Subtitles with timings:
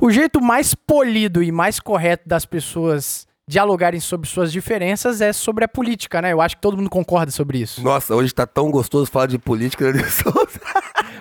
[0.00, 5.64] O jeito mais polido e mais correto das pessoas dialogarem sobre suas diferenças é sobre
[5.64, 6.32] a política, né?
[6.32, 7.82] Eu acho que todo mundo concorda sobre isso.
[7.82, 10.02] Nossa, hoje tá tão gostoso falar de política, né?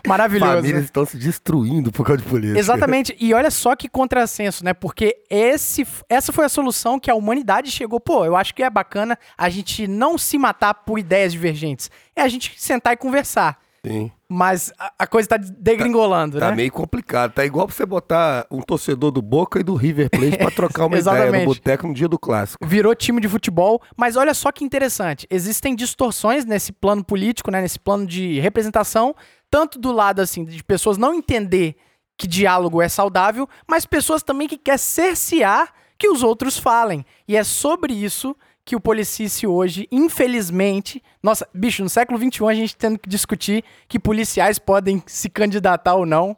[0.07, 0.53] Maravilhoso.
[0.53, 0.85] Famílias né?
[0.85, 2.59] estão se destruindo por causa de política.
[2.59, 3.15] Exatamente.
[3.19, 4.73] E olha só que contrassenso, né?
[4.73, 7.99] Porque esse, essa foi a solução que a humanidade chegou.
[7.99, 11.91] Pô, eu acho que é bacana a gente não se matar por ideias divergentes.
[12.15, 13.59] É a gente sentar e conversar.
[13.85, 14.11] Sim.
[14.35, 16.55] Mas a, a coisa tá degringolando, Tá né?
[16.55, 17.33] meio complicado.
[17.33, 20.85] Tá igual pra você botar um torcedor do Boca e do River Plate pra trocar
[20.87, 22.65] uma ideia no boteco no dia do clássico.
[22.65, 25.27] Virou time de futebol, mas olha só que interessante.
[25.29, 27.61] Existem distorções nesse plano político, né?
[27.61, 29.15] Nesse plano de representação,
[29.51, 31.75] tanto do lado assim de pessoas não entender
[32.17, 37.05] que diálogo é saudável, mas pessoas também que quer cercear que os outros falem.
[37.27, 42.53] E é sobre isso que o Policice hoje, infelizmente, nossa, bicho, no século XXI a
[42.53, 46.35] gente tendo que discutir que policiais podem se candidatar ou não.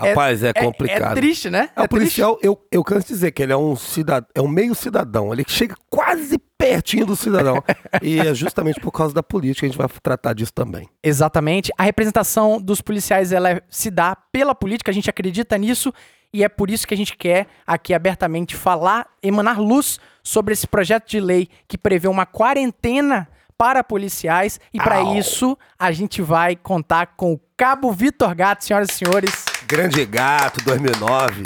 [0.00, 1.12] É- Rapaz, é, É- complicado.
[1.12, 1.70] É, triste, né?
[1.74, 1.88] É, o triste.
[1.88, 5.32] policial, eu, eu canso dizer que ele é um cidadão, é um meio cidadão.
[5.32, 7.62] Ele chega quase pertinho do cidadão.
[8.02, 10.88] e é justamente por causa da política que a gente vai tratar disso também.
[11.02, 11.72] Exatamente.
[11.76, 15.92] A representação dos policiais ela é- se dá pela política, a gente acredita nisso
[16.32, 19.98] e é por isso que a gente quer aqui abertamente falar, emanar luz
[20.28, 23.26] sobre esse projeto de lei que prevê uma quarentena
[23.56, 28.90] para policiais e para isso a gente vai contar com o Cabo Vitor Gato, senhoras
[28.90, 29.46] e senhores.
[29.66, 31.42] Grande Gato, 2009.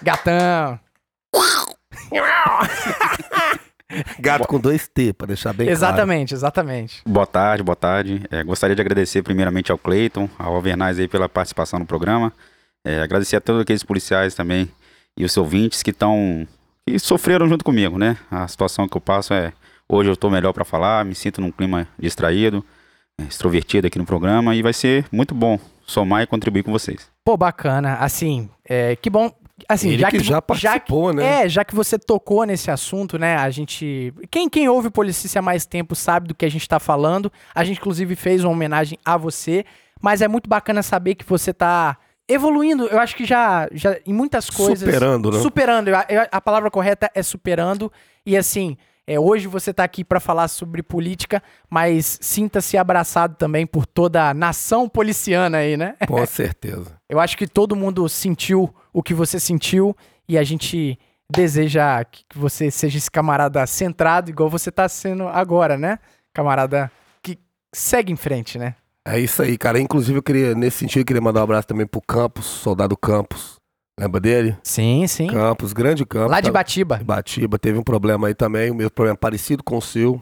[0.00, 0.78] Gatão.
[4.20, 5.76] Gato com dois T, pra deixar bem claro.
[5.76, 7.02] Exatamente, exatamente.
[7.04, 8.22] Boa tarde, boa tarde.
[8.30, 12.32] É, gostaria de agradecer primeiramente ao Cleiton, ao Alvernaz aí pela participação no programa.
[12.84, 14.70] É, agradecer a todos aqueles policiais também
[15.16, 16.46] e os ouvintes que estão
[16.86, 18.16] que sofreram junto comigo, né?
[18.30, 19.52] A situação que eu passo é
[19.88, 22.64] hoje eu estou melhor para falar, me sinto num clima distraído,
[23.20, 27.10] é, extrovertido aqui no programa e vai ser muito bom somar e contribuir com vocês.
[27.24, 27.96] Pô, bacana.
[27.96, 29.30] Assim, é, que bom.
[29.68, 31.44] Assim, Ele já que que, já participou, né?
[31.44, 33.36] É, já que você tocou nesse assunto, né?
[33.36, 34.12] A gente.
[34.30, 37.30] Quem, quem ouve Policícia há mais tempo sabe do que a gente tá falando.
[37.54, 39.64] A gente, inclusive, fez uma homenagem a você.
[40.00, 41.96] Mas é muito bacana saber que você tá
[42.28, 42.86] evoluindo.
[42.86, 44.78] Eu acho que já, já em muitas coisas.
[44.88, 45.38] Superando, né?
[45.40, 45.88] Superando.
[45.88, 47.92] Eu- eu- a palavra correta é superando.
[48.24, 48.76] E assim.
[49.04, 54.28] É, hoje você tá aqui para falar sobre política, mas sinta-se abraçado também por toda
[54.30, 55.96] a nação policiana aí, né?
[56.06, 56.96] Com certeza.
[57.08, 59.94] Eu acho que todo mundo sentiu o que você sentiu
[60.28, 60.96] e a gente
[61.28, 65.98] deseja que você seja esse camarada centrado, igual você tá sendo agora, né?
[66.32, 66.88] Camarada
[67.20, 67.36] que
[67.74, 68.76] segue em frente, né?
[69.06, 69.80] É isso aí, cara.
[69.80, 73.56] Inclusive, eu queria, nesse sentido, eu queria mandar um abraço também pro Campos, soldado Campos.
[73.98, 74.56] Lembra dele?
[74.62, 75.26] Sim, sim.
[75.26, 76.30] Campos, grande Campos.
[76.30, 77.00] Lá de tá- Batiba.
[77.04, 80.20] Batiba, teve um problema aí também, o mesmo problema parecido com o seu,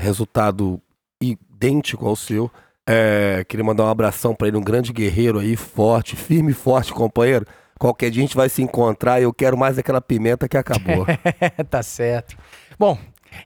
[0.00, 0.80] resultado
[1.20, 2.50] idêntico ao seu.
[2.88, 6.92] É, queria mandar um abração pra ele, um grande guerreiro aí, forte, firme e forte,
[6.92, 7.44] companheiro.
[7.78, 11.04] Qualquer dia a gente vai se encontrar e eu quero mais aquela pimenta que acabou.
[11.68, 12.36] tá certo.
[12.78, 12.96] Bom,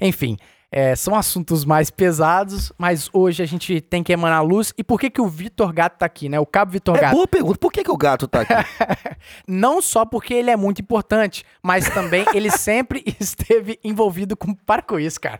[0.01, 0.37] enfim,
[0.75, 4.73] é, são assuntos mais pesados, mas hoje a gente tem que emanar luz.
[4.79, 6.41] E por que que o Vitor Gato tá aqui, né?
[6.41, 7.13] O Cabo Vitor é Gato.
[7.15, 8.55] boa pergunta, por que, que o gato tá aqui?
[9.47, 14.55] Não só porque ele é muito importante, mas também ele sempre esteve envolvido com.
[14.55, 15.39] Para com isso, cara.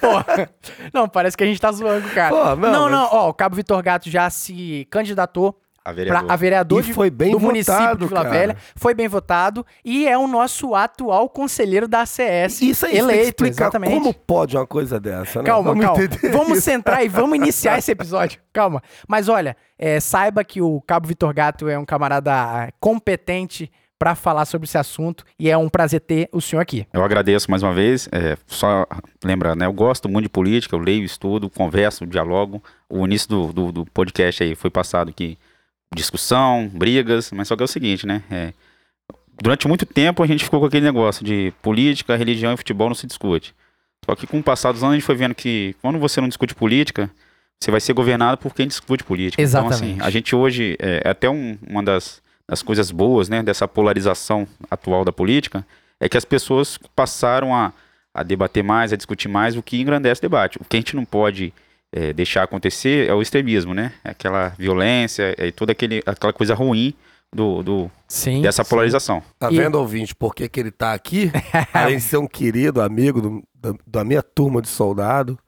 [0.00, 0.08] Pô,
[0.92, 2.30] não, parece que a gente tá zoando, cara.
[2.34, 6.24] Pô, não, não, não, mas- ó, o Cabo Vitor Gato já se candidatou A para
[6.32, 8.34] a vereador E de- foi bem do município votado, de Vila cara.
[8.38, 8.56] Velha.
[8.76, 12.62] Foi bem votado e é o nosso atual conselheiro da ACS.
[12.62, 13.92] Isso aí, que eleito, exatamente.
[13.92, 15.46] como pode uma coisa dessa, né?
[15.46, 16.02] Calma, Vamos calma.
[16.30, 16.62] Vamos isso.
[16.62, 18.40] centrar e vamos iniciar esse episódio.
[18.52, 18.80] Calma.
[19.08, 24.44] Mas olha, é, saiba que o Cabo Vitor Gato é um camarada competente para falar
[24.46, 26.86] sobre esse assunto e é um prazer ter o senhor aqui.
[26.92, 28.08] Eu agradeço mais uma vez.
[28.10, 28.84] é, só
[29.24, 29.66] lembrando, né?
[29.66, 32.62] Eu gosto muito de política, eu leio, estudo, converso, dialogo.
[32.88, 35.38] O início do, do, do podcast aí foi passado aqui
[35.94, 38.22] discussão, brigas, mas só que é o seguinte, né?
[38.30, 38.52] é,
[39.40, 42.94] durante muito tempo a gente ficou com aquele negócio de política, religião e futebol não
[42.94, 43.54] se discute.
[44.04, 46.28] Só que com o passar dos anos a gente foi vendo que quando você não
[46.28, 47.08] discute política,
[47.60, 49.40] você vai ser governado por quem discute política.
[49.40, 49.92] Então, Exatamente.
[50.00, 53.68] assim, a gente hoje, é, é até um- uma das, das coisas boas, né, dessa
[53.68, 55.64] polarização atual da política,
[56.00, 57.72] é que as pessoas passaram a,
[58.12, 60.58] a debater mais, a discutir mais, o que engrandece o debate.
[60.60, 61.52] O que a gente não pode
[61.92, 63.92] é, deixar acontecer é o extremismo, né?
[64.04, 66.94] É Aquela violência e toda aquele, aquela coisa ruim
[67.34, 68.42] do, do- Sim.
[68.42, 69.22] dessa polarização.
[69.38, 71.30] Tá E- vendo, ouvinte, por que, que ele tá aqui?
[71.72, 75.38] Além de ser um querido amigo do- da, da minha turma de soldado.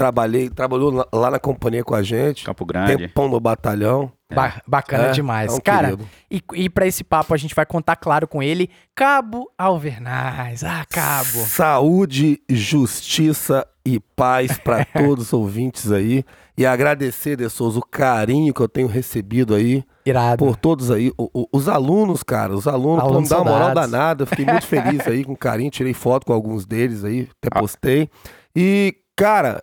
[0.00, 2.42] Trabalhei, trabalhou lá- na companhia com a gente.
[2.42, 2.96] Campo Grande.
[2.96, 4.10] Tempão no batalhão.
[4.34, 5.52] Ba- bacana É, demais.
[5.52, 6.08] é um Cara, querido.
[6.30, 10.64] e, e para esse papo a gente vai contar claro com ele, Cabo Alvernaz.
[10.64, 11.40] Ah, Cabo.
[11.44, 16.24] Saúde, justiça e paz para todos os ouvintes aí.
[16.56, 19.84] E agradecer, De Souza, o carinho que eu tenho recebido aí.
[20.06, 20.38] Irado.
[20.44, 21.12] por todos aí.
[21.18, 24.22] O- o- os alunos, cara, os alunos, Alunos dá uma moral danada.
[24.22, 25.70] Eu fiquei muito feliz aí, com carinho.
[25.70, 27.60] Tirei foto com alguns deles aí, até Ah.
[27.60, 28.08] postei.
[28.56, 29.62] E, cara,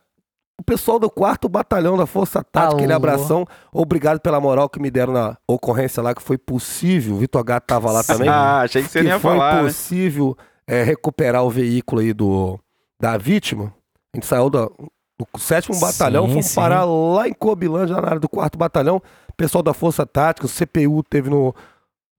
[0.60, 3.46] o pessoal do quarto batalhão da Força Tática, aquele abração.
[3.72, 7.16] Obrigado pela moral que me deram na ocorrência lá, que foi possível.
[7.16, 8.28] O Vitor Gato tava lá também.
[8.28, 9.56] Ah, achei que você que ia foi falar.
[9.56, 9.64] né?
[9.64, 10.36] possível
[10.68, 12.60] é, recuperar o veículo aí do,
[13.00, 13.74] da vítima.
[14.14, 14.68] A gente saiu da-
[15.20, 16.56] do sétimo Sim, batalhão, fomos sim.
[16.56, 19.02] parar lá em Cobilândia, na área do quarto batalhão.
[19.36, 21.54] Pessoal da Força Tática, o CPU teve no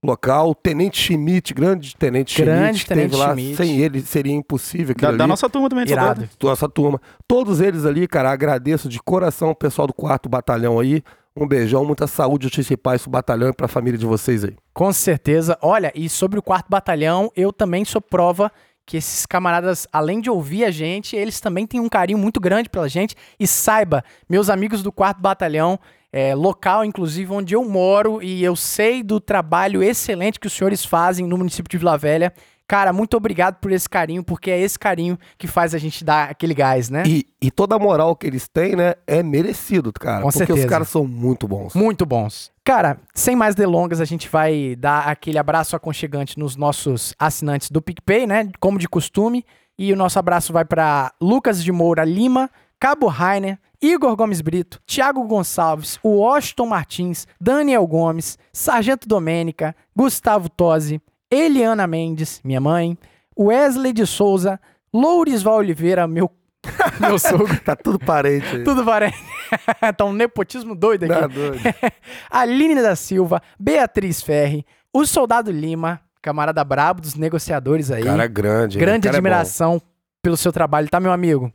[0.05, 3.31] local, o Tenente Schmidt, grande Tenente Grande Schmidt, Tenente lá.
[3.33, 3.56] Schmidt.
[3.56, 5.85] Sem ele seria impossível Da, da nossa turma também.
[5.87, 6.21] Irado.
[6.21, 6.29] soldado.
[6.43, 7.00] Nossa turma.
[7.27, 11.03] Todos eles ali, cara, agradeço de coração o pessoal do quarto batalhão aí.
[11.37, 14.56] Um beijão, muita saúde, justiça e paz pro batalhão e pra família de vocês aí.
[14.75, 15.56] Com certeza.
[15.62, 18.50] Olha, e sobre o quarto batalhão, eu também sou prova
[18.85, 22.71] que esses camaradas, além de ouvir a gente, eles também têm um carinho muito grande
[22.71, 23.15] pela gente.
[23.39, 25.79] E saiba, meus amigos do quarto batalhão,
[26.12, 30.84] é, local, inclusive, onde eu moro, e eu sei do trabalho excelente que os senhores
[30.84, 32.32] fazem no município de Vila Velha.
[32.66, 36.28] Cara, muito obrigado por esse carinho, porque é esse carinho que faz a gente dar
[36.28, 37.02] aquele gás, né?
[37.06, 40.20] E, e toda a moral que eles têm, né, é merecido, cara.
[40.20, 40.60] Com porque certeza.
[40.60, 41.75] os caras são muito bons.
[41.75, 42.52] Muito bons.
[42.62, 47.81] Cara, sem mais delongas, a gente vai dar aquele abraço aconchegante nos nossos assinantes do
[47.81, 48.50] PicPay, né?
[48.61, 49.46] Como de costume.
[49.78, 54.80] E o nosso abraço vai para Lucas de Moura Lima, Cabo Rainer, Igor Gomes Brito,
[54.84, 62.98] Thiago Gonçalves, Washington Martins, Daniel Gomes, Sargento Domênica, Gustavo Tosi, Eliana Mendes, minha mãe,
[63.38, 64.58] Wesley de Souza,
[64.92, 66.30] Lourisval Oliveira, meu,
[66.98, 67.56] meu sogro.
[67.60, 68.64] Tá tudo parente aí.
[68.64, 69.22] Tudo parece.
[69.96, 71.14] tá um nepotismo doido aqui.
[71.14, 71.60] Tá doido.
[72.28, 78.02] Aline da Silva, Beatriz Ferri, o Soldado Lima, camarada brabo dos negociadores aí.
[78.02, 78.78] Cara grande.
[78.78, 79.80] Grande Cara é admiração
[80.20, 81.52] pelo seu trabalho, tá, meu amigo?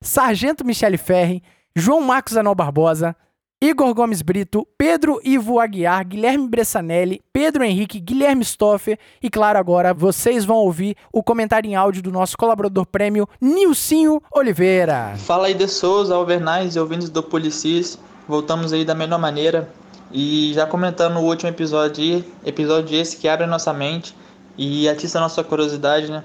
[0.00, 1.42] Sargento Michele Ferri,
[1.76, 3.16] João Marcos Anol Barbosa,
[3.60, 9.92] Igor Gomes Brito, Pedro Ivo Aguiar, Guilherme Bressanelli, Pedro Henrique, Guilherme Stoffer e, claro, agora
[9.92, 15.14] vocês vão ouvir o comentário em áudio do nosso colaborador prêmio, Nilcinho Oliveira.
[15.16, 17.98] Fala aí de Souza, Alvernais e ouvintes do Policis.
[18.28, 19.68] Voltamos aí da melhor maneira.
[20.12, 24.14] E já comentando o último episódio episódio esse que abre a nossa mente
[24.56, 26.22] e atiça a nossa curiosidade, né?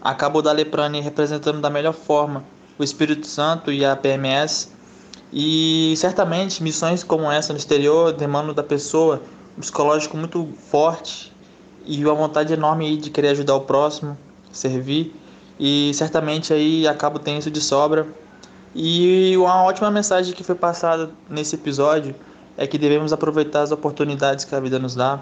[0.00, 2.44] Acaba o Daleprani representando da melhor forma
[2.78, 4.73] o Espírito Santo e a PMS.
[5.36, 9.20] E certamente missões como essa no exterior demandam da pessoa
[9.58, 11.32] um psicológico muito forte
[11.84, 14.16] e uma vontade enorme de querer ajudar o próximo,
[14.52, 15.12] servir.
[15.58, 18.06] E certamente aí acaba tendo isso de sobra.
[18.76, 22.14] E uma ótima mensagem que foi passada nesse episódio
[22.56, 25.18] é que devemos aproveitar as oportunidades que a vida nos dá.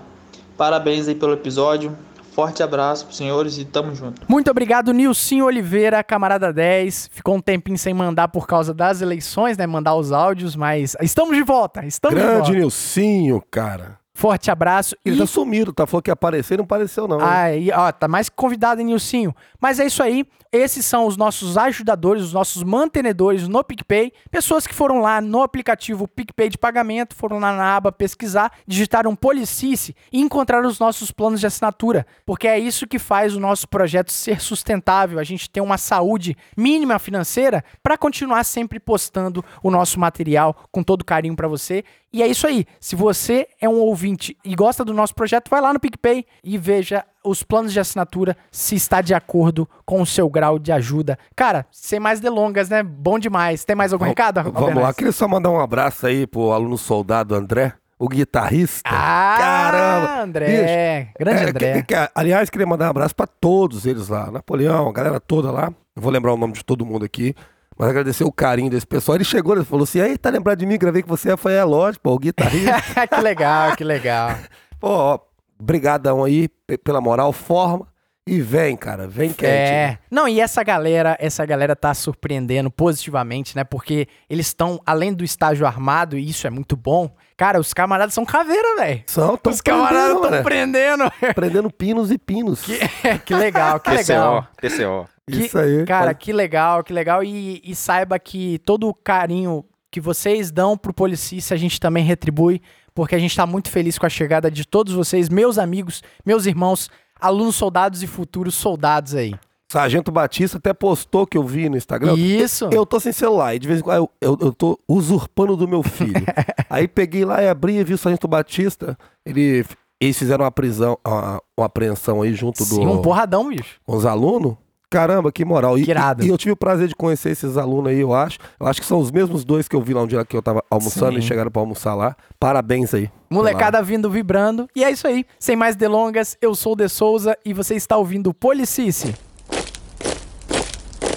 [0.59, 1.97] Parabéns aí pelo episódio.
[2.35, 4.23] Forte abraço pros senhores e tamo junto.
[4.27, 7.11] Muito obrigado, Nilcinho Oliveira, camarada 10.
[7.13, 9.67] Ficou um tempinho sem mandar por causa das eleições, né?
[9.67, 11.85] Mandar os áudios, mas estamos de volta.
[11.85, 12.53] Estamos de Grande volta.
[12.53, 13.99] Nilcinho, cara.
[14.15, 14.95] Forte abraço.
[15.05, 15.19] Ele e...
[15.19, 15.87] tá sumido, tá?
[15.87, 17.19] Falou que ia aparecer, não apareceu não.
[17.19, 17.27] hein?
[17.27, 19.35] Aí, ó, tá mais que convidado, hein, Nilcinho?
[19.63, 20.27] Mas é isso aí.
[20.51, 24.13] Esses são os nossos ajudadores, os nossos mantenedores no PicPay.
[24.29, 29.15] Pessoas que foram lá no aplicativo PicPay de pagamento, foram lá na aba pesquisar, digitaram
[29.15, 32.05] Policice e encontraram os nossos planos de assinatura.
[32.27, 35.21] Porque é isso que faz o nosso projeto ser sustentável.
[35.21, 40.83] A gente ter uma saúde mínima financeira para continuar sempre postando o nosso material com
[40.83, 41.85] todo carinho para você.
[42.13, 42.67] E é isso aí.
[42.79, 46.59] Se você é um ouvinte e gosta do nosso projeto, vai lá no PicPay e
[46.59, 51.19] veja os planos de assinatura se está de acordo com o seu grau de ajuda.
[51.37, 52.83] Cara, sem mais delongas, né?
[52.83, 53.65] Bom demais.
[53.65, 54.43] Tem mais algum recado?
[54.53, 58.83] Vamos lá, queria só mandar um abraço aí pro aluno soldado André, o guitarrista.
[58.85, 60.23] Ah, Caramba!
[60.23, 61.09] André.
[61.19, 61.73] Grande É, André.
[61.83, 64.31] que- que- aliás, queria mandar um abraço pra todos eles lá.
[64.31, 65.73] Napoleão, a galera toda lá.
[65.95, 67.35] Vou lembrar o nome de todo mundo aqui.
[67.79, 69.17] Mas agradecer o carinho desse pessoal.
[69.17, 70.77] Ele chegou, ele falou assim: aí, tá lembrado de mim?
[70.79, 71.33] Gravei com você.
[71.33, 72.73] Eu falei: é lógico, pô, o guitarrista.
[73.09, 74.31] que legal, que legal.
[74.79, 75.19] pô, ó,
[75.63, 77.87] brigadão aí pe- pela moral, forma.
[78.25, 79.47] E vem, cara, vem quente.
[79.51, 79.99] É.
[80.09, 83.65] Não, e essa galera, essa galera tá surpreendendo positivamente, né?
[83.65, 87.13] Porque eles estão além do estágio armado, e isso é muito bom.
[87.37, 89.03] Cara, os camaradas são caveira, velho.
[89.09, 90.41] São, tão Os camaradas estão né?
[90.43, 91.05] prendendo.
[91.35, 92.63] prendendo pinos e pinos.
[92.63, 92.79] que,
[93.27, 94.47] que legal, que legal.
[94.57, 95.09] TCO, TCO.
[95.29, 95.85] Que- Isso aí.
[95.85, 97.25] Cara, que legal, que legal.
[97.25, 102.05] E, e saiba que todo o carinho que vocês dão pro Policice, a gente também
[102.05, 102.63] retribui,
[102.95, 106.47] porque a gente tá muito feliz com a chegada de todos vocês, meus amigos, meus
[106.47, 109.35] irmãos, alunos soldados e futuros soldados aí.
[109.73, 112.15] Sargento Batista até postou que eu vi no Instagram.
[112.15, 112.69] Isso.
[112.71, 115.67] Eu tô sem celular e de vez em quando eu, eu, eu tô usurpando do
[115.67, 116.13] meu filho.
[116.69, 118.99] Aí peguei lá e abri e vi o Sargento Batista.
[119.25, 119.65] Ele,
[119.99, 123.81] eles fizeram uma prisão, uma, uma apreensão aí junto Sim, do, um porradão, bicho.
[123.85, 124.57] com os alunos.
[124.93, 125.79] Caramba, que moral.
[125.79, 126.23] E, Irado.
[126.23, 128.39] e, e eu tive o prazer de conhecer esses alunos aí, eu acho.
[128.61, 130.43] Eu acho que são os mesmos dois que eu vi lá um dia que eu
[130.43, 131.19] tava almoçando Sim.
[131.21, 132.15] e chegaram pra almoçar lá.
[132.39, 133.11] Parabéns aí.
[133.31, 134.69] Molecada vindo vibrando.
[134.77, 135.25] E é isso aí.
[135.39, 139.15] Sem mais delongas, eu sou o De Souza e você está ouvindo o Policice.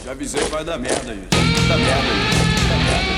[0.05, 1.27] Já avisei que vai dar merda isso.
[1.67, 2.67] Vai dar merda isso.
[2.70, 3.14] Vai dar merda.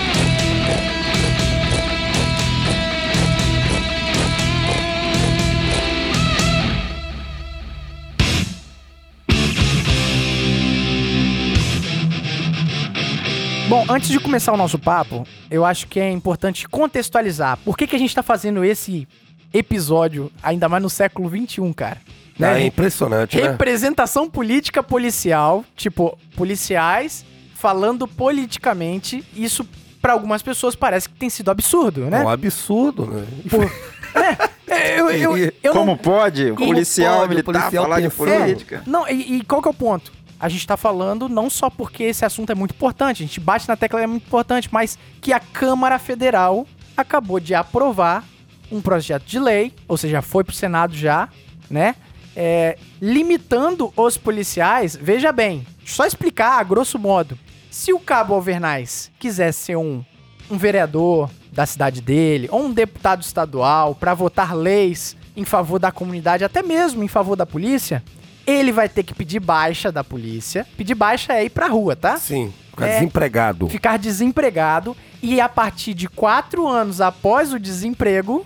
[13.67, 17.57] Bom, antes de começar o nosso papo, eu acho que é importante contextualizar.
[17.65, 19.07] Por que, que a gente tá fazendo esse
[19.53, 21.97] episódio, ainda mais no século XXI, cara?
[22.05, 22.61] Ah, Né?
[22.63, 23.43] é impressionante, né?
[23.49, 29.67] Representação política policial, tipo, policiais falando politicamente, isso
[30.01, 32.23] pra algumas pessoas parece que tem sido absurdo, É né?
[32.23, 33.25] um absurdo, né?
[33.49, 33.71] Por-
[34.69, 38.83] É, eu, eu, eu não- Como pode o policial pode militar policial falar de política?
[38.85, 40.11] Não, e, e qual que é o ponto?
[40.39, 43.67] A gente tá falando não só porque esse assunto é muito importante, a gente bate
[43.67, 48.23] na tecla é muito importante, mas que a Câmara Federal acabou de aprovar
[48.71, 51.29] um projeto de lei, ou seja, foi pro Senado já,
[51.69, 51.95] né?
[52.35, 57.37] É, limitando os policiais, veja bem, só explicar a grosso modo.
[57.71, 60.03] Se o Cabo Alvernais quiser ser um,
[60.51, 65.91] um vereador da cidade dele, ou um deputado estadual, para votar leis em favor da
[65.91, 68.03] comunidade, até mesmo em favor da polícia,
[68.47, 70.65] ele vai ter que pedir baixa da polícia.
[70.77, 72.17] Pedir baixa é ir pra rua, tá?
[72.17, 72.93] Sim, ficar É.
[72.95, 73.67] desempregado.
[73.67, 78.45] Ficar desempregado e a partir de quatro anos após o desemprego,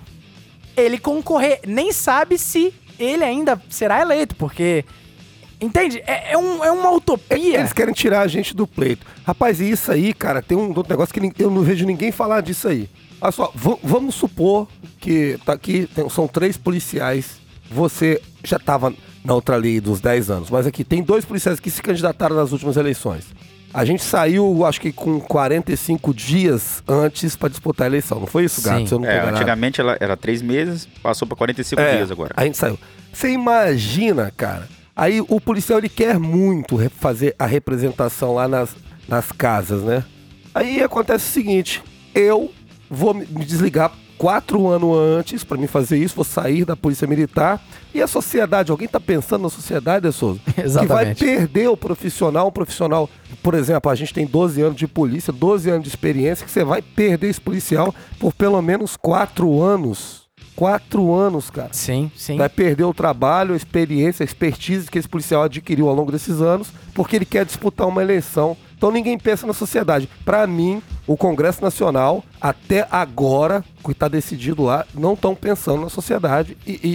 [0.76, 1.60] ele concorrer.
[1.68, 4.84] Nem sabe se ele ainda será eleito, porque.
[5.60, 6.02] Entende?
[6.08, 7.60] É, é um- é uma utopia.
[7.60, 9.06] Eles querem tirar a gente do pleito.
[9.24, 12.42] Rapaz, e isso aí, cara, tem um outro negócio que eu não vejo ninguém falar
[12.42, 12.90] disso aí.
[13.22, 14.68] Olha só, va- vamos supor
[15.00, 17.40] que tá aqui, tem- são três policiais.
[17.70, 18.92] Você já tava
[19.24, 22.52] na outra lei dos 10 anos, mas aqui tem dois policiais que se candidataram nas
[22.52, 23.26] últimas eleições.
[23.74, 28.20] A gente saiu, acho que com 45 dias antes pra disputar a eleição.
[28.20, 28.86] Não foi isso, Gato?
[28.88, 29.06] Sim.
[29.06, 32.34] É, antigamente ela era três meses, passou pra 45 É, dias agora.
[32.36, 32.78] A gente saiu.
[33.14, 34.68] Você imagina, cara.
[34.94, 38.76] Aí o policial ele quer muito fazer a representação lá nas,
[39.08, 40.04] nas casas, né?
[40.54, 41.82] Aí acontece o seguinte:
[42.14, 42.52] eu
[42.90, 47.60] vou me desligar quatro anos antes pra mim fazer isso, vou sair da polícia militar.
[47.92, 50.40] E a sociedade, alguém tá pensando na sociedade, De Souza?
[50.46, 51.26] Que vai Exatamente.
[51.26, 53.10] perder o profissional, um profissional.
[53.42, 56.64] Por exemplo, a gente tem 12 anos de polícia, 12 anos de experiência, que você
[56.64, 60.30] vai perder esse policial por pelo menos quatro anos.
[60.56, 61.70] Quatro anos, cara.
[61.72, 62.38] Sim, sim.
[62.38, 66.42] Vai perder o trabalho, a experiência, a expertise que esse policial adquiriu ao longo desses
[66.42, 68.56] anos, porque ele quer disputar uma eleição.
[68.82, 70.10] Então ninguém pensa na sociedade.
[70.26, 75.90] Pra mim, o Congresso Nacional, até agora, que está decidido lá, não estão pensando na
[75.90, 76.58] sociedade.
[76.66, 76.90] E, e,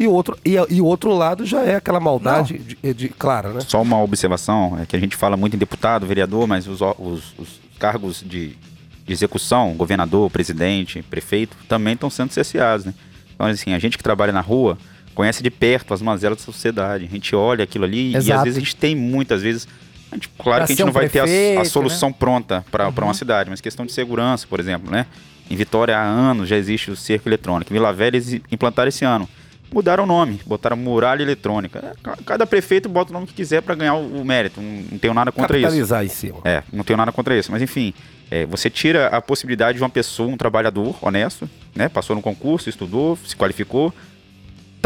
[0.00, 3.50] e, e outro, e, e o outro lado já é aquela maldade de, de- clara,
[3.52, 3.60] né?
[3.60, 7.34] Só uma observação, é que a gente fala muito em deputado, vereador, mas os, os-
[7.38, 8.56] os cargos de,
[9.04, 12.94] de execução, governador, presidente, prefeito, também estão sendo cerceados, né?
[13.34, 14.78] Então, assim, a gente que trabalha na rua
[15.14, 17.04] conhece de perto as mazelas da sociedade.
[17.04, 18.38] A gente olha aquilo ali e Exato.
[18.38, 19.68] às vezes a gente tem muitas vezes.
[20.10, 21.64] A gente, claro Pra que a gente um não vai ter a- a, né?
[21.64, 25.06] solução pronta para uma cidade, mas questão de segurança, por exemplo, né?
[25.50, 27.72] Em Vitória há anos já existe o cerco eletrônico.
[27.72, 29.28] Em Vila Velha eles implantaram esse ano.
[29.72, 31.80] Mudaram o nome, botaram muralha eletrônica.
[31.80, 34.60] É, ca- Cada prefeito bota o nome que quiser para ganhar o, o mérito.
[34.60, 35.64] Não, não tenho nada contra isso.
[35.66, 36.38] Capitalizar em cima.
[36.44, 37.50] É, não tenho nada contra isso.
[37.50, 37.92] Mas enfim,
[38.30, 41.88] é, você tira a possibilidade de uma pessoa, um trabalhador honesto, né?
[41.88, 43.92] Passou no concurso, estudou, se qualificou,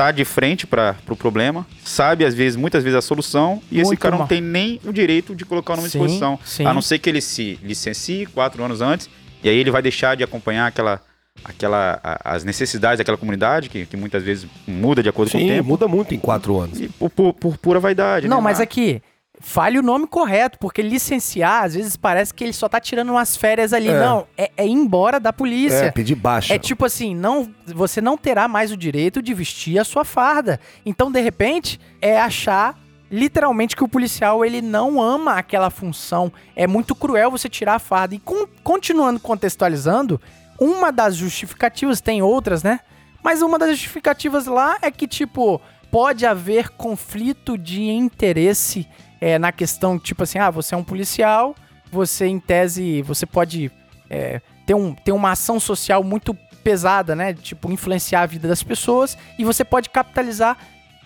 [0.01, 3.81] tá de frente para o pro problema, sabe às vezes, muitas vezes a solução, e
[3.81, 4.21] esse Muito cara mal.
[4.21, 6.39] não tem nem o direito de colocar o nome à Sim, disposição.
[6.43, 6.65] sim.
[6.65, 9.11] A não ser que ele se licencie quatro anos antes,
[9.45, 11.03] e aí ele vai deixar de acompanhar aquela.
[11.45, 15.41] Aquela, a- as necessidades daquela comunidade, que, que muitas vezes muda de acordo com o
[15.41, 16.79] Sim, tempo, muda muito em quatro anos.
[16.81, 18.29] e por, por- por pura vaidade.
[18.29, 18.43] Não, né?
[18.43, 19.01] mas Ah, aqui,
[19.43, 23.37] fale o nome correto, porque licenciar, às vezes parece que ele só tá tirando umas
[23.37, 23.89] férias ali.
[23.89, 23.99] É.
[23.99, 25.91] Não, é, é ir embora da É, polícia.
[25.93, 26.55] pedir baixa.
[26.55, 30.61] É tipo assim, não, você não terá mais o direito de vestir a sua farda.
[30.85, 32.79] Então, de repente, é achar
[33.11, 36.31] literalmente que o policial ele não ama aquela função.
[36.55, 38.15] É muito cruel você tirar a farda.
[38.15, 40.21] E con- continuando contextualizando,
[40.61, 42.79] uma das justificativas, tem outras, né?
[43.23, 48.87] Mas uma das justificativas lá é que, tipo, pode haver conflito de interesse
[49.21, 51.55] é, na questão, tipo assim, ah, você é um policial,
[51.93, 53.71] você, em tese, você pode
[54.09, 57.33] é, ter, um, ter uma ação social muito pesada, né?
[57.35, 60.57] Tipo, influenciar a vida das pessoas e você pode capitalizar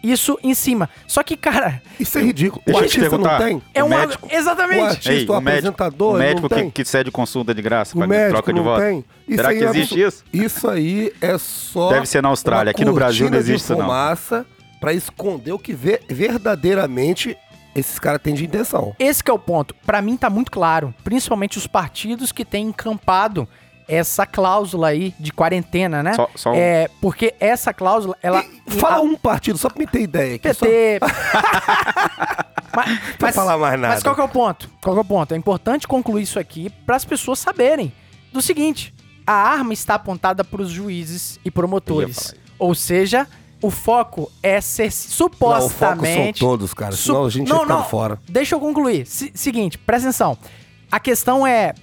[0.03, 0.91] isso em cima.
[1.07, 2.61] Só que, cara, Isso é ridículo.
[2.67, 3.45] Deixa o eu te artista não perguntar.
[3.47, 3.63] tem?
[3.73, 3.99] é O uma.
[4.01, 4.81] médico- Exatamente.
[4.81, 6.71] o artista, Ei, o apresentador, o ele médico não que, tem?
[6.71, 8.81] que cede consulta de graça, O médico troca de não voto.
[8.83, 9.05] tem.
[9.27, 10.25] Isso Será que é existe isso?
[10.31, 11.89] Isso aí é só.
[11.89, 13.81] Deve ser na Austrália, aqui no Brasil não existe de isso não.
[13.87, 14.45] fumaça
[14.79, 17.35] para esconder o que ve- verdadeiramente
[17.75, 18.95] esses caras têm de intenção.
[18.99, 19.75] Esse que é o ponto.
[19.87, 23.49] Pra mim tá muito claro, principalmente os partidos que têm encampado
[23.87, 26.15] essa cláusula aí de quarentena, né?
[26.15, 29.87] Só, só um- É, porque essa cláusula, ela Fala a- um partido, só pra me
[29.87, 30.37] ter ideia.
[30.37, 31.01] aqui, só PT.
[32.75, 33.95] mas, pra falar mais nada.
[33.95, 34.71] mas qual que é o ponto?
[34.83, 35.35] Qual que é o ponto?
[35.35, 37.93] É importante concluir isso aqui para as pessoas saberem
[38.33, 38.95] do seguinte:
[39.27, 42.35] a arma está apontada para os juízes e promotores.
[42.59, 43.27] Ou seja,
[43.67, 46.41] o foco é ser Não, o foco são supostamente.
[46.41, 46.93] todos, cara.
[46.93, 47.85] Su- Senão a gente não, ia ficar não.
[47.85, 48.19] fora.
[48.29, 49.07] Deixa eu concluir.
[49.07, 50.37] Se- seguinte, presta atenção.
[50.91, 51.75] A questão é,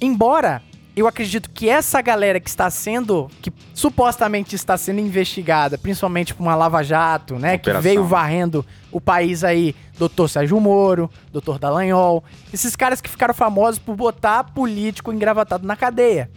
[0.00, 0.62] embora
[0.94, 6.42] eu acredito que essa galera que está sendo, que supostamente está sendo investigada, principalmente por
[6.42, 7.82] uma Lava Jato, né, que Operação.
[7.82, 10.26] veio varrendo o país aí, Dr.
[10.26, 11.58] Sérgio Moro, Dr.
[11.58, 16.30] Dallagnol, esses caras que ficaram famosos por botar político engravatado na cadeia.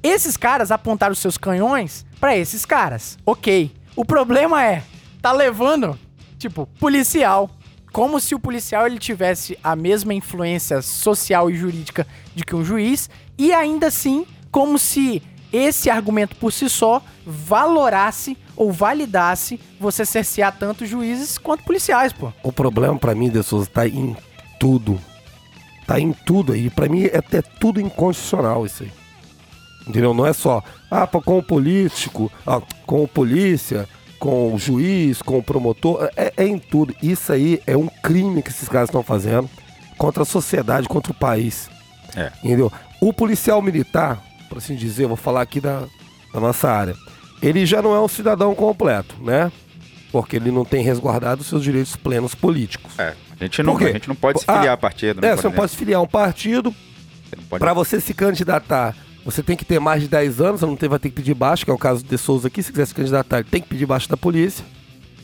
[0.00, 3.18] Esses caras apontaram os seus canhões pra esses caras.
[3.26, 3.72] OK.
[3.96, 4.82] O problema é,
[5.22, 5.98] tá levando,
[6.38, 7.50] tipo, policial
[7.94, 12.64] como se o policial ele tivesse a mesma influência social e jurídica de que um
[12.64, 13.08] juiz
[13.38, 15.22] e ainda assim como se
[15.52, 22.32] esse argumento por si só valorasse ou validasse você cercear tanto juízes quanto policiais, pô.
[22.42, 24.16] O problema pra mim, De Souza, tá em
[24.58, 25.00] tudo.
[25.86, 26.70] Tá em tudo aí.
[26.70, 28.90] Pra mim é até tudo inconstitucional isso aí.
[29.86, 30.14] Entendeu?
[30.14, 33.86] Não é só, ah, com o político, ah, com o polícia,
[34.18, 36.08] com o juiz, com o promotor.
[36.16, 36.94] É, é em tudo.
[37.02, 39.48] Isso aí é um crime que esses caras estão fazendo
[39.98, 41.68] contra a sociedade, contra o país.
[42.16, 42.32] É.
[42.42, 42.72] Entendeu?
[43.00, 45.84] O policial militar, por assim dizer, vou falar aqui da,
[46.32, 46.94] da nossa área,
[47.42, 49.52] ele já não é um cidadão completo, né?
[50.10, 52.98] Porque ele não tem resguardado os seus direitos plenos políticos.
[52.98, 55.28] É, a gente não, a gente não pode se Ah, filiar a partido, né?
[55.28, 56.74] É, você não pode se filiar a um partido.
[57.50, 60.76] Pode- Pra você se candidatar, você tem que ter mais de 10 anos, você não
[60.76, 62.62] tem, vai ter que pedir baixo, que é o caso de Souza aqui.
[62.62, 64.64] Se quiser se candidatar, ele tem que pedir baixo da polícia.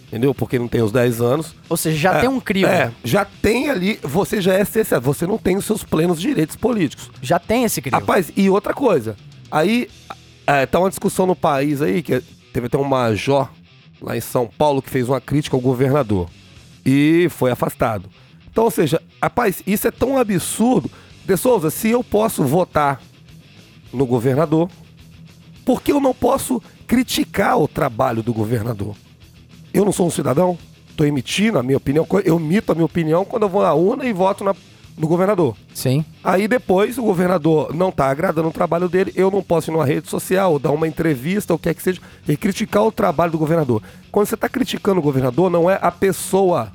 [0.08, 0.34] Entendeu?
[0.34, 1.54] Porque não tem os 10 anos.
[1.68, 2.66] Ou seja, já É, tem um crime.
[2.68, 6.56] É, já tem ali, você já é CCA, você não tem os seus plenos direitos
[6.56, 7.10] políticos.
[7.22, 7.96] Já tem esse crime.
[7.96, 9.16] Rapaz, e outra coisa,
[9.50, 9.88] aí
[10.46, 12.20] é, tá uma discussão no país aí, que
[12.52, 13.48] teve até um major
[14.02, 16.28] lá em São Paulo que fez uma crítica ao governador
[16.84, 18.08] e foi afastado.
[18.50, 20.90] Então, ou seja, rapaz, isso é tão absurdo.
[21.24, 23.00] De Souza, se eu posso votar
[23.92, 24.68] no governador,
[25.64, 28.94] por que eu não posso criticar o trabalho do governador?
[29.72, 30.58] Eu não sou um cidadão?
[30.96, 34.04] Tô emitindo a minha opinião, eu emito a minha opinião quando eu vou na urna
[34.04, 34.54] e voto na-
[34.98, 35.56] no governador.
[35.72, 36.04] Sim.
[36.22, 39.86] Aí depois o governador não tá agradando o trabalho dele, eu não posso ir numa
[39.86, 43.32] rede social, dar uma entrevista, ou o que é que seja, e criticar o trabalho
[43.32, 43.82] do governador.
[44.12, 46.70] Quando você tá criticando o governador, não é a pessoa.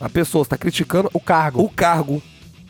[0.00, 1.62] A pessoa está criticando O cargo.
[1.62, 2.20] o cargo.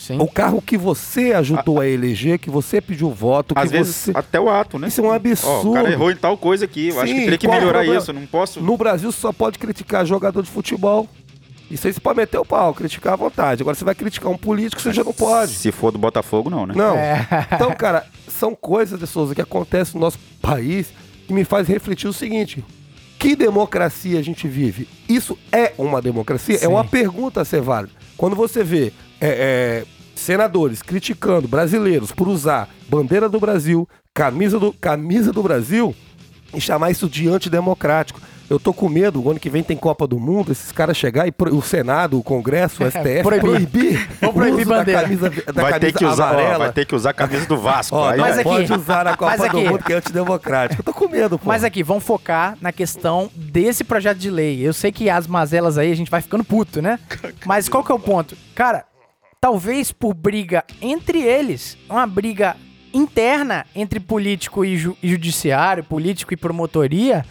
[0.04, 0.18] Sim.
[0.20, 4.12] O cargo que você ajudou a eleger, que você pediu voto, que Às vezes, você.
[4.14, 4.88] até o ato, né?
[4.88, 5.70] Isso é um absurdo.
[5.70, 6.88] o cara errou em tal coisa aqui.
[6.88, 8.02] Eu acho Sim, que teria que o melhorar problema?
[8.02, 8.12] isso.
[8.12, 8.60] Não posso.
[8.60, 11.08] No Brasil você só pode criticar jogador de futebol.
[11.70, 13.62] Isso aí você pode meter o pau, criticar à vontade.
[13.62, 15.52] Agora você vai criticar um político, você já não pode.
[15.52, 16.74] Se for do Botafogo, não, né?
[16.76, 16.94] Não.
[16.96, 17.26] É.
[17.50, 20.92] Então, cara, são coisas, de Souza, que acontecem no nosso país
[21.26, 22.62] que me faz refletir o seguinte:
[23.18, 24.86] que democracia a gente vive?
[25.08, 26.58] Isso é uma democracia?
[26.58, 26.66] Sim.
[26.66, 27.94] É uma pergunta a ser válida.
[28.18, 29.84] Quando você vê é, é,
[30.14, 35.94] senadores criticando brasileiros por usar bandeira do Brasil, camisa do, camisa do Brasil,
[36.54, 38.20] e chamar isso de antidemocrático.
[38.48, 41.26] Eu tô com medo, o ano que vem tem Copa do Mundo, esses caras chegar
[41.26, 43.40] e pro- o Senado, o Congresso, o STF, Proibir.
[43.72, 45.00] proibir, Vão proibir o uso da bandeira.
[45.02, 47.56] camisa, da vai, ter camisa que usar, ó, vai ter que usar a camisa do
[47.56, 47.96] Vasco.
[47.96, 50.80] Ó, Aí não Mas vai- aqui- pode usar a Copa do Mundo que é antidemocrático.
[50.80, 51.48] Eu tô com medo, pô.
[51.48, 54.60] Mas aqui, vamos focar na questão desse projeto de lei.
[54.60, 56.98] Eu sei que as mazelas aí a gente vai ficando puto, né?
[57.46, 58.36] Mas qual que é o ponto?
[58.54, 58.84] Cara,
[59.44, 62.56] talvez por briga entre eles, uma briga
[62.94, 67.26] interna entre político e, ju- e judiciário, político e promotoria,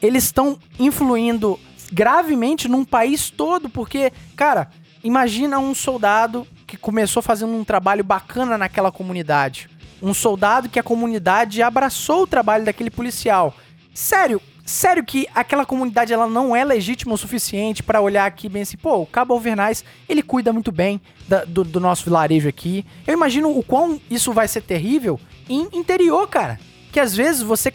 [0.00, 1.60] eles estão influindo
[1.92, 4.70] gravemente num país todo, porque, cara,
[5.04, 9.68] imagina um soldado que começou fazendo um trabalho bacana naquela comunidade.
[10.00, 13.54] Um soldado que a comunidade abraçou o trabalho daquele policial.
[13.92, 14.40] Sério,
[14.72, 18.76] sério que aquela comunidade ela não é legítima o suficiente pra olhar aqui bem assim,
[18.76, 22.84] pô, o Cabo Alvernais, ele cuida muito bem da- do, do nosso vilarejo aqui.
[23.06, 26.58] Eu imagino o quão isso vai ser terrível em interior, cara.
[26.92, 27.72] Que às vezes você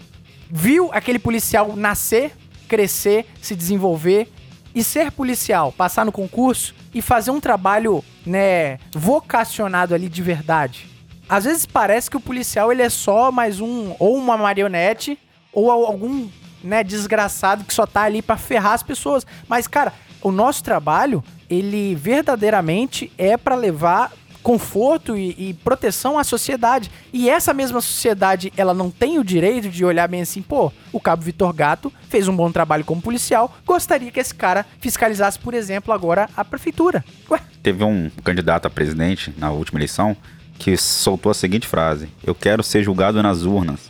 [0.50, 2.32] viu aquele policial nascer,
[2.68, 4.32] crescer, se desenvolver
[4.74, 10.88] e ser policial, passar no concurso e fazer um trabalho, né, vocacionado ali de verdade.
[11.30, 15.18] Às vezes parece que o policial ele é só mais um ou uma marionete
[15.52, 16.28] ou al- algum,
[16.64, 19.26] né, desgraçado que só tá ali pra ferrar as pessoas.
[19.48, 24.12] Mas cara, o nosso trabalho, ele verdadeiramente é pra levar
[24.48, 26.90] conforto e, e proteção à sociedade.
[27.12, 31.02] E essa mesma sociedade, ela não tem o direito de olhar bem assim, pô, o
[31.02, 35.54] Cabo Vitor Gato fez um bom trabalho como policial, gostaria que esse cara fiscalizasse, por
[35.54, 37.04] exemplo, agora a prefeitura.
[37.30, 40.16] Ué, Teve um candidato a presidente na última eleição
[40.58, 43.90] que soltou a seguinte frase: Eu quero ser julgado nas urnas.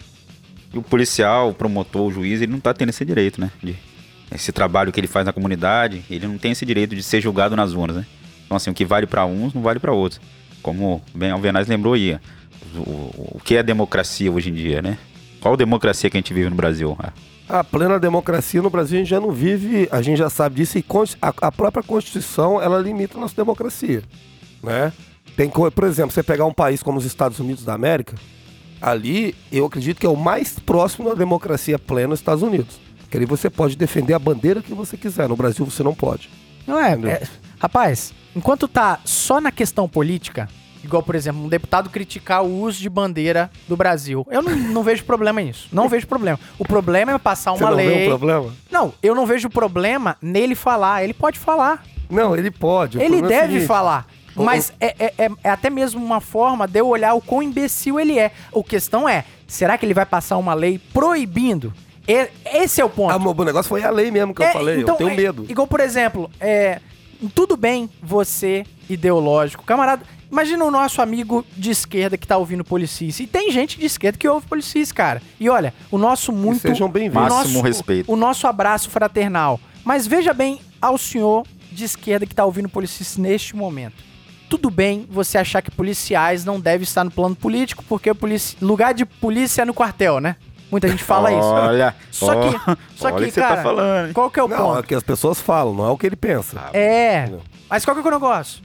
[0.73, 3.51] O policial, o promotor, o juiz, ele não tá tendo esse direito, né?
[3.63, 3.75] De,
[4.34, 7.56] esse trabalho que ele faz na comunidade, ele não tem esse direito de ser julgado
[7.56, 8.06] nas urnas, né?
[8.45, 10.21] Então, assim, o que vale para uns não vale para outros.
[10.62, 12.17] Como bem Alvenaz lembrou aí,
[12.75, 14.97] o, o, que é democracia hoje em dia, né?
[15.39, 16.97] Qual democracia que a gente vive no Brasil?
[16.99, 20.56] Ah, A plena democracia no Brasil a gente já não vive, a gente já sabe
[20.56, 20.86] disso, e
[21.21, 24.03] a, própria Constituição ela limita a nossa democracia.
[24.62, 24.91] Né?
[25.36, 28.15] Tem, por exemplo, você pegar um país como os Estados Unidos da América,
[28.82, 32.80] ali eu acredito que é o mais próximo da democracia plena os Estados Unidos.
[33.10, 36.30] Que ali você pode defender a bandeira que você quiser, no Brasil você não pode.
[36.66, 37.24] Não é, é-
[37.60, 40.50] Rapaz, enquanto tá só na questão política,
[40.84, 44.84] igual, por exemplo, um deputado criticar o uso de bandeira do Brasil, eu não, não
[44.84, 45.70] vejo problema nisso.
[45.72, 46.38] Não vejo problema.
[46.60, 48.06] O problema é passar Você uma não vê lei.
[48.06, 48.54] um problema?
[48.70, 51.04] Não, eu não vejo problema nele falar.
[51.04, 51.84] Ele pode falar.
[52.10, 52.98] Não, ele pode.
[52.98, 54.06] O ele é deve seguinte, falar.
[54.38, 57.41] O- Mas é, é- é- é até mesmo uma forma de eu olhar o quão
[57.43, 58.32] imbecil ele é.
[58.52, 61.73] O questão é, será que ele vai passar uma lei proibindo?
[62.08, 63.12] E- esse é o ponto.
[63.12, 65.15] Ah, o negócio foi a lei mesmo que eu É, falei, então, eu tenho é,
[65.15, 65.45] medo.
[65.50, 66.80] Igual, por exemplo, é,
[67.36, 70.04] tudo bem você, ideológico, camarada.
[70.32, 73.19] Imagina o nosso amigo de esquerda que tá ouvindo Policis.
[73.21, 75.21] E tem gente de esquerda que ouve Policis, cara.
[75.39, 76.60] E olha, o nosso muito.
[76.62, 77.32] sejam bem-vindos.
[77.32, 78.12] o Máximo nosso- respeito.
[78.12, 79.58] O nosso abraço fraternal.
[79.86, 83.95] Mas veja bem ao senhor de esquerda que tá ouvindo Policis neste momento.
[84.49, 88.55] Tudo bem você achar que policiais não devem estar no plano político, porque o polici-
[88.62, 90.36] lugar de polícia é no quartel, né?
[90.71, 91.41] Muita gente fala isso.
[91.47, 92.57] Olha, Só que,
[92.95, 94.77] só olha que, o que você cara, tá qual que é o Não, ponto?
[94.77, 96.69] é o que as pessoas falam, não é o que ele pensa.
[96.73, 97.29] É.
[97.69, 98.62] Mas qual que é o negócio?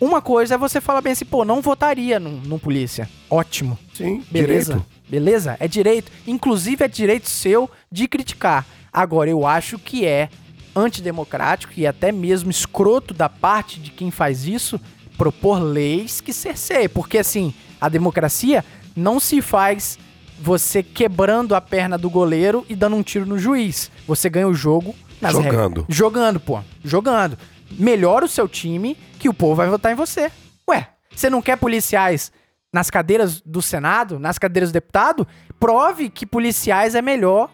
[0.00, 3.08] Uma coisa é você falar bem assim, pô, não votaria num, num polícia.
[3.28, 3.76] Ótimo.
[3.92, 4.72] Sim, Beleza?
[4.74, 4.86] direito.
[5.08, 5.56] Beleza?
[5.60, 6.10] É direito.
[6.26, 8.64] Inclusive é direito seu de criticar.
[8.92, 10.28] Agora, eu acho que é
[10.74, 14.80] antidemocrático e até mesmo escroto da parte de quem faz isso
[15.20, 16.88] propor leis que cerceiem.
[16.88, 18.64] Porque, assim, a democracia
[18.96, 19.98] não se faz
[20.40, 23.90] você quebrando a perna do goleiro e dando um tiro no juiz.
[24.06, 25.52] Você ganha o jogo nas regras.
[25.54, 25.86] Jogando.
[25.90, 26.60] Jogando, pô.
[26.82, 27.36] Jogando.
[27.72, 30.32] Melhora o seu time que o povo vai votar em você.
[30.66, 32.32] Ué, você não quer policiais
[32.72, 35.28] nas cadeiras do Senado, nas cadeiras do deputado?
[35.58, 37.50] Prove que policiais é melhor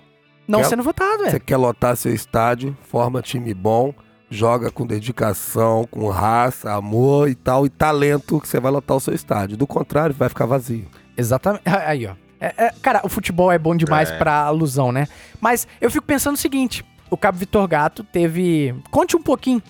[0.46, 1.40] não Quer- sendo votado, Você velho.
[1.44, 3.92] quer lotar seu estádio, forma time bom,
[4.30, 9.00] joga com dedicação, com raça, amor e tal, e talento que você vai lotar o
[9.00, 9.56] seu estádio.
[9.56, 10.86] Do contrário, vai ficar vazio.
[11.16, 11.62] Exatamente.
[11.66, 12.14] Aí, ó.
[12.40, 14.18] É- é- cara, o futebol é bom demais É.
[14.18, 15.06] pra alusão, né?
[15.40, 18.74] Mas eu fico pensando o seguinte: o Cabo Vitor Gato teve.
[18.90, 19.62] Conte um pouquinho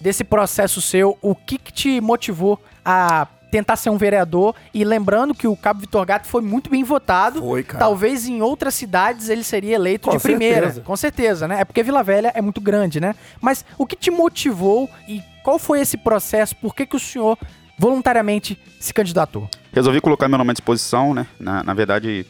[0.00, 4.54] desse processo seu, o que, que te motivou a tentar ser um vereador.
[4.74, 7.40] E lembrando que o Cabo Vitor Gato foi muito bem votado.
[7.40, 7.78] Foi, cara.
[7.84, 10.62] Talvez em outras cidades ele seria eleito Com de primeira.
[10.62, 10.80] certeza.
[10.80, 11.60] Com certeza, né?
[11.60, 13.14] É porque Vila Velha é muito grande, né?
[13.40, 16.56] Mas o que te motivou e qual foi esse processo?
[16.56, 17.38] Por que, que o senhor
[17.78, 19.48] voluntariamente se candidatou?
[19.72, 21.26] Resolvi colocar meu nome à disposição, né?
[21.38, 22.24] Na, na verdade,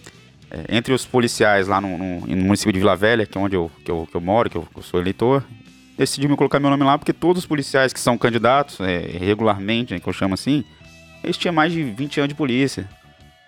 [0.50, 3.54] é, entre os policiais lá no, no- no município de Vila Velha, que é onde
[3.56, 5.44] eu, que eu, que eu moro, que eu, que eu sou eleitor,
[5.96, 9.92] decidi me colocar meu nome lá porque todos os policiais que são candidatos, é, regularmente,
[9.94, 10.64] né, que eu chamo assim,
[11.22, 12.88] eles tinham mais de 20 anos de polícia.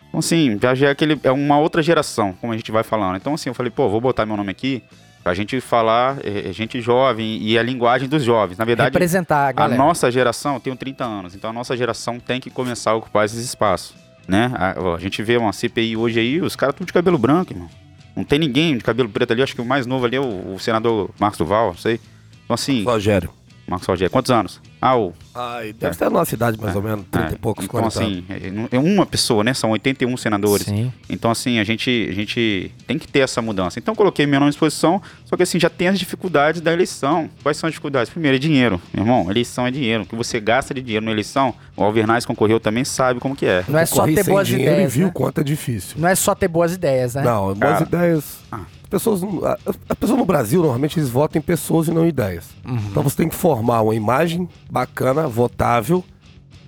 [0.09, 3.17] Então, assim, já, já é, aquele, é uma outra geração, como a gente vai falando.
[3.17, 4.83] Então, assim, eu falei, pô, vou botar meu nome aqui
[5.25, 8.59] pra gente falar, é, é, gente jovem e a linguagem dos jovens.
[8.59, 9.83] Na verdade, Representar a a galera.
[9.83, 13.25] nossa geração, eu tenho 30 anos, então a nossa geração tem que começar a ocupar
[13.25, 13.97] esses espaços,
[14.29, 14.53] né?
[14.55, 17.53] A, ó, a gente vê uma CPI hoje aí, os caras tudo de cabelo branco,
[17.53, 17.71] irmão.
[18.15, 20.55] Não tem ninguém de cabelo preto ali, acho que o mais novo ali é o,
[20.55, 21.99] o senador Marcos Duval, não sei.
[22.45, 23.31] Então assim, Rogério.
[23.67, 24.61] Marcos Rogério, quantos anos?
[24.81, 25.15] Ah, o...
[25.35, 27.99] Ai, deve ser a nossa idade, mais ou menos, 30 é, e poucos, Então 40
[27.99, 28.13] anos.
[28.13, 29.55] assim, é, não- é uma pessoa, né?
[29.55, 30.67] São 81 senadores.
[30.67, 30.93] Sim.
[31.09, 33.79] Então, assim, a gente, a gente tem que ter essa mudança.
[33.79, 37.31] Então, coloquei meu nome à disposição, só que, assim, já tem as dificuldades da eleição.
[37.43, 38.11] Quais são as dificuldades?
[38.11, 38.79] Primeiro, é dinheiro.
[38.93, 40.03] Meu irmão, eleição é dinheiro.
[40.03, 43.47] O que você gasta de dinheiro na eleição, o Alvernaz concorreu também, sabe como que
[43.47, 43.65] é.
[43.67, 44.95] Não é só ter boas ideias.
[44.95, 45.13] e viu né?
[45.15, 45.97] quanto é difícil.
[45.99, 47.23] Não é só ter boas ideias, né?
[47.23, 47.85] Não, boas Cara.
[47.85, 48.37] ideias.
[48.53, 48.61] Ah.
[48.85, 52.09] As pessoas, a, a pessoa no Brasil, normalmente, eles votam em pessoas e não em
[52.09, 52.51] ideias.
[52.65, 52.77] Uhum.
[52.91, 56.05] Então você tem que formar uma imagem bacana, votável,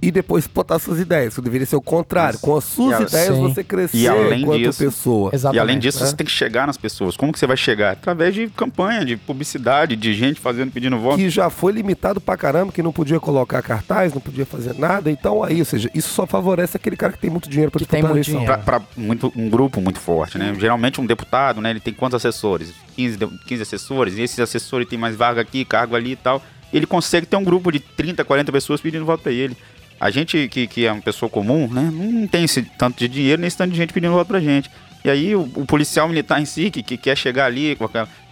[0.07, 1.35] e depois botar suas ideias.
[1.35, 2.37] Que deveria ser o contrário.
[2.37, 2.45] Isso.
[2.47, 3.42] Com as suas E ideias, Sim.
[3.42, 5.31] você crescer E além enquanto disso- pessoa.
[5.33, 5.57] Exatamente.
[5.57, 6.07] E além disso, né?
[6.07, 7.16] você tem que chegar nas pessoas.
[7.16, 7.92] Como que você vai chegar?
[7.92, 11.16] Através de campanha, de publicidade, de gente fazendo, pedindo voto.
[11.16, 15.11] Que já foi limitado pra caramba, que não podia colocar cartaz, não podia fazer nada.
[15.11, 17.87] Então aí, ou seja, isso só favorece aquele cara que tem muito dinheiro pra Que
[17.87, 18.40] tem disputar a muito eleição.
[18.47, 18.62] dinheiro.
[18.64, 20.55] Pra, pra muito, um grupo muito forte, né?
[20.59, 21.71] Geralmente um deputado, né?
[21.71, 22.73] Ele tem quantos assessores?
[22.95, 24.16] 15, de- 15 assessores.
[24.16, 26.42] E esses assessores têm mais vaga aqui, cargo ali e tal.
[26.73, 29.57] Ele consegue ter um grupo de 30, 40 pessoas pedindo voto pra ele.
[30.01, 31.91] A gente que, que é uma pessoa comum, né?
[31.93, 34.71] Não tem esse tanto de dinheiro, nem esse tanto de gente pedindo voto pra gente.
[35.05, 37.79] E aí o, o policial militar em si, que, que quer chegar ali,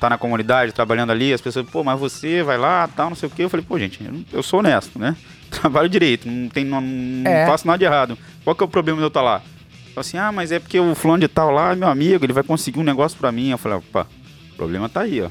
[0.01, 3.29] tá na comunidade, trabalhando ali, as pessoas, pô, mas você vai lá, tal, não sei
[3.29, 3.45] o quê.
[3.45, 4.01] Eu falei, pô, gente,
[4.33, 5.17] eu, sou honesto, né?
[5.51, 7.47] Trabalho direito, não, tem, não, não É.
[7.47, 8.19] faço nada de errado.
[8.43, 9.39] Qual que é o problema de eu estar lá?
[9.95, 12.33] Fala assim, ah, mas é porque o fulano de tal lá é meu amigo, ele
[12.33, 13.51] vai conseguir um negócio pra mim.
[13.51, 14.09] Eu falei, opa,
[14.53, 15.29] o problema tá aí, ó.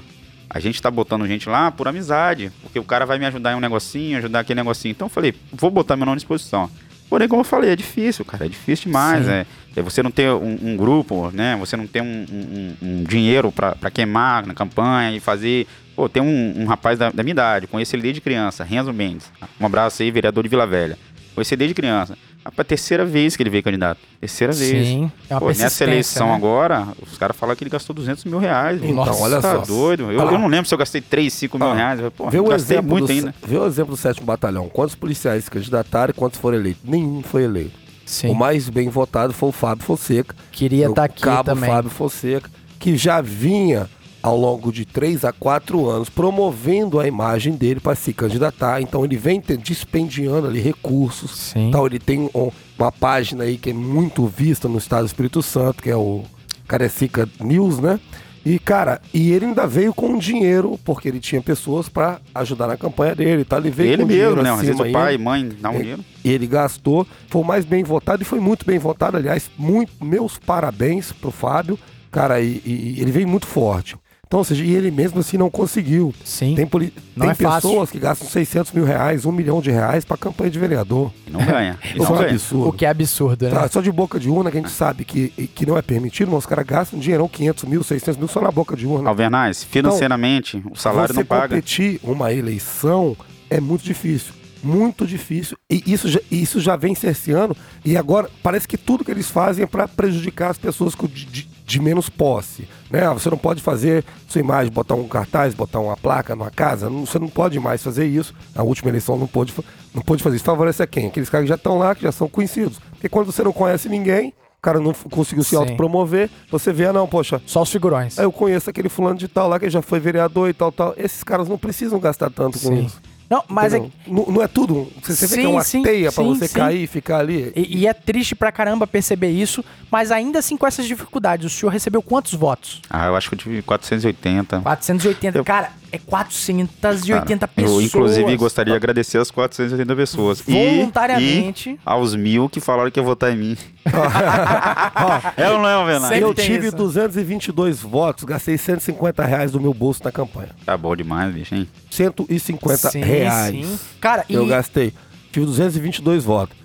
[0.53, 3.55] A gente tá botando gente lá por amizade, porque o cara vai me ajudar em
[3.55, 4.91] um negocinho, ajudar aquele negocinho.
[4.91, 6.69] Então eu falei, vou botar meu nome à disposição.
[7.09, 9.27] Porém, como eu falei, é difícil, cara, é difícil demais.
[9.27, 11.55] É, é você não ter um, um grupo, né?
[11.59, 15.67] Você não ter um, um- um dinheiro pra pra queimar na campanha e fazer.
[15.95, 19.31] Pô, tem um, um rapaz da, da minha idade, conheci ele desde criança, Renzo Mendes.
[19.59, 20.97] Um abraço aí, vereador de Vila Velha.
[21.35, 22.17] Conheci ele desde criança.
[22.45, 23.99] Rapaz, a terceira vez que ele veio candidato.
[24.19, 24.87] Terceira vez.
[24.87, 26.35] Sim, é uma Pô, nessa eleição né?
[26.35, 28.81] agora, os caras falam que ele gastou 200 mil reais.
[28.83, 29.61] Então, Nossa, olha tá só.
[29.65, 30.11] doido.
[30.11, 32.01] Eu, eu não lembro se eu gastei 3, 5 mil Ah, reais.
[32.17, 33.33] Pô, Vê o, gastei exemplo muito do, ainda.
[33.47, 34.67] vê o exemplo do 7 Batalhão.
[34.67, 36.81] Quantos policiais se candidataram e quantos foram eleitos?
[36.83, 37.71] Nenhum foi eleito.
[38.05, 38.27] Sim.
[38.29, 40.35] O mais bem votado foi o Fábio Fonseca.
[40.51, 41.69] Queria estar aqui cabo também.
[41.69, 43.89] Fábio Fonseca, que já vinha
[44.23, 48.81] ao longo de 3 a 4 anos promovendo a imagem dele para se candidatar.
[48.81, 51.31] Então ele vem dispendiando ali recursos.
[51.51, 51.67] Sim.
[51.67, 55.41] Então ele tem um- uma página aí que é muito vista no estado do Espírito
[55.43, 56.23] Santo, que é o
[56.67, 57.99] Carecica News, né?
[58.45, 62.75] E, cara, e ele ainda veio com dinheiro, porque ele tinha pessoas para ajudar na
[62.75, 63.57] campanha dele, tá?
[63.57, 64.49] Ele veio Ele com mesmo, dinheiro né?
[64.51, 66.03] Às vezes o pai, mãe, dá um dinheiro.
[66.25, 69.15] E ele gastou, foi o mais bem votado e foi muito bem votado.
[69.15, 71.79] Aliás, muito, meus parabéns pro Fábio,
[72.11, 73.95] cara, e- e ele veio muito forte.
[74.33, 76.11] Então, ou seja, e ele mesmo assim não conseguiu.
[76.25, 76.55] Sim.
[76.55, 77.69] Tem, poli- Não tem é fácil.
[77.69, 81.11] pessoas que gastam 600 mil reais, um milhão de reais pra campanha de vereador.
[81.27, 81.77] E não ganha.
[81.85, 82.29] E Isso não é um ganha.
[82.31, 82.67] absurdo.
[82.69, 83.51] O que é absurdo, né?
[83.51, 86.31] Tá, só de boca de urna que a gente sabe que, que não é permitido,
[86.31, 89.07] mas os caras gastam dinheirão 500 mil, 600 mil só na boca de urna.
[89.09, 91.49] Alvernaz, financeiramente, o salário você não paga.
[91.49, 93.15] competir uma eleição
[93.51, 94.33] é muito difícil.
[94.63, 95.55] Muito difícil.
[95.69, 97.55] E isso já, isso já vem cerceando.
[97.85, 101.47] E agora parece que tudo que eles fazem é para prejudicar as pessoas com, de,
[101.65, 102.67] de- menos posse.
[102.89, 103.07] Né?
[103.09, 106.89] Você não pode fazer sua imagem, botar um cartaz, botar uma placa numa casa.
[106.89, 108.33] não- você não pode mais fazer isso.
[108.55, 109.53] Na última eleição não pôde,
[109.93, 110.45] não pôde fazer isso.
[110.45, 111.07] Favorece a quem?
[111.07, 112.79] Aqueles caras que já estão lá, que já são conhecidos.
[112.91, 115.57] Porque quando você não conhece ninguém, o cara não conseguiu se Sim.
[115.57, 118.17] autopromover, você vê, ah, não, poxa, Só os figurões.
[118.17, 120.93] Eu conheço aquele fulano de tal lá que já foi vereador e tal, tal.
[120.97, 122.85] Esses caras não precisam gastar tanto com Sim.
[122.85, 123.01] isso.
[123.29, 124.91] Não, mas é, não, não é tudo.
[125.01, 126.53] Você, você vê que é Sim, uma sim, teia pra sim, você sim.
[126.53, 127.51] cair e ficar ali.
[127.55, 131.49] E, e é triste pra caramba perceber isso, mas ainda assim com essas dificuldades, o
[131.49, 132.81] senhor recebeu quantos votos?
[132.89, 134.61] Ah, eu acho que eu tive 480.
[134.61, 135.37] 480.
[135.39, 137.71] Eu- Cara, é 480 Cara, pessoas.
[137.71, 140.43] Eu, inclusive, gostaria de agradecer as 480 pessoas.
[140.47, 141.69] E- Voluntariamente.
[141.69, 143.57] E, aos mil que falaram que ia votar em mim.
[145.37, 146.09] é ou não é, Alvernaz?
[146.13, 146.75] Sempre eu tive isso.
[146.75, 150.49] 222 votos, gastei 150 reais do meu bolso na campanha.
[150.65, 151.67] Tá bom demais, bicho, hein?
[151.91, 153.55] 150 Sim, reais.
[153.55, 153.79] sim.
[154.01, 154.93] Cara, e, Eu gastei.
[155.31, 156.55] Tive 222 votos.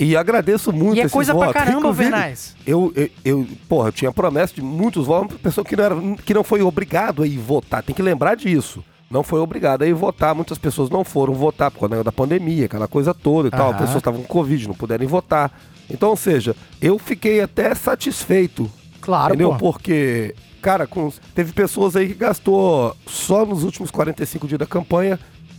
[0.00, 1.52] E agradeço muito e é coisa pra votos.
[1.54, 2.56] caramba, Inclusive, Vernais.
[2.66, 5.94] Eu, eu, eu, porra, eu tinha promessa de muitos votos, uma pessoa que não, era,
[6.24, 7.82] que não foi obrigado a ir votar.
[7.82, 8.82] Tem que lembrar disso.
[9.10, 10.34] Não foi obrigado a ir votar.
[10.34, 13.70] Muitas pessoas não foram votar por causa da pandemia, aquela coisa toda e tal.
[13.72, 15.52] As pessoas estavam com Covid, não puderam ir votar.
[15.90, 18.70] Então, ou seja, eu fiquei até satisfeito.
[19.00, 19.50] Claro, entendeu?
[19.50, 19.72] pô.
[19.72, 25.18] Porque, cara, com- teve pessoas aí que gastou só nos últimos 45 dias da campanha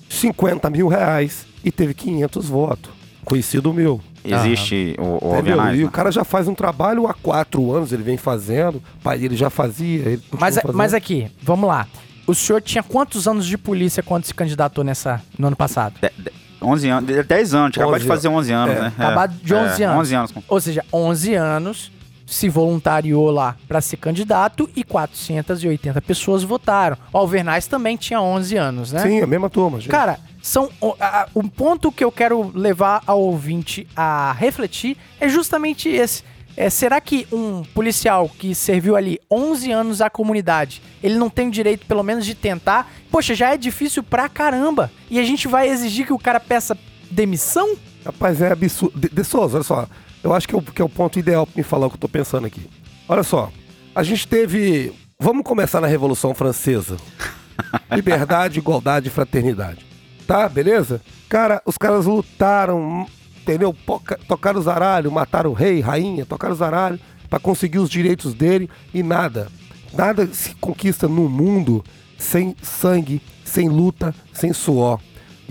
[0.09, 2.91] 50 mil reais e teve 500 votos.
[3.23, 4.01] Conhecido meu.
[4.23, 5.35] Existe o, o Entendeu?
[5.59, 5.85] Alvernaz, E né?
[5.87, 8.75] o cara já faz um trabalho há quatro anos, ele vem fazendo.
[8.77, 9.99] O pai dele já fazia.
[10.01, 10.73] Ele Mas, fazendo.
[10.77, 11.87] mas aqui, vamos lá.
[12.27, 15.95] O senhor tinha quantos anos de polícia quando se candidatou nessa, no ano passado?
[16.01, 16.31] De- de-
[16.61, 18.81] 11 anos, de- 10 anos, acabou de 11 fazer 11 anos, É.
[18.81, 18.93] né?
[18.95, 19.99] Acabado de 11 anos.
[19.99, 20.33] 11 anos.
[20.47, 21.91] Ou seja, 11 anos,
[22.31, 26.97] se voluntariou lá pra ser candidato e 480 pessoas votaram.
[27.11, 29.01] O Alvernais também tinha 11 anos, né?
[29.01, 29.89] Sim, a mesma turma, gente.
[29.91, 35.89] Cara, são a- o ponto que eu quero levar ao ouvinte a refletir é justamente
[35.89, 36.23] esse.
[36.57, 41.47] É, será que um policial que serviu ali 11 anos à comunidade, ele não tem
[41.47, 42.91] o direito, pelo menos, de tentar?
[43.09, 44.91] Poxa, já é difícil pra caramba.
[45.09, 46.77] E a gente vai exigir que o cara peça
[47.09, 47.75] demissão?
[48.05, 48.99] Rapaz, é absurdo.
[48.99, 49.87] De, de Souza, olha só.
[50.23, 51.95] Eu acho que é, o, que é o ponto ideal pra me falar o que
[51.95, 52.69] eu tô pensando aqui.
[53.07, 53.51] Olha só.
[53.95, 54.93] A gente teve.
[55.19, 56.97] Vamos começar na Revolução Francesa.
[57.95, 59.85] Liberdade, igualdade e fraternidade.
[60.27, 61.01] Tá, beleza?
[61.27, 63.05] Cara, os caras lutaram,
[63.41, 63.73] entendeu?
[63.73, 68.33] Poca- Tocaram os aralhos, mataram o rei, rainha, tocaram os aralhos pra conseguir os direitos
[68.33, 69.47] dele e nada.
[69.93, 71.83] Nada se conquista no mundo
[72.17, 74.99] sem sangue, sem luta, sem suor.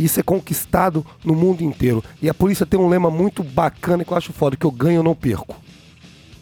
[0.00, 2.02] Isso é conquistado no mundo inteiro.
[2.22, 5.00] E a polícia tem um lema muito bacana que eu acho foda, que eu ganho,
[5.00, 5.54] eu não perco.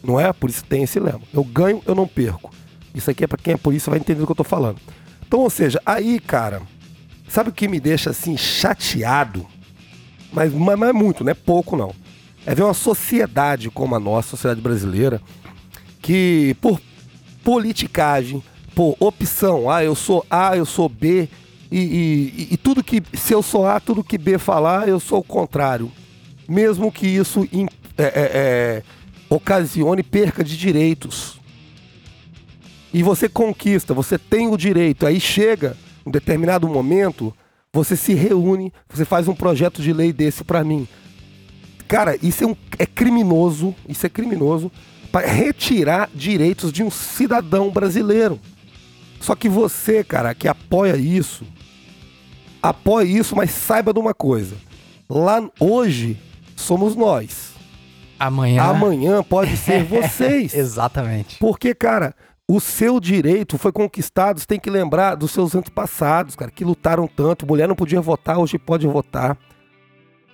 [0.01, 0.25] Não é?
[0.25, 1.21] A polícia tem esse lema.
[1.33, 2.51] Eu ganho, eu não perco.
[2.95, 4.79] Isso aqui é pra quem é polícia vai entender do que eu tô falando.
[5.27, 6.61] Então, ou seja, aí, cara,
[7.27, 9.45] sabe o que me deixa assim chateado?
[10.31, 11.93] mas, mas, mas muito, não é pouco não.
[12.45, 15.21] É ver uma sociedade como a nossa, a sociedade brasileira,
[16.01, 16.79] que por
[17.43, 18.41] politicagem,
[18.73, 21.27] por opção, ah, eu sou A, eu sou B,
[21.71, 25.19] e, e- e tudo que, se eu sou A, tudo que B falar, eu sou
[25.19, 25.91] o contrário.
[26.47, 27.47] Mesmo que isso
[27.97, 28.83] é, é, é,
[29.29, 31.39] ocasione perca de direitos.
[32.93, 37.31] E você conquista, você tem o direito, aí chega um determinado momento,
[37.71, 40.87] você se reúne, você faz um projeto de lei desse pra mim.
[41.87, 44.71] Cara, isso é, um- é criminoso, isso é criminoso
[45.11, 48.39] para retirar direitos de um cidadão brasileiro.
[49.19, 51.43] Só que você, cara, que apoia isso,
[52.61, 54.55] apoie isso, mas saiba de uma coisa.
[55.09, 56.17] Lá hoje
[56.55, 57.53] somos nós.
[58.19, 58.63] Amanhã.
[58.63, 60.53] Amanhã pode ser vocês.
[60.53, 61.37] Exatamente.
[61.39, 62.13] Porque, cara,
[62.47, 67.07] o seu direito foi conquistado, você tem que lembrar dos seus antepassados, cara, que lutaram
[67.07, 67.45] tanto.
[67.45, 69.37] Mulher não podia votar, hoje pode votar.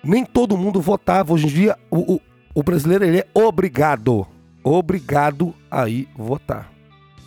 [0.04, 1.34] Nem todo mundo votava.
[1.34, 2.22] Hoje em dia, o, o,
[2.56, 4.26] o brasileiro ele é obrigado.
[4.64, 6.72] Obrigado a ir votar.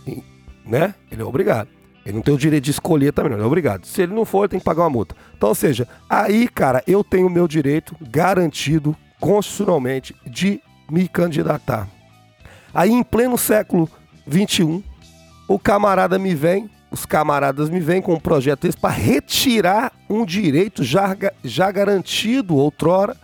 [0.07, 0.23] E,
[0.67, 0.95] né?
[1.11, 1.78] Ele é obrigado.
[2.09, 3.45] Ele não tem o direito de escolher também, não.
[3.45, 3.85] É obrigado.
[3.85, 5.15] Se ele não for, ele tem que pagar uma multa.
[5.37, 10.59] Então, ou seja, aí, cara, eu tenho o meu direito garantido constitucionalmente de
[10.91, 11.87] me candidatar.
[12.73, 13.91] Aí, em pleno século
[14.27, 14.83] 21,
[15.47, 20.25] o camarada me vem, os camaradas me vêm com um projeto desse para retirar um
[20.25, 23.15] direito já, já garantido outrora.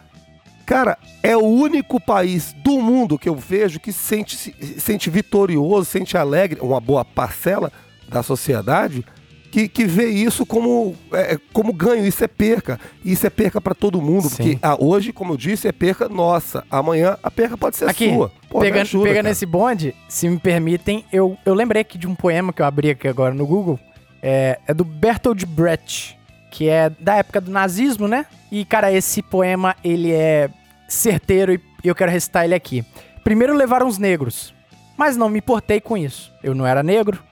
[0.66, 5.86] Cara, é o único país do mundo que eu vejo que sente, se sente vitorioso,
[5.86, 7.72] sente alegre, uma boa parcela
[8.14, 9.04] da sociedade,
[9.50, 12.06] que, que vê isso como, é, como ganho.
[12.06, 12.80] Isso é perca.
[13.04, 14.28] Isso é perca para todo mundo.
[14.28, 14.36] Sim.
[14.36, 16.64] Porque ah, hoje, como eu disse, é perca nossa.
[16.70, 18.32] Amanhã a perca pode ser Aqui, sua.
[18.48, 19.32] Pô, pegando, ajuda, pegando cara.
[19.32, 22.90] esse bonde, se me permitem, eu, eu lembrei aqui de um poema que eu abri
[22.90, 23.78] aqui agora no Google.
[24.22, 26.18] É, é do Bertolt Brecht,
[26.50, 28.26] que é da época do nazismo, né?
[28.50, 30.48] E, cara, esse poema, ele é
[30.88, 32.84] certeiro e eu quero recitar ele aqui.
[33.22, 34.54] Primeiro levaram os negros,
[34.96, 36.32] mas não me importei com isso.
[36.42, 37.22] Eu não era negro.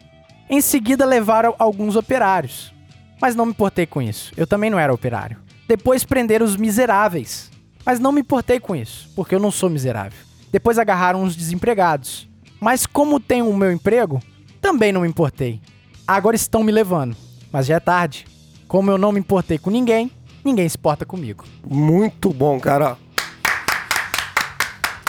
[0.48, 2.72] Em seguida levaram alguns operários,
[3.20, 4.32] mas não me importei com isso.
[4.36, 5.38] Eu também não era operário.
[5.66, 7.50] Depois prenderam os miseráveis,
[7.86, 10.18] mas não me importei com isso, porque eu não sou miserável.
[10.50, 12.28] Depois agarraram os desempregados,
[12.60, 14.20] mas como tenho o meu emprego,
[14.60, 15.60] também não me importei.
[16.06, 17.16] Agora estão me levando,
[17.50, 18.26] mas já é tarde.
[18.68, 20.10] Como eu não me importei com ninguém,
[20.44, 21.44] ninguém se importa comigo.
[21.66, 22.96] Muito bom, cara.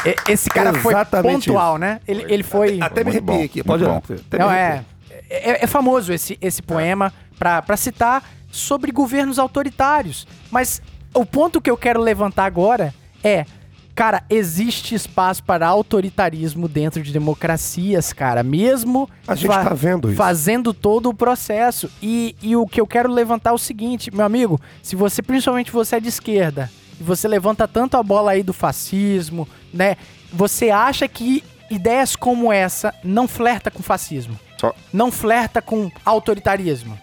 [0.06, 2.00] E- Esse cara foi Exatamente pontual, né?
[2.08, 2.80] Ele, ele foi.
[2.82, 3.63] Até me muito arrepiei bom, aqui.
[3.63, 4.02] Pode muito olhar.
[4.19, 4.24] bom.
[4.28, 4.86] Até Não, é, arrepiei.
[5.30, 5.64] É.
[5.64, 10.28] é famoso esse, esse poema pra pra citar sobre governos autoritários.
[10.52, 10.82] Mas
[11.14, 13.46] o ponto que eu quero levantar agora é.
[13.96, 18.42] Cara, existe espaço para autoritarismo dentro de democracias, cara.
[18.42, 20.18] Mesmo A gente tá vendo isso.
[20.18, 21.88] fazendo todo o processo.
[22.02, 25.72] E, e o que eu quero levantar é o seguinte, meu amigo, se você, principalmente
[25.72, 29.96] você é de esquerda, e você levanta tanto a bola aí do fascismo, né?
[30.32, 34.40] Você acha que ideias como essa não flerta com fascismo?
[34.63, 36.97] Só- Não flerta com autoritarismo?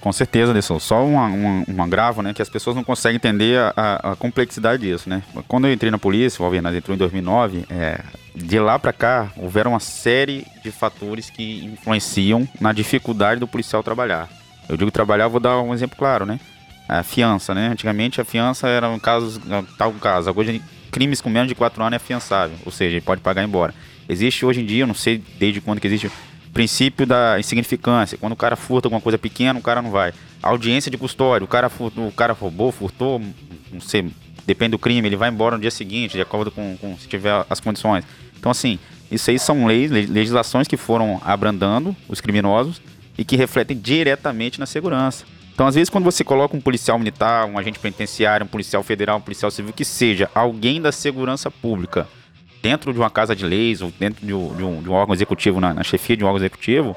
[0.00, 0.78] Com certeza, Anderson.
[0.78, 2.34] Só uma, uma, um agravo, né?
[2.34, 5.22] Que as pessoas não conseguem entender a, a- a complexidade disso, né?
[5.46, 8.00] Quando eu entrei na polícia, o Alvernaz entrou em 2009, é,
[8.34, 13.82] de lá pra cá, houveram uma série de fatores que influenciam na dificuldade do policial
[13.82, 14.28] trabalhar.
[14.68, 16.38] Eu digo trabalhar, vou dar um exemplo claro, né?
[16.86, 17.68] A fiança, né?
[17.68, 19.40] Antigamente a fiança era um caso,
[19.78, 20.30] tal caso.
[20.36, 23.72] Hoje, crimes com menos de 4 anos é afiançável, ou seja, ele pode pagar embora.
[24.08, 26.10] Existe hoje em dia, eu não sei desde quando que existe,
[26.58, 28.18] princípio da insignificância.
[28.18, 30.12] Quando o cara furta alguma coisa pequena, o cara não vai.
[30.42, 33.22] Audiência de custódia, o cara, furtou, o cara roubou, furtou,
[33.70, 34.10] não sei,
[34.44, 37.46] depende do crime, ele vai embora no dia seguinte, de acordo com, com se tiver
[37.48, 38.04] as condições.
[38.36, 38.76] Então, assim,
[39.08, 42.82] isso aí são leis, le- legislações que foram abrandando os criminosos
[43.16, 45.24] e que refletem diretamente na segurança.
[45.54, 49.18] Então, às vezes, quando você coloca um policial militar, um agente penitenciário, um policial federal,
[49.18, 52.08] um policial civil, que seja alguém da segurança pública,
[52.62, 55.14] dentro de uma casa de leis ou dentro de um, de um- de um órgão
[55.14, 56.96] executivo, na, na chefia de um órgão executivo,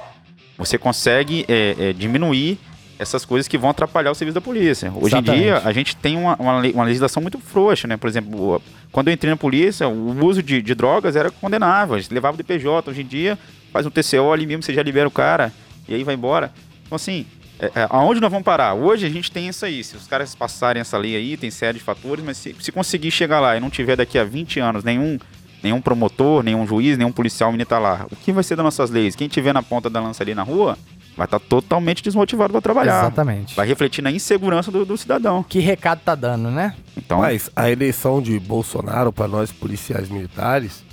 [0.57, 2.57] você consegue é, é, diminuir
[2.99, 4.91] essas coisas que vão atrapalhar o serviço da polícia.
[4.95, 5.39] Hoje Exatamente.
[5.39, 7.97] em dia, a gente tem uma, uma, uma legislação muito frouxa, né?
[7.97, 11.99] Por exemplo, quando eu entrei na polícia, o uso de, de drogas era condenável, a
[11.99, 12.91] gente levava o DPJ.
[12.91, 13.39] Hoje em dia,
[13.73, 15.51] faz um TCO ali mesmo, você já libera o cara
[15.87, 16.53] e aí vai embora.
[16.85, 17.25] Então, assim,
[17.59, 18.75] é, é, aonde nós vamos parar?
[18.75, 19.83] Hoje a gente tem isso aí.
[19.83, 23.09] Se os caras passarem essa lei aí, tem série de fatores, mas se, se conseguir
[23.09, 25.17] chegar lá e não tiver daqui a 20 anos nenhum,
[25.63, 29.15] nenhum promotor, nenhum juiz, nenhum policial militar lá, o que vai ser das nossas leis?
[29.15, 30.77] Quem tiver na ponta da lança ali na rua
[31.15, 33.01] vai estar totalmente desmotivado para trabalhar.
[33.01, 33.55] Exatamente.
[33.55, 35.43] Vai refletir na insegurança do, do cidadão.
[35.43, 36.73] Que recado tá dando, né?
[36.97, 40.83] Então, Mas a eleição de Bolsonaro para nós policiais militares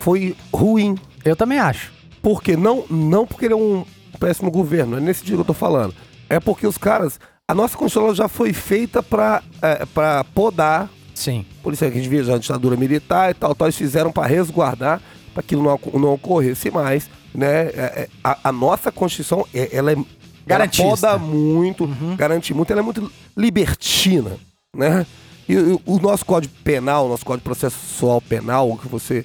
[0.00, 0.96] foi ruim.
[1.24, 1.92] Eu também acho.
[2.22, 3.84] Porque não, não porque ele é um
[4.18, 5.94] péssimo governo, é nesse dia que eu tô falando.
[6.28, 7.20] É porque os caras.
[7.48, 11.44] A nossa Constituição já foi feita para é, pra podar Sim.
[11.62, 15.00] polícia que a gente via na ditadura militar e tal, tal, eles fizeram para resguardar
[15.32, 17.66] para aquilo não, não ocorresse mais, né?
[17.68, 19.96] É, é, A, a nossa Constituição, é- ela é
[20.46, 20.82] Garantista.
[20.86, 21.86] Ela poda muito,
[22.16, 24.36] garante muito, ela é muito libertina,
[24.74, 25.04] né?
[25.48, 29.24] E, e o nosso Código Penal, o nosso Código Processual Penal, que você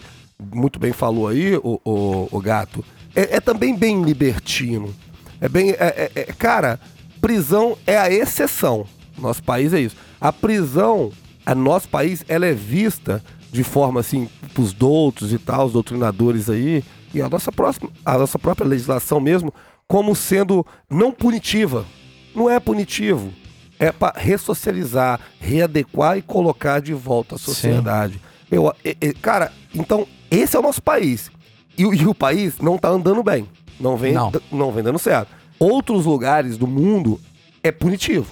[0.54, 2.84] muito bem falou aí, o, o, o Gato,
[3.16, 4.96] é, é também bem libertino.
[5.40, 5.72] É bem.
[5.72, 6.80] é- é- cara,
[7.20, 8.86] prisão é a exceção.
[9.18, 9.96] Nosso país é isso.
[10.20, 11.12] A prisão,
[11.46, 16.50] a nosso país, ela é vista de forma assim, pros doutos e tal, os doutrinadores
[16.50, 16.84] aí,
[17.14, 19.54] e a nossa, próxima, a nossa própria legislação mesmo,
[19.88, 21.86] como sendo não punitiva.
[22.34, 23.34] Não é punitivo.
[23.78, 28.22] É para ressocializar, readequar e colocar de volta à sociedade.
[28.50, 31.30] Eu, e- e- cara, então, esse é o nosso país.
[31.78, 33.48] E, o- e o país não tá andando bem.
[33.80, 34.32] Não vem, Não.
[34.52, 35.30] não vem dando certo.
[35.60, 37.20] Outros lugares do mundo
[37.64, 38.28] é punitivo.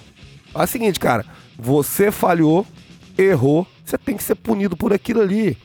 [0.55, 1.25] É o seguinte, cara,
[1.57, 2.65] você falhou,
[3.23, 5.57] errou, você tem que ser punido por aquilo ali.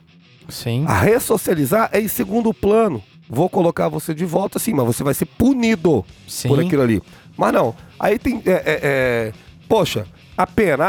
[0.48, 0.84] Sim.
[0.86, 3.02] A ressocializar é em segundo plano.
[3.28, 6.48] Vou colocar você de volta, sim, mas você vai ser punido Sim.
[6.48, 7.02] por aquilo ali.
[7.36, 8.42] Mas não, aí tem.
[8.44, 9.32] é, é, é,
[9.68, 10.84] poxa, a pena.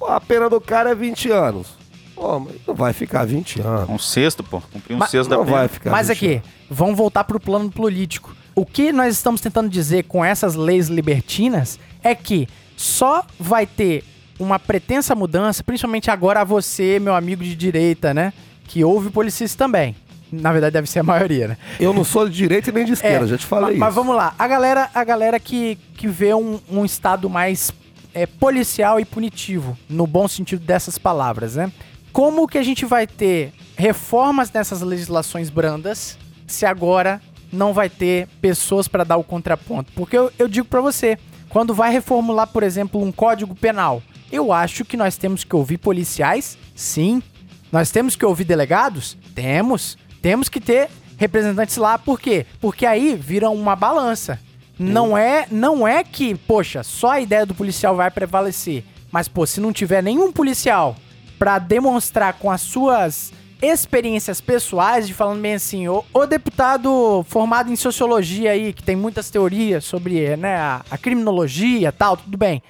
[0.00, 1.68] ah, A pena do cara é 20 anos.
[2.14, 3.90] Pô, mas não vai ficar 20 anos.
[3.90, 4.60] Um sexto, pô.
[4.72, 5.56] Cumprir um Mas- sexto da Não pena.
[5.58, 8.34] vai ficar Mas 20 aqui, vamos voltar pro plano político.
[8.54, 14.04] O que nós estamos tentando dizer com essas leis libertinas é que só vai ter
[14.38, 18.32] uma pretensa mudança, principalmente agora a você, meu amigo de direita, né?
[18.66, 19.94] Que ouve policistas também.
[20.32, 21.56] Na verdade, deve ser a maioria, né?
[21.78, 23.80] Eu não sou de direita e nem de esquerda, já te falei ma- isso.
[23.80, 24.34] Mas vamos lá.
[24.38, 27.72] A galera, a galera que, que vê um, um estado mais
[28.12, 31.70] é, policial e punitivo, no bom sentido dessas palavras, né?
[32.12, 36.16] Como que a gente vai ter reformas nessas legislações brandas
[36.46, 37.20] se agora
[37.52, 39.92] não vai ter pessoas para dar o contraponto?
[39.94, 41.16] Porque eu, eu digo para você,
[41.48, 44.02] quando vai reformular, por exemplo, um código penal,
[44.34, 47.22] eu acho que nós temos que ouvir policiais, sim.
[47.70, 49.16] Nós temos que ouvir delegados?
[49.34, 49.96] Temos.
[50.20, 52.46] Temos que ter representantes lá, por quê?
[52.60, 54.38] Porque aí vira uma balança.
[54.78, 58.84] Não é, não é que, poxa, só a ideia do policial vai prevalecer.
[59.10, 60.96] Mas, pô, se não tiver nenhum policial
[61.38, 63.32] pra demonstrar com as suas
[63.62, 68.96] experiências pessoais, de falando bem assim, o, o deputado formado em sociologia aí, que tem
[68.96, 72.62] muitas teorias sobre né, a, a criminologia e tal, tudo bem.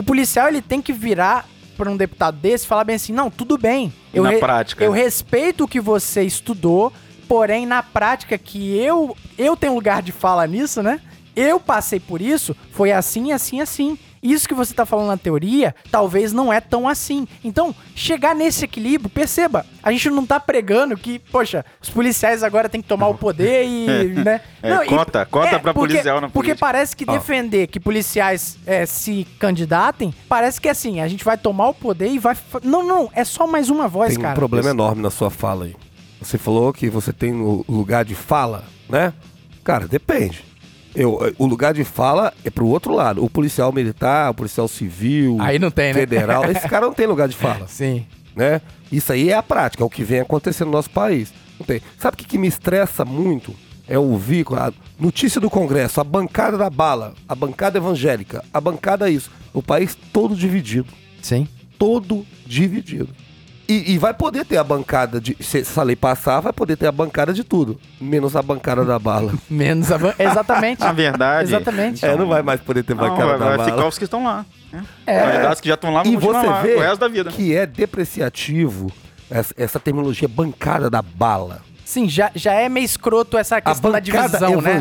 [0.00, 1.46] O policial, ele tem que virar
[1.76, 3.92] pra um deputado desse e falar bem assim, não, tudo bem.
[4.14, 4.82] Eu Na prática.
[4.82, 6.90] Eu respeito o que você estudou,
[7.28, 11.02] porém, na prática, que eu, eu tenho lugar de fala nisso, né?
[11.36, 13.98] Eu passei por isso, foi assim, assim, assim.
[14.22, 17.26] Isso que você tá falando na teoria, talvez não é tão assim.
[17.42, 22.68] Então, chegar nesse equilíbrio, perceba, a gente não tá pregando que, poxa, os policiais agora
[22.68, 23.86] têm que tomar o poder e,
[24.22, 24.40] né?
[24.62, 26.58] É, Não, e- cota, cota pra porque, policial na Porque política.
[26.66, 27.12] parece que Ó.
[27.12, 32.08] defender que policiais é, se candidatem, parece que assim, a gente vai tomar o poder
[32.10, 32.36] e vai...
[32.62, 34.34] Não, não, é só mais uma voz, Tem um cara.
[34.34, 35.74] problema enorme na sua fala aí.
[36.20, 39.14] Você falou que você tem o lugar de fala, né?
[39.64, 40.44] Cara, depende.
[40.94, 43.24] Eu, o lugar de fala é pro outro lado.
[43.24, 46.00] O policial militar, o policial civil, Aí não tem, né?
[46.00, 48.04] federal, esse cara não tem lugar de fala, Sim.
[48.34, 48.60] né?
[48.90, 51.32] Isso aí é a prática, é o que vem acontecendo no nosso país.
[51.58, 51.80] Não tem.
[51.98, 53.54] Sabe o que, que me estressa muito?
[53.86, 59.10] É ouvir a notícia do Congresso, a bancada da bala, a bancada evangélica, a bancada
[59.10, 59.30] isso.
[59.52, 60.88] O país todo dividido
[61.20, 61.46] Sim.
[61.78, 63.08] todo dividido.
[63.70, 65.36] E, e vai poder ter a bancada de.
[65.40, 67.78] Se essa lei passar, vai poder ter a bancada de tudo.
[68.00, 69.32] Menos a bancada da bala.
[69.48, 70.12] Menos avan...
[70.18, 70.80] Exatamente.
[70.80, 71.48] Na verdade.
[71.50, 72.04] Exatamente.
[72.04, 73.70] É, não vai mais poder ter Não, bancada vai, da vai bala.
[73.70, 74.44] ficar os que estão lá.
[74.72, 74.84] né?
[75.06, 75.20] É.
[75.20, 77.30] Candidatos que já estão lá vão E você lá vê o resto da vida.
[77.30, 78.90] que é depreciativo
[79.30, 81.62] essa, essa terminologia bancada da bala.
[81.84, 84.80] Sim, já, já é meio escroto essa A questão da bancada divisão, né?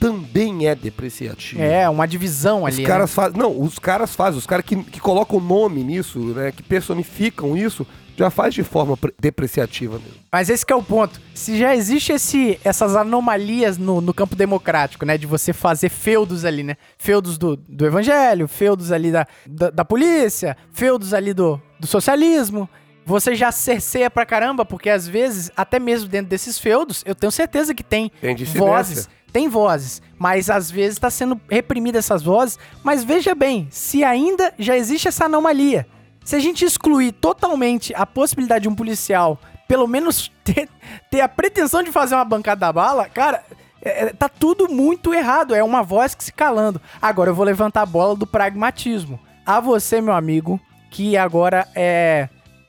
[0.00, 1.62] Também é depreciativa.
[1.62, 1.70] Aham.
[1.70, 2.82] É, uma divisão Os ali.
[2.84, 3.38] caras fazem.
[3.38, 6.50] Não, os caras fazem, os caras que, que colocam o nome nisso, né?
[6.50, 7.86] Que personificam isso,
[8.16, 10.08] já faz de forma pre- depreciativa mesmo.
[10.14, 10.20] né?
[10.32, 11.20] Mas esse que é o ponto.
[11.34, 15.18] Se já existe esse, essas anomalias no, no campo democrático, né?
[15.18, 16.76] De você fazer feudos ali, né?
[16.98, 22.68] Feudos do, do evangelho, feudos ali da, da, da polícia, feudos ali do, do socialismo.
[23.06, 27.30] Você já cerceia pra caramba, porque às vezes, até mesmo dentro desses feudos, eu tenho
[27.32, 29.08] certeza que tem, Tem vozes.
[29.32, 32.58] Tem vozes, mas às vezes está sendo reprimida essas vozes.
[32.82, 35.86] Mas veja bem, se ainda já existe essa anomalia,
[36.24, 40.68] se a gente excluir totalmente a possibilidade de um policial, pelo menos ter,
[41.10, 43.42] ter a pretensão de fazer uma bancada da bala, cara,
[43.82, 45.54] é- é- tá tudo muito errado.
[45.54, 46.80] É uma voz que se calando.
[47.00, 49.18] Agora eu vou levantar a bola do pragmatismo.
[49.46, 50.60] A você, meu amigo,
[50.90, 52.28] que agora é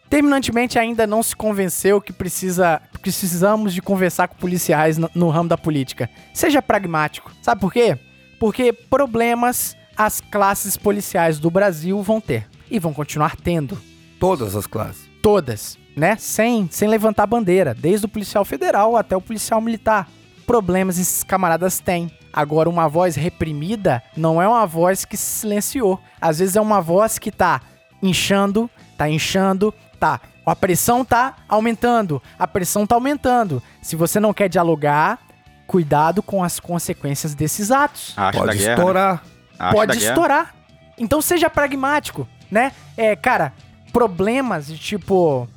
[0.09, 5.49] terminantemente ainda não se convenceu que precisa precisamos de conversar com policiais no, no ramo
[5.49, 6.09] da política.
[6.33, 7.31] Seja pragmático.
[7.41, 7.97] Sabe por quê?
[8.39, 13.77] Porque problemas as classes policiais do Brasil vão ter e vão continuar tendo.
[14.19, 15.09] Todas as classes.
[15.21, 16.15] Todas, né?
[16.17, 20.07] Sem, sem levantar bandeira, desde o policial federal até o policial militar.
[20.47, 22.11] Problemas esses camaradas têm.
[22.33, 25.99] Agora, uma voz reprimida não é uma voz que se silenciou.
[26.19, 27.61] Às vezes é uma voz que tá
[28.01, 30.19] inchando, tá inchando, tá.
[30.45, 33.61] A pressão tá aumentando, a pressão tá aumentando.
[33.81, 35.19] Se você não quer dialogar,
[35.67, 38.13] cuidado com as consequências desses atos.
[38.17, 38.67] A arte da Pode guerra.
[38.67, 38.73] né?
[38.73, 39.23] estourar.
[39.59, 40.11] A arte Pode da guerra.
[40.11, 40.55] estourar.
[40.97, 42.71] Então seja pragmático, né?
[42.97, 43.53] É, cara,
[43.93, 45.47] problemas de tipo.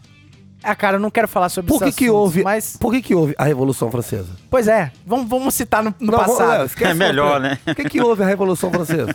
[0.64, 3.02] Ah, cara, eu não quero falar sobre Por que que assuntos, houve- Mas, Por que,
[3.02, 4.30] que houve a Revolução Francesa?
[4.50, 6.64] pois é, vamos, vamos citar no, no Não, passado.
[6.66, 7.58] Esquece É melhor, né?
[7.64, 9.14] Por que, que houve a Revolução Francesa?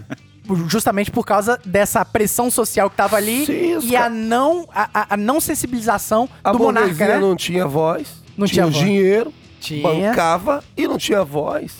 [0.68, 5.18] Justamente por causa dessa pressão social que tava ali Sim, e a não, a, a-
[5.18, 7.20] não sensibilização A do monarca, né?
[7.20, 8.84] não tinha voz, Não tinha, tinha o voz.
[8.84, 9.84] dinheiro, Tinha.
[9.84, 11.74] bancava e não tinha voz.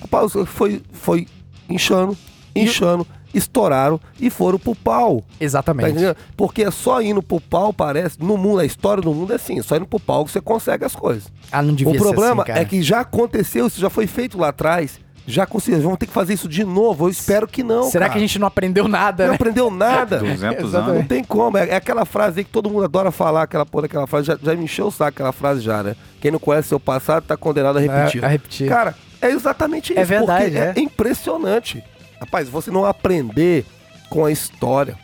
[0.00, 1.26] Rapaz, foi, foi
[1.68, 2.16] inchando,
[2.54, 3.06] inchando,
[3.36, 5.20] estouraram e foram pro pau.
[5.20, 5.90] Tá Exatamente.
[5.90, 6.16] entendendo?
[6.36, 8.16] Porque é só indo pro pau, parece.
[8.20, 10.84] No mundo, a história do mundo é assim: só indo pro pau que você consegue
[10.84, 11.24] as coisas.
[11.50, 12.60] ah, não devia o ser problema assim, cara.
[12.60, 14.98] é que já aconteceu, isso já foi feito lá atrás.
[15.28, 15.80] Já conseguiu.
[15.80, 17.06] Vamos ter que fazer isso de novo.
[17.06, 17.90] Eu espero que não.
[17.90, 18.12] Será cara.
[18.12, 19.34] que a gente não aprendeu nada, não né?
[19.34, 20.18] aprendeu nada?
[20.22, 20.72] 200 Exatamente.
[20.72, 21.08] Não anos.
[21.08, 21.58] tem como.
[21.58, 24.28] É, é aquela frase aí que todo mundo adora falar, aquela porra daquela frase.
[24.28, 25.96] Já, já me encheu o saco aquela frase já, né?
[26.20, 28.24] Quem não conhece seu passado tá condenado a repetir.
[28.24, 28.68] a repetir.
[28.68, 30.00] Cara, é exatamente isso.
[30.00, 30.72] É verdade, porque é.
[30.76, 31.82] é impressionante.
[32.20, 33.64] Rapaz, você não aprender
[34.08, 34.96] com a história,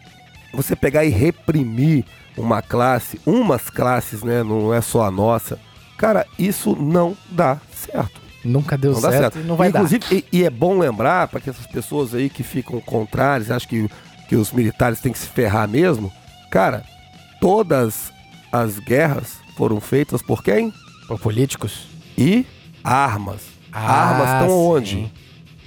[0.53, 2.05] você pegar e reprimir
[2.37, 4.43] uma classe, umas classes, né?
[4.43, 5.59] Não é só a nossa.
[5.99, 8.21] Cara, isso não dá certo.
[8.45, 9.39] Nunca deu Não certo, certo.
[9.39, 12.43] e não vai Inclusive, E, e é bom lembrar, para que essas pessoas aí que
[12.43, 13.89] ficam contrárias, acham que,
[14.29, 16.13] que os militares têm que se ferrar mesmo,
[16.51, 16.85] cara,
[17.41, 18.13] todas
[18.51, 20.71] as guerras foram feitas por quem?
[20.71, 21.07] dar.
[21.07, 21.87] Por políticos?
[22.19, 22.45] E
[22.83, 23.43] armas.
[23.73, 25.13] Ah, armas estão onde?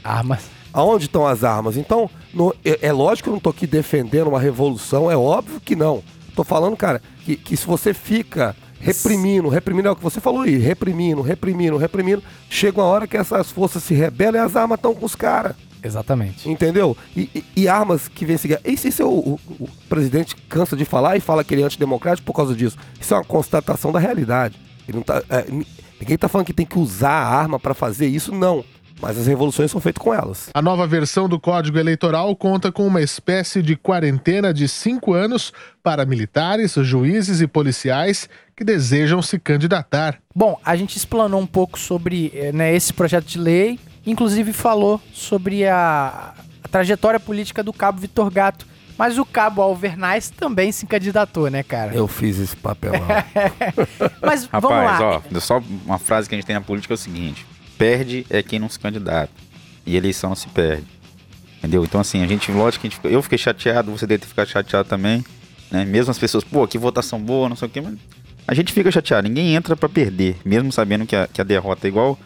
[0.03, 0.54] Armas.
[0.75, 1.77] Aonde estão as armas?
[1.77, 5.61] Então, no- é, é lógico que eu não tô aqui defendendo uma revolução, é óbvio
[5.61, 6.03] que não.
[6.35, 10.41] Tô falando, cara, que, que se você fica reprimindo, reprimindo, é o que você falou
[10.41, 14.77] aí, reprimindo, reprimindo, reprimindo, chega uma hora que essas forças se rebelam e as armas
[14.77, 15.55] estão com os caras.
[15.81, 16.49] Exatamente.
[16.49, 16.97] Entendeu?
[17.15, 18.59] E, e- e armas que vêm seguir.
[18.65, 21.65] Isso, isso é o, o- o presidente cansa de falar e fala que ele é
[21.65, 22.75] antidemocrático por causa disso.
[22.99, 24.59] Isso é uma constatação da realidade.
[24.89, 25.65] Ele não tá, é, ni-
[26.01, 28.63] ninguém tá falando que tem que usar a arma para fazer isso, não.
[29.05, 30.49] Mas as revoluções são feitas com elas.
[30.51, 35.53] A nova versão do Código Eleitoral conta com uma espécie de quarentena de cinco anos
[35.83, 40.17] para militares, juízes e policiais que desejam se candidatar.
[40.33, 44.99] Bom, a gente explanou um pouco sobre eh, né, esse projeto de lei, inclusive falou
[45.13, 46.33] sobre a,
[46.63, 48.65] a trajetória política do cabo Vitor Gato.
[48.97, 51.93] Mas o cabo Alvernais também se candidatou, né, cara?
[51.93, 53.01] Eu fiz esse papelão.
[54.19, 55.21] Mas Rapaz, vamos lá.
[55.31, 57.45] ó, só uma frase que a gente tem na política é o seguinte:
[57.77, 59.31] perde é quem não se candidata.
[59.85, 60.85] E eleição não se perde.
[61.59, 61.83] Entendeu?
[61.83, 64.87] Então, assim, a gente, lógico que gente, eu fiquei chateado, você deve ter ficado chateado
[64.87, 65.23] também.
[65.71, 65.85] Né?
[65.85, 67.95] Mesmo as pessoas, pô, que votação boa, não sei o quê, mas
[68.47, 69.27] a gente fica chateado.
[69.27, 72.19] Ninguém entra pra perder, mesmo sabendo que a, que a derrota é igual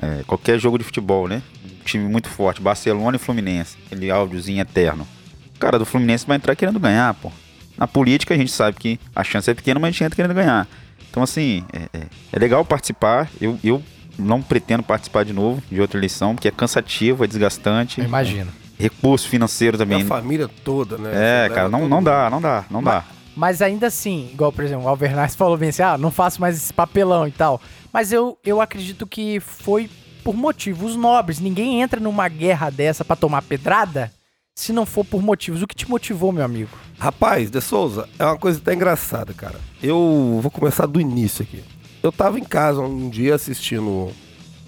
[0.00, 1.42] é, qualquer jogo de futebol, né?
[1.64, 5.06] Um time muito forte, Barcelona e Fluminense, aquele áudiozinho eterno.
[5.54, 7.30] O cara do Fluminense vai entrar querendo ganhar, pô.
[7.76, 10.34] Na política a gente sabe que a chance é pequena, mas a gente entra querendo
[10.34, 10.66] ganhar.
[11.10, 13.28] Então, assim, é, é- é legal participar.
[13.40, 13.82] Eu, eu
[14.18, 18.00] não pretendo participar de novo de outra eleição, porque é cansativo, é desgastante.
[18.00, 18.50] Eu imagino.
[18.78, 20.02] Recurso financeiro também.
[20.02, 21.10] a família toda, né?
[21.12, 22.04] É, Você cara, não, não mundo.
[22.06, 23.04] dá, não dá, não dá.
[23.36, 26.56] Mas ainda assim, igual, por exemplo, o Alvernais falou bem assim, ah, não faço mais
[26.56, 27.60] esse papelão e tal.
[27.92, 29.88] Mas eu, eu acredito que foi
[30.24, 31.40] por motivos nobres.
[31.40, 34.10] Ninguém entra numa guerra dessa pra tomar pedrada
[34.54, 35.62] se não for por motivos.
[35.62, 36.70] O que te motivou, meu amigo?
[36.98, 39.58] Rapaz, De Souza, é uma coisa até engraçada, cara.
[39.82, 41.62] Eu vou começar do início aqui.
[42.02, 44.10] Eu tava em casa um dia assistindo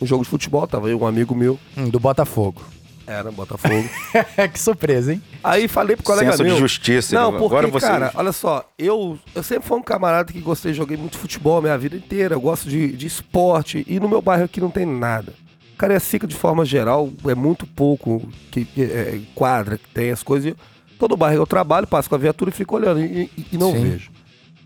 [0.01, 2.63] um jogo de futebol, tava eu um amigo meu, Hum, do Botafogo.
[3.07, 3.89] era Botafogo.
[4.53, 5.23] que surpresa, hein?
[5.43, 6.55] Aí falei pro colega Senso meu.
[6.55, 7.15] de justiça.
[7.15, 7.87] Não, agora porque, você...
[7.87, 11.63] cara, olha só, eu, eu sempre fui um camarada que gostei, joguei muito futebol a
[11.63, 14.85] minha vida inteira, eu gosto de, de esporte, e no meu bairro aqui não tem
[14.87, 15.33] nada.
[15.79, 20.53] Cariacica, de forma geral, é muito pouco que, é, quadra, que tem as coisas.
[20.53, 20.57] e
[20.99, 23.73] Todo bairro eu trabalho, passo com a viatura e fico olhando, e, e- e não
[23.73, 23.81] Sim.
[23.91, 24.11] vejo.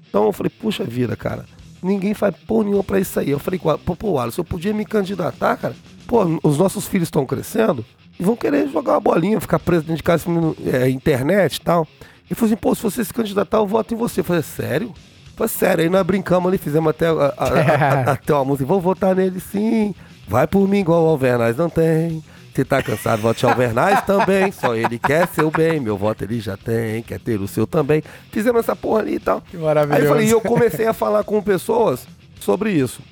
[0.08, 1.46] Então eu falei, puxa vida, cara,
[1.82, 3.30] ninguém faz porra nenhuma pra isso aí.
[3.30, 5.74] Eu falei, pô, pô, Alisson, eu podia me candidatar, cara?
[6.06, 7.84] Pô, os nossos filhos estão crescendo
[8.18, 10.24] e vão querer jogar uma bolinha, ficar preso dentro de casa,
[10.72, 11.86] é, internet e tal.
[12.28, 14.20] Ele falou assim, pô, se você se candidatar, eu voto em você.
[14.20, 14.88] Eu falei, sério?
[14.88, 18.66] Eu falei, sério, aí nós brincamos ali, fizemos até, a- a- a- até uma música,
[18.66, 19.94] vou votar nele sim,
[20.26, 22.22] vai por mim igual o Alvernaz não tem.
[22.56, 26.40] Se tá cansado, vote em Alvernaz também, só ele quer seu bem, meu voto ele
[26.40, 28.02] já tem, quer ter o seu também.
[28.32, 29.42] Fizemos essa porra ali e tal.
[29.42, 30.00] Que maravilhoso.
[30.00, 32.08] Aí eu falei, e eu comecei a falar com pessoas
[32.40, 33.02] sobre isso.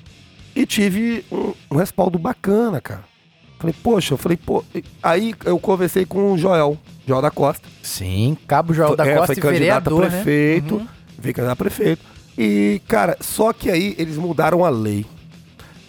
[0.55, 3.03] E tive um, um respaldo bacana, cara.
[3.59, 4.65] Falei, poxa, eu falei, pô.
[5.03, 6.75] Aí eu conversei com o Joel,
[7.07, 7.67] Joel da Costa.
[7.83, 10.75] Sim, Cabo Joel da É, Costa foi candidato vereador, a prefeito.
[10.77, 10.81] né?
[10.81, 10.87] Uhum.
[11.19, 12.01] veio candidato a prefeito.
[12.35, 15.05] E, cara, só que aí eles mudaram a lei.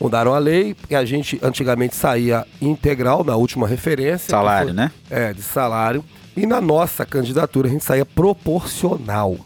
[0.00, 4.28] Mudaram a lei, porque a gente antigamente saía integral na última referência.
[4.30, 4.90] Salário, foi- né?
[5.10, 6.04] É, de salário.
[6.36, 9.36] E na nossa candidatura a gente saía proporcional.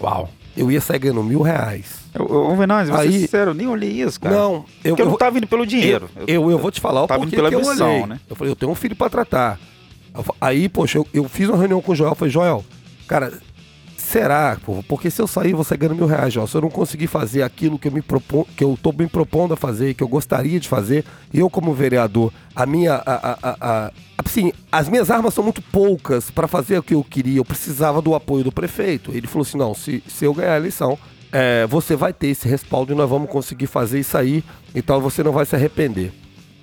[0.00, 0.28] Uau.
[0.56, 2.02] Eu ia sair ganhando mil reais.
[2.12, 4.34] Eu, eu, Venaz, vou ser Aí- sincero, eu nem olhei isso, cara.
[4.34, 6.10] Não, eu, Porque eu, não eu, tava vindo pelo dinheiro.
[6.26, 8.06] eu, eu vou te falar o tava porquê indo pela que eu missão, olhei.
[8.06, 8.20] né?
[8.28, 9.58] Eu falei, eu tenho um filho pra tratar.
[10.14, 12.10] Eu Aí, poxa, eu, eu fiz uma reunião com o Joel.
[12.10, 12.62] Eu falei, Joel,
[13.08, 13.32] cara,
[14.12, 14.58] será?
[14.86, 16.46] Porque se eu sair, você ganha mil reais, Joel.
[16.46, 19.54] Se eu não conseguir fazer aquilo que eu, me propon, que eu tô me propondo
[19.54, 22.94] a fazer que eu gostaria de fazer, eu como vereador, a minha...
[22.94, 27.02] A, a, a, assim, as minhas armas são muito poucas pra fazer o que eu
[27.02, 27.38] queria.
[27.38, 29.10] Eu precisava do apoio do prefeito.
[29.12, 30.98] Ele falou assim, não, se, se eu ganhar a eleição,
[31.32, 34.44] é, você vai ter esse respaldo e nós vamos conseguir fazer isso aí.
[34.74, 36.12] Então você não vai se arrepender.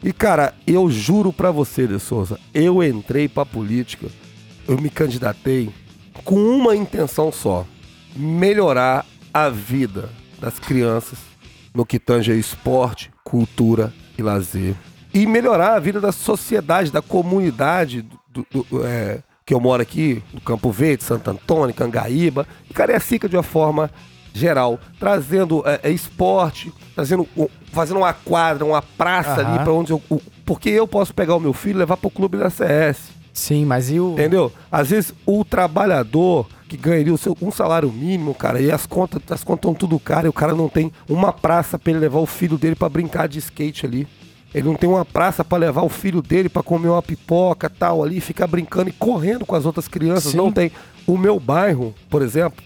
[0.03, 4.07] E cara, eu juro pra você, De Souza, eu entrei pra política,
[4.67, 5.69] eu me candidatei
[6.23, 7.65] com uma intenção só:
[8.15, 10.09] melhorar a vida
[10.39, 11.17] das crianças
[11.73, 14.75] no que tange a esporte, cultura e lazer.
[15.13, 18.01] E melhorar a vida da sociedade, da comunidade
[18.31, 22.73] do, do- do- é, que eu moro aqui, no Campo Verde, Santo Antônio, Cangaíba, e
[22.73, 23.89] Cariacica de uma forma
[24.33, 27.27] geral, trazendo é, é, esporte, trazendo,
[27.71, 29.55] fazendo uma quadra, uma praça Aham.
[29.55, 30.01] ali para onde eu.
[30.09, 33.11] o- porque eu posso pegar o meu filho e levar pro clube da CS.
[33.39, 34.11] Sim, mas e o.
[34.13, 34.51] Entendeu?
[34.71, 39.21] Às vezes o trabalhador que ganharia o seu, um salário mínimo, cara, e as contas
[39.29, 42.19] as contas estão tudo caro e o cara não tem uma praça pra ele levar
[42.19, 44.07] o filho dele pra brincar de skate ali.
[44.53, 48.03] Ele não tem uma praça pra levar o filho dele pra comer uma pipoca tal
[48.03, 50.31] ali, ficar brincando e correndo com as outras crianças.
[50.31, 50.37] Sim.
[50.37, 50.71] Não tem.
[51.07, 52.61] O meu bairro, por exemplo,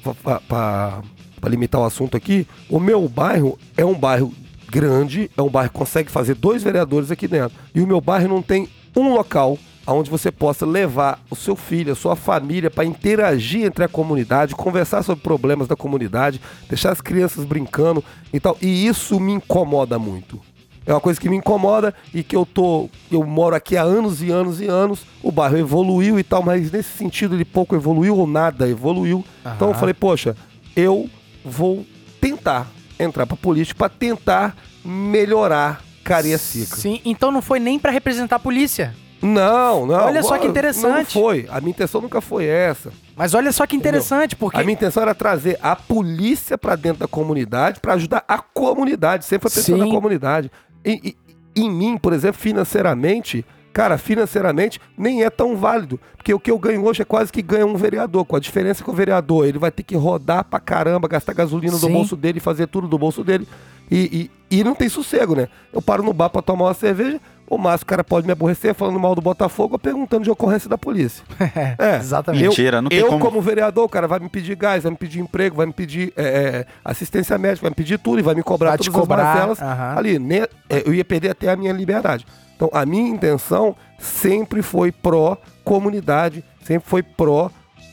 [0.48, 1.02] pra
[1.46, 4.34] limitar o assunto aqui, o meu bairro é um bairro
[4.70, 7.56] grande, é um bairro que consegue fazer dois vereadores aqui dentro.
[7.76, 11.92] E o meu bairro não tem um local onde você possa levar o seu filho,
[11.94, 17.02] a sua família para interagir entre a comunidade, conversar sobre problemas da comunidade, deixar as
[17.02, 18.58] crianças brincando e tal.
[18.62, 20.40] E isso me incomoda muito.
[20.86, 22.90] É uma coisa que me incomoda e que eu tô.
[23.10, 25.06] Eu moro aqui há anos e anos e anos.
[25.22, 29.24] O bairro evoluiu e tal, mas nesse sentido ele pouco evoluiu ou nada evoluiu.
[29.40, 29.80] Então eu Aham.
[29.80, 30.36] falei, poxa,
[30.76, 31.10] eu
[31.44, 31.86] vou
[32.20, 32.68] tentar
[33.00, 36.76] entrar pra política para tentar melhorar Cariacica.
[36.76, 38.94] Sim, então não foi nem pra representar a polícia.
[39.24, 40.06] Não, não.
[40.06, 41.16] Olha só que interessante.
[41.16, 41.48] Não foi.
[41.50, 42.92] A minha intenção nunca foi essa.
[43.16, 44.58] Mas olha só que interessante, porque.
[44.58, 49.26] A minha intenção era trazer a polícia pra dentro da comunidade pra ajudar a comunidade.
[49.26, 50.52] Sempre foi pensando na comunidade.
[50.86, 51.16] E,
[51.56, 56.00] e- em mim, por exemplo, financeiramente, cara, financeiramente nem é tão válido.
[56.18, 58.26] Porque o que eu ganho hoje é quase que ganha um vereador.
[58.26, 61.74] Com a diferença que o vereador, ele vai ter que rodar pra caramba, gastar gasolina
[61.78, 61.94] do Sim.
[61.94, 63.48] bolso dele, fazer tudo do bolso dele.
[63.92, 65.48] E, e, e não tem sossego, né?
[65.72, 67.20] Eu paro no bar pra tomar uma cerveja,
[67.56, 70.70] o máximo o cara pode me aborrecer falando mal do Botafogo ou perguntando de ocorrência
[70.70, 71.24] da polícia.
[71.78, 72.44] É, Exatamente.
[72.44, 74.92] Eu, Mentira, não tem eu como- como vereador, o cara vai me pedir gás, vai
[74.92, 78.22] me pedir emprego, vai me pedir é, é, assistência médica, vai me pedir tudo e
[78.22, 79.98] vai me cobrar Vai todas cobrar, as mazelas aham.
[79.98, 80.20] ali.
[80.20, 80.46] né?
[80.70, 82.26] É, eu ia perder até a minha liberdade.
[82.56, 87.50] Então, a minha intenção sempre foi pró-comunidade, sempre foi pró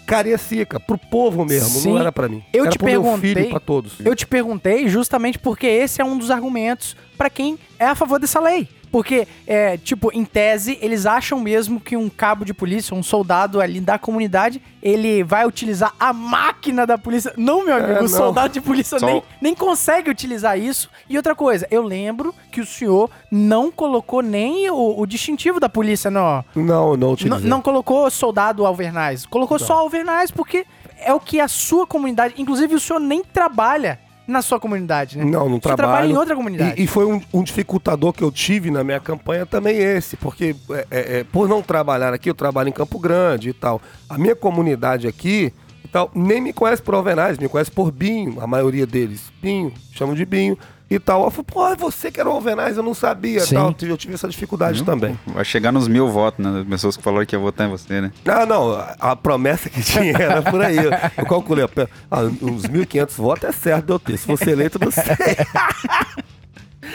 [0.07, 1.91] Cariacica, pro povo mesmo, Sim.
[1.93, 2.43] não era pra mim.
[2.53, 3.93] Eu era te pro meu perguntei- filho, pra todos.
[4.01, 8.19] Eu te perguntei justamente porque esse é um dos argumentos pra quem é a favor
[8.19, 8.69] dessa lei.
[8.91, 13.61] Porque, é, tipo, em tese, eles acham mesmo que um cabo de polícia, um soldado
[13.61, 17.33] ali da comunidade, ele vai utilizar a máquina da polícia.
[17.37, 18.09] Não, meu amigo, É, o não.
[18.09, 20.91] soldado de polícia Só- nem, nem consegue utilizar isso.
[21.09, 25.69] E outra coisa, eu lembro que o senhor não colocou nem o, o distintivo da
[25.69, 27.49] polícia Não, não N- utilizei.
[27.49, 30.67] não colocou soldado Alvernaz, colocou só Alvernaz porque
[30.99, 33.99] é o que a sua comunidade, inclusive o senhor nem trabalha
[34.31, 35.25] na sua comunidade, né?
[35.25, 35.77] Não, não senhor trabalho.
[35.77, 36.81] trabalha em outra comunidade.
[36.81, 40.55] E, e foi um, um dificultador que eu tive na minha campanha também esse, porque
[40.71, 43.83] é, é, é, por não trabalhar aqui, eu trabalho em Campo Grande e tal.
[44.09, 45.53] A minha comunidade aqui
[45.85, 49.33] e tal, nem me conhece por Alvenaz, me conhece por Binho, a maioria deles.
[49.43, 50.57] Binho, chamam de Binho
[50.91, 51.25] e tal.
[51.25, 53.55] Eu falei, pô, é você que era o Alvenaz, eu não sabia Sim.
[53.55, 53.75] tal.
[53.83, 55.19] Eu tive essa dificuldade também.
[55.27, 56.61] Vai chegar nos mil votos, né?
[56.61, 58.13] As pessoas que falaram que ia votar em você, né?
[58.27, 60.77] Ah, não, a, promessa que tinha era por aí.
[60.77, 61.65] Eu, calculei,
[62.11, 64.17] ah, uns 1.500 votos é certo de eu ter.
[64.17, 65.05] Se fosse eleito, não sei.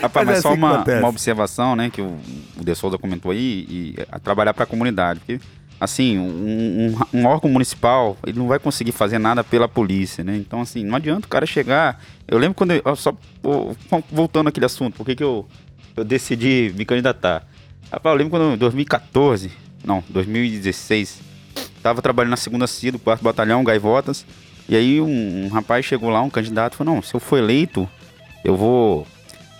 [0.01, 2.17] Rapaz, Mas mas, é só assim uma, uma observação, né, que o,
[2.57, 5.19] o De Souza comentou aí, e a trabalhar para a comunidade.
[5.19, 5.39] Porque,
[5.79, 10.35] assim, um, um- um órgão municipal, ele não vai conseguir fazer nada pela polícia, né?
[10.37, 12.01] Então, assim, não adianta o cara chegar.
[12.27, 12.71] Eu lembro quando.
[12.71, 13.13] Eu, só
[14.11, 15.47] voltando àquele assunto, por que, que eu,
[15.95, 17.45] eu decidi me candidatar?
[17.91, 19.51] Rapaz, eu lembro quando em 2014,
[19.83, 21.19] não, 2016,
[21.83, 24.25] tava trabalhando na segunda CIA do 4 Batalhão, Gaivotas.
[24.67, 27.87] E aí um, um rapaz chegou lá, um candidato, falou, não, se eu for eleito,
[28.43, 29.05] eu vou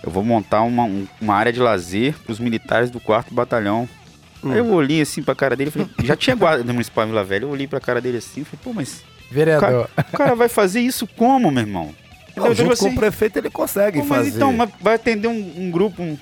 [0.02, 3.88] eu vou montar uma, um- uma área de lazer para os militares do 4 Batalhão.
[4.52, 7.44] Aí eu olhei assim pra cara dele falei, já tinha guarda municipal em Vila Velha,
[7.44, 9.88] eu olhei pra cara dele assim falei, pô, mas Vereador.
[10.12, 11.94] O cara vai fazer isso como, meu irmão?
[12.36, 14.28] Não, Eu digo junto com assim, o prefeito ele consegue mas fazer.
[14.36, 16.02] então, mas vai atender um, um grupo.
[16.02, 16.16] um-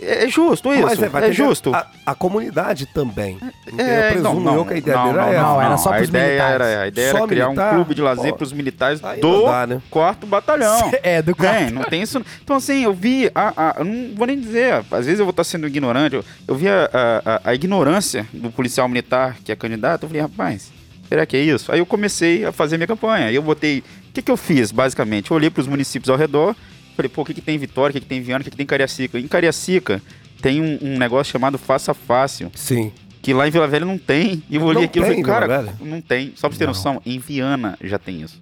[0.00, 0.82] É, é justo isso.
[0.82, 1.74] Mas é vai ter justo.
[1.74, 3.38] A, a comunidade também.
[3.78, 5.66] É, eu presumo não, eu que a ideia não, dele não, era não, essa.
[5.66, 6.66] era só a pros ideia militares.
[6.66, 7.72] Era, a ideia Só era criar militar?
[7.72, 9.82] um clube de lazer para os militares aí do não dá, né?
[9.90, 10.90] quarto batalhão.
[11.02, 11.72] É, do quarto.
[11.74, 12.22] não tem isso.
[12.44, 13.30] Então, assim, eu vi.
[13.34, 16.14] A, a- eu não vou nem dizer, às vezes eu vou estar sendo ignorante.
[16.16, 20.02] Eu, eu vi a, a- a- a ignorância do policial militar que é candidato.
[20.04, 20.70] Eu falei, rapaz,
[21.08, 21.70] será que é isso?
[21.72, 23.26] Aí eu comecei a fazer minha campanha.
[23.26, 23.80] Aí eu botei.
[23.80, 25.30] O que, que eu fiz, basicamente?
[25.30, 26.54] Eu olhei para os municípios ao redor.
[26.96, 28.44] Falei, pô, o que, que tem em Vitória, o que, que tem em Viana, o
[28.44, 29.18] que, que tem em Cariacica?
[29.18, 30.00] Em Cariacica
[30.40, 32.90] tem um, um negócio chamado Faça Fácil, Sim.
[33.20, 34.42] que lá em Vila Velha não tem.
[34.48, 36.32] E eu olhei Não aquilo e falei, cara, não tem.
[36.36, 36.72] Só pra você ter Não.
[36.72, 38.40] noção, em Viana já tem isso.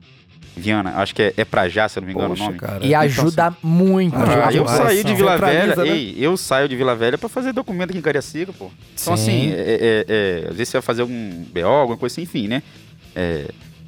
[0.57, 2.59] Viana, acho que é, é pra já, se eu não me engano Poxa, o nome.
[2.59, 2.85] cara.
[2.87, 4.17] E ajuda muito.
[4.17, 5.15] Ah, eu saí de.
[5.15, 5.89] Vila Velha, né?
[5.89, 8.71] ei, eu saio de Vila Velha pra fazer documento aqui em Cariacica, pô.
[9.01, 9.23] Então, Sim.
[9.23, 12.47] assim, é, é- é, às vezes você vai fazer algum BO, alguma coisa assim, enfim,
[12.49, 12.63] né?
[13.17, 13.47] É,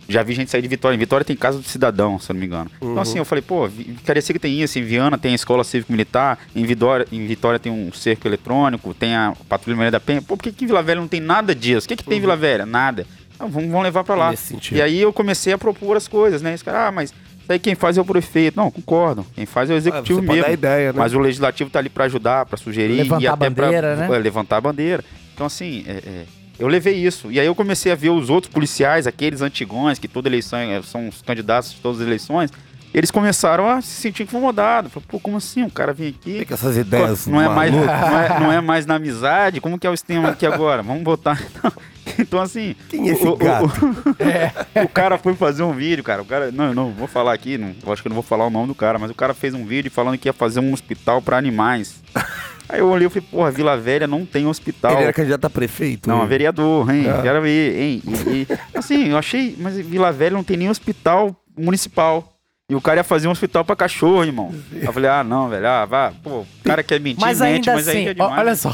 [0.08, 0.94] já vi gente sair de Vitória.
[0.94, 2.70] Em Vitória tem casa do cidadão, se eu não me engano.
[2.80, 2.92] Uhum.
[2.92, 3.68] Então, assim, eu falei, pô,
[4.04, 7.92] Cariacica tem isso, em Viana tem a escola cívico-militar, em Vitória, em Vitória tem um
[7.92, 10.22] cerco eletrônico, tem a Patrulha Maria da Penha.
[10.22, 11.86] Pô, por que, que em Vila Velha não tem nada disso?
[11.86, 12.64] O que, que tem em Vila Velha?
[12.64, 13.04] Nada.
[13.36, 14.34] Então, vamos, vamos levar pra lá.
[14.72, 16.54] E aí eu comecei a propor as coisas, né?
[16.54, 18.56] Esse cara, ah, mas isso aí quem faz é o prefeito.
[18.56, 19.24] Não, concordo.
[19.34, 20.48] Quem faz é o executivo Ah, você pode mesmo.
[20.48, 20.98] dar ideia, né?
[20.98, 24.08] Mas o legislativo tá ali para ajudar, para sugerir Levantar e a até bandeira, pra,
[24.08, 24.16] né?
[24.16, 25.04] é, levantar a bandeira.
[25.34, 26.24] Então assim, é, é,
[26.58, 27.30] eu levei isso.
[27.30, 30.80] E aí eu comecei a ver os outros policiais, aqueles antigões que toda eleição é,
[30.82, 32.50] são os candidatos de todas as eleições.
[32.94, 34.90] Eles começaram a se sentir incomodados.
[34.90, 35.62] Falaram, Pô, como assim?
[35.62, 36.38] O cara vem aqui.
[36.38, 37.82] Fica essas ideias Não é, mais, não,
[38.18, 39.60] é, não é mais na amizade?
[39.60, 40.82] Como que é o esquema aqui agora?
[40.82, 41.40] Vamos botar.
[42.18, 42.74] Então, assim.
[42.88, 43.66] Quem é esse o- o- gato?
[43.66, 46.22] o- o cara foi fazer um vídeo, cara.
[46.22, 46.50] O cara.
[46.52, 47.58] Não, não, vou falar aqui.
[47.58, 49.34] Não, eu acho que eu não vou falar o nome do cara, mas o cara
[49.34, 52.02] fez um vídeo falando que ia fazer um hospital pra animais.
[52.68, 54.92] Aí eu olhei e falei, porra, Vila Velha não tem hospital.
[54.94, 56.08] Ele era candidato a prefeito?
[56.08, 57.04] Não, a vereador, hein?
[57.08, 57.22] Ah.
[57.22, 58.02] Quero ver, hein?
[58.04, 58.46] E, e,
[58.76, 62.35] assim, eu achei, mas Vila Velha não tem nem hospital municipal.
[62.68, 64.52] E o cara ia fazer um hospital pra cachorro, irmão.
[64.72, 67.74] Eu falei, ah, não, velho, ah, vá, pô, o cara quer mentir, Mas mente, ainda
[67.74, 68.38] mas assim, aí é ó, demais.
[68.40, 68.70] olha só,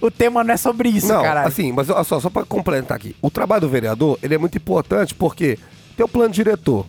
[0.00, 1.42] o, o tema não é sobre isso, não, cara.
[1.42, 3.16] assim, mas olha só, só pra complementar aqui.
[3.20, 5.58] O trabalho do vereador, ele é muito importante porque
[5.96, 6.86] tem o plano diretor,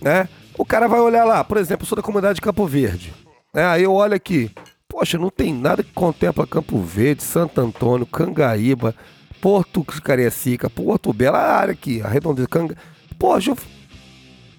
[0.00, 0.28] né?
[0.58, 3.14] O cara vai olhar lá, por exemplo, eu sou da comunidade de Campo Verde.
[3.54, 3.64] Né?
[3.64, 4.50] Aí eu olho aqui,
[4.88, 8.92] poxa, não tem nada que contempla Campo Verde, Santo Antônio, Cangaíba,
[9.40, 12.76] Porto Cariacica, Porto Belo, a área aqui, a redondeza, Canga...
[13.16, 13.58] Poxa, eu...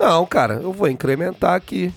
[0.04, 1.93] Não, cara, eu vou incrementar aqui.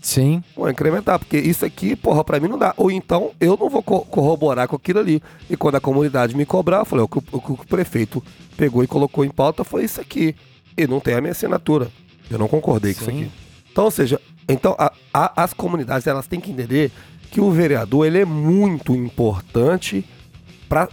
[0.00, 0.42] Sim.
[0.56, 2.72] Vou incrementar, porque isso aqui, porra, pra mim não dá.
[2.76, 5.22] Ou então eu não vou co- corroborar com aquilo ali.
[5.48, 8.22] E quando a comunidade me cobrar, eu falei, o que o, o que o prefeito
[8.56, 10.34] pegou e colocou em pauta foi isso aqui.
[10.76, 11.90] E não tem a minha assinatura.
[12.30, 13.22] Eu não concordei com isso Sim.
[13.24, 13.30] aqui.
[13.70, 16.90] Então, ou seja, então a- a- as comunidades elas têm que entender
[17.30, 20.02] que o vereador ele é muito importante
[20.66, 20.88] para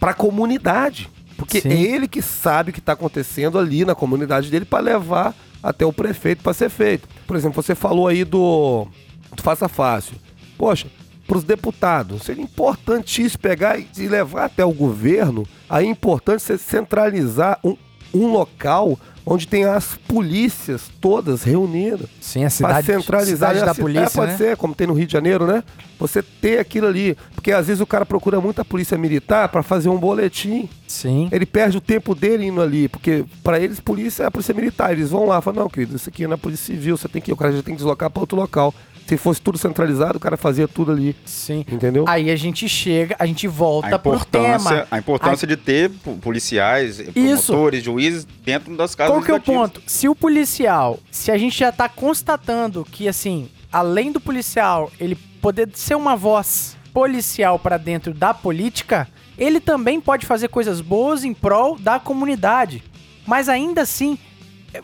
[0.00, 1.10] a comunidade.
[1.44, 1.68] Porque Sim.
[1.68, 5.84] é ele que sabe o que está acontecendo ali na comunidade dele para levar até
[5.84, 7.08] o prefeito para ser feito.
[7.26, 8.86] Por exemplo, você falou aí do,
[9.34, 10.16] do Faça Fácil.
[10.56, 10.88] Poxa,
[11.26, 15.46] para os deputados, seria importantíssimo pegar e levar até o governo.
[15.68, 17.76] Aí é importante você centralizar um,
[18.12, 22.08] um local onde tem as polícias todas reunidas.
[22.20, 23.64] Sim, a Para cidade, centralizar cidade né?
[23.64, 24.38] da A ci- polícia, é, pode né?
[24.38, 25.62] ser, como tem no Rio de Janeiro, né?
[25.98, 27.16] Você ter aquilo ali.
[27.34, 30.68] Porque às vezes o cara procura muito a polícia militar para fazer um boletim.
[30.86, 31.28] Sim.
[31.32, 34.92] Ele perde o tempo dele indo ali, porque para eles polícia é a polícia militar.
[34.92, 37.30] Eles vão lá, falam, não, querido, isso aqui não é polícia civil, você tem que
[37.30, 38.74] ir, o cara já tem que deslocar para outro local.
[39.06, 41.64] Se fosse tudo centralizado, o cara fazia tudo ali, Sim.
[41.70, 42.04] entendeu?
[42.08, 44.86] Aí a gente chega, a gente volta A pro importância, tema.
[44.90, 47.46] a importância de ter po- policiais, Isso.
[47.52, 49.82] promotores, juízes dentro das casas Qual que é o ponto?
[49.86, 55.16] Se o policial, se a gente já tá constatando que, assim, além do policial ele
[55.42, 61.24] poder ser uma voz policial para dentro da política, ele também pode fazer coisas boas
[61.24, 62.82] em prol da comunidade.
[63.26, 64.16] Mas ainda assim,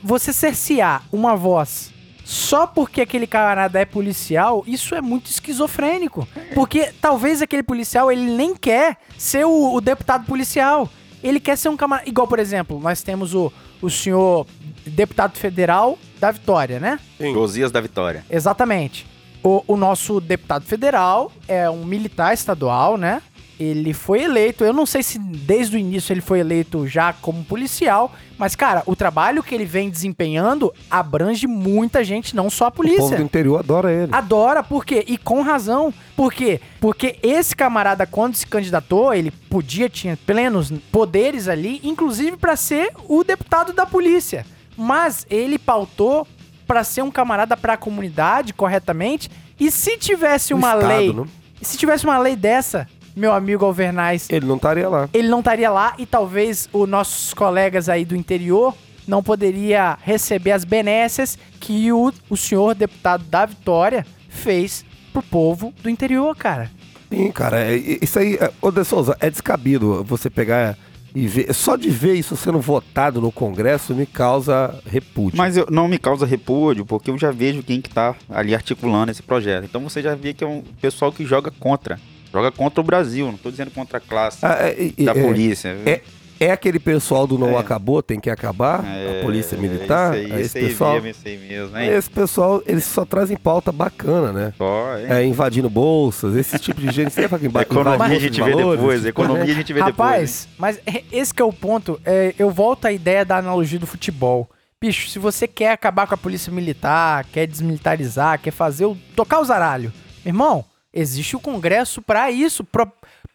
[0.03, 1.91] você cercear uma voz
[2.31, 6.28] só porque aquele camarada é policial, isso é muito esquizofrênico.
[6.55, 10.89] Porque talvez aquele policial ele nem quer ser o, o deputado policial.
[11.24, 12.09] Ele quer ser um camarada.
[12.09, 13.53] Igual, por exemplo, nós temos o,
[13.83, 14.47] o senhor
[14.87, 17.01] deputado federal da Vitória, né?
[17.18, 18.24] Josias da Vitória.
[18.31, 19.09] Exatamente.
[19.43, 23.20] O, o nosso deputado federal é um militar estadual, né?
[23.61, 27.44] Ele foi eleito, eu não sei se desde o início ele foi eleito já como
[27.44, 32.68] policial, mas, cara, o trabalho que ele vem desempenhando abrange muita gente, não só a
[32.68, 33.18] O povo polícia.
[33.18, 34.08] do interior adora ele.
[34.14, 35.04] Adora, por quê?
[35.06, 35.92] E com razão.
[36.16, 36.58] Por quê?
[36.80, 42.92] Porque esse camarada, quando se candidatou, ele podia, tinha plenos poderes ali, inclusive para ser
[43.06, 44.46] o deputado da polícia.
[44.74, 46.26] Mas ele pautou
[46.66, 49.30] para ser um camarada para a comunidade corretamente.
[49.58, 51.24] E se tivesse uma Estado, lei, né?
[51.61, 52.88] se tivesse uma lei dessa,
[53.21, 55.09] meu amigo Alvernais, Ele não estaria lá.
[55.12, 58.75] ele não estaria lá e talvez os nossos colegas aí do interior
[59.07, 65.73] não poderia receber as benécias que o, o senhor deputado da Vitória fez pro povo
[65.83, 66.71] do interior, cara.
[67.12, 70.79] Sim, cara, é- é- isso aí, é- ô De Souza, é descabido você pegar
[71.12, 71.53] e ver.
[71.53, 75.37] Só de ver isso sendo votado no Congresso me causa repúdio.
[75.37, 79.11] Mas eu- não me causa repúdio, porque eu já vejo quem que tá ali articulando
[79.11, 79.64] esse projeto.
[79.64, 81.99] Então você já vê que é um pessoal que joga contra.
[82.33, 85.22] Joga contra o Brasil, não tô dizendo contra a classe Ah, é, é, da é,
[85.22, 85.68] polícia.
[85.87, 86.01] é-
[86.43, 87.59] é aquele pessoal do não É.
[87.59, 90.93] acabou, tem que acabar, a polícia militar, Isso aí, é isso esse aí pessoal.
[90.95, 91.87] mesmo, isso aí mesmo, né?
[91.95, 94.55] Esse pessoal, eles só trazem pauta bacana, né?
[94.57, 95.07] Só, hein?
[95.11, 97.11] É, invadindo bolsas, esse tipo de gente.
[97.12, 99.72] Você fala que inva- Economia invade a gente vê valores, depois, tipo economia a gente
[99.72, 99.89] vê depois.
[99.89, 100.14] hein?
[100.14, 102.01] Rapaz, mas é- esse que é o ponto.
[102.07, 104.49] É, eu volto à ideia da analogia do futebol.
[104.81, 108.97] Bicho, se você quer acabar com a polícia militar, quer desmilitarizar, quer fazer o.
[109.14, 109.93] tocar o zaralho.
[110.24, 112.64] Meu irmão, existe o Congresso pra isso.
[112.64, 112.91] Pro-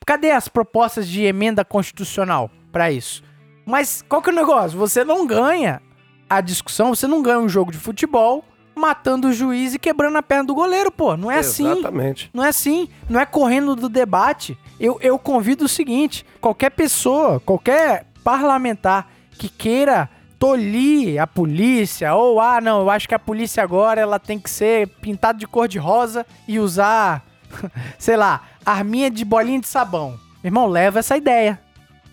[0.05, 3.23] Cadê as propostas de emenda constitucional pra isso?
[3.65, 4.77] Mas qual que é o negócio?
[4.77, 5.81] Você não ganha
[6.29, 8.45] a discussão, você não ganha um jogo de futebol
[8.75, 11.15] matando o juiz e quebrando a perna do goleiro, pô.
[11.17, 11.71] Não é assim.
[11.71, 12.29] Exatamente.
[12.33, 14.55] Não é assim, não é correndo do debate.
[14.79, 22.39] Eu, eu convido o seguinte: qualquer pessoa, qualquer parlamentar que queira tolir a polícia, ou
[22.39, 25.67] ah, não, eu acho que a polícia agora ela tem que ser pintada de cor
[25.67, 27.25] de rosa e usar,
[27.97, 30.11] sei lá, arminha de bolinha de sabão.
[30.43, 31.59] Meu irmão, leva essa ideia.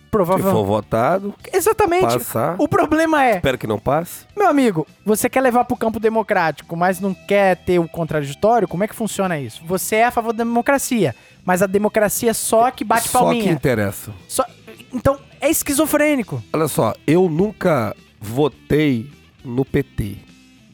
[0.05, 0.53] Se Provavelmente.
[0.53, 2.03] for votado, Exatamente.
[2.03, 2.55] passar.
[2.59, 4.25] O problema é, Espero que não passe.
[4.37, 8.67] meu amigo, você quer levar pro campo democrático, mas não quer ter o contraditório?
[8.67, 9.63] Como é que funciona isso?
[9.65, 13.23] Você é a favor da democracia, mas a democracia é só que bate Só que
[13.25, 13.51] palminha.
[13.51, 14.11] interessa.
[14.27, 14.45] Só-
[14.93, 16.43] Então, é esquizofrênico.
[16.53, 19.09] Olha só, eu nunca votei
[19.43, 20.17] no PT.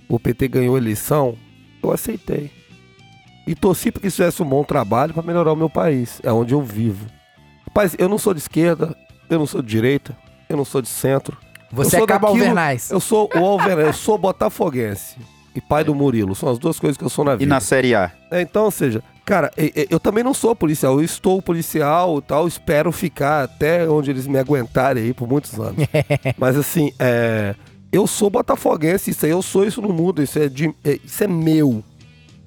[0.10, 1.38] O PT ganhou a eleição,
[1.82, 2.52] eu aceitei.
[3.50, 6.20] E torci para que fizesse um bom trabalho para melhorar o meu país.
[6.24, 7.08] É onde eu vivo.
[7.68, 8.96] Rapaz, eu não sou de esquerda,
[9.30, 10.16] eu não sou de direita,
[10.48, 11.36] eu não sou de centro.
[11.72, 12.92] Você Eu sou acaba daquilo- Alvernais.
[12.92, 15.16] Eu sou o Alvernais, eu sou botafoguense.
[15.56, 16.36] E pai do Murilo.
[16.36, 17.50] São as duas coisas que eu sou na E vida.
[17.50, 18.12] na Série A?
[18.32, 22.20] É, então, ou seja, cara, e- e- eu também não sou policial, eu estou policial
[22.20, 25.76] e tal, espero ficar até onde eles me aguentarem aí por muitos anos.
[26.38, 27.56] Mas assim, é,
[27.92, 31.24] eu sou botafoguense, isso aí eu sou, isso não muda, isso é, de- é- isso
[31.24, 31.84] é meu.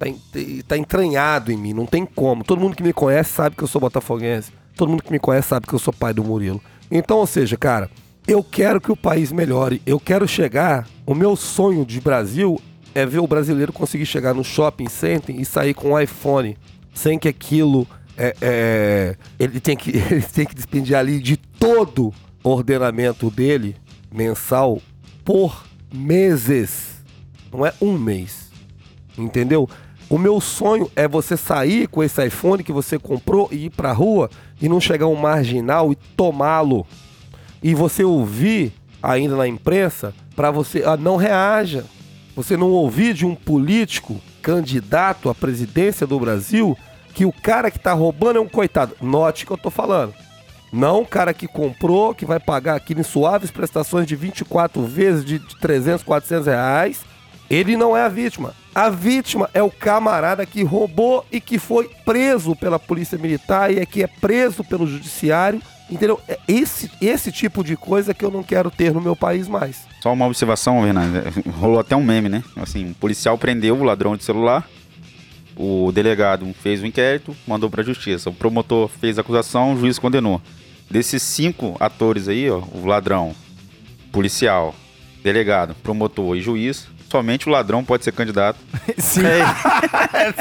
[0.02, 2.42] Tá, tá entranhado em mim, não tem como.
[2.42, 4.52] Todo mundo que me conhece sabe que eu sou botafoguense.
[4.76, 6.60] Todo mundo que me conhece sabe que eu sou pai do Murilo.
[6.90, 7.90] Então, ou seja, cara,
[8.26, 9.80] eu quero que o país melhore.
[9.86, 10.88] Eu quero chegar.
[11.06, 12.60] O meu sonho de Brasil
[12.94, 16.56] é ver o brasileiro conseguir chegar no shopping center e sair com um iPhone
[16.94, 17.86] sem que aquilo
[18.16, 23.76] é, é, ele tem que ele tem que despender ali de todo o ordenamento dele
[24.12, 24.80] mensal
[25.24, 27.02] por meses.
[27.52, 28.50] Não é um mês.
[29.16, 29.68] Entendeu?
[30.12, 33.92] O meu sonho é você sair com esse iPhone que você comprou e ir pra
[33.92, 34.28] rua
[34.60, 36.86] e não chegar um marginal e tomá-lo.
[37.62, 41.86] E você ouvir ainda na imprensa para você ah, não reaja.
[42.36, 46.76] Você não ouvir de um político candidato à presidência do Brasil
[47.14, 48.94] que o cara que tá roubando é um coitado.
[49.00, 50.12] Note que eu tô falando.
[50.70, 55.24] Não o cara que comprou, que vai pagar aqui em suaves prestações de 24 vezes
[55.24, 57.00] de 300, 400 reais.
[57.48, 58.52] Ele não é a vítima.
[58.74, 63.78] A vítima é o camarada que roubou e que foi preso pela polícia militar e
[63.78, 65.60] é que é preso pelo judiciário.
[65.90, 66.18] Entendeu?
[66.26, 69.82] É esse, esse tipo de coisa que eu não quero ter no meu país mais.
[70.02, 71.22] Só uma observação, Fernando.
[71.58, 72.42] Rolou até um meme, né?
[72.56, 74.66] Assim, um policial prendeu o ladrão de celular.
[75.54, 78.30] O delegado fez o inquérito, mandou pra justiça.
[78.30, 80.40] O promotor fez a acusação, o juiz condenou.
[80.90, 83.34] Desses cinco atores aí, ó, o ladrão,
[84.10, 84.74] policial,
[85.22, 88.58] delegado, promotor e juiz, somente o ladrão pode ser candidato.
[88.96, 89.20] Sim.
[89.26, 90.32] É,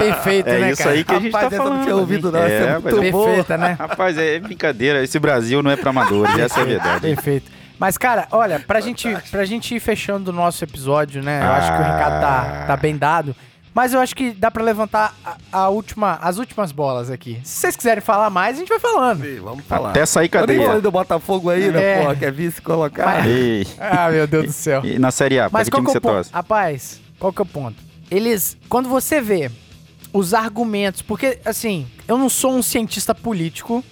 [0.00, 0.94] Perfeito, é né, isso cara?
[0.94, 1.82] aí que a gente Rapaz, tá eu não falando.
[1.84, 2.40] tinha ouvido, não.
[2.40, 3.26] É, é rapaz, muito boa.
[3.26, 3.76] Perfeita, né?
[3.78, 5.02] Rapaz, é brincadeira.
[5.04, 7.00] Esse Brasil não é pra amadores, essa é a verdade.
[7.00, 7.50] Perfeito.
[7.78, 11.40] Mas, cara, olha, pra gente, pra gente ir fechando o nosso episódio, né?
[11.40, 13.36] Eu acho que o recado tá, tá bem dado.
[13.74, 17.38] Mas eu acho que dá pra levantar a, a última, as últimas bolas aqui.
[17.44, 19.22] Se vocês quiserem falar mais, a gente vai falando.
[19.24, 19.90] Sim, Vamos falar.
[19.90, 20.80] Até sair Eu nem falei cadeia.
[20.82, 22.02] do Botafogo aí, né, É.
[22.02, 22.16] porra?
[22.16, 23.26] Quer vice colocar?
[23.26, 23.66] Ei.
[23.78, 24.84] Ah, meu Deus do céu.
[24.84, 26.14] E na Série A, Mas que qual time que é você o ponto?
[26.14, 26.30] torce?
[26.32, 27.76] Rapaz, qual que é o ponto?
[28.10, 29.50] Eles, quando você vê
[30.12, 33.84] os argumentos, porque assim, eu não sou um cientista político,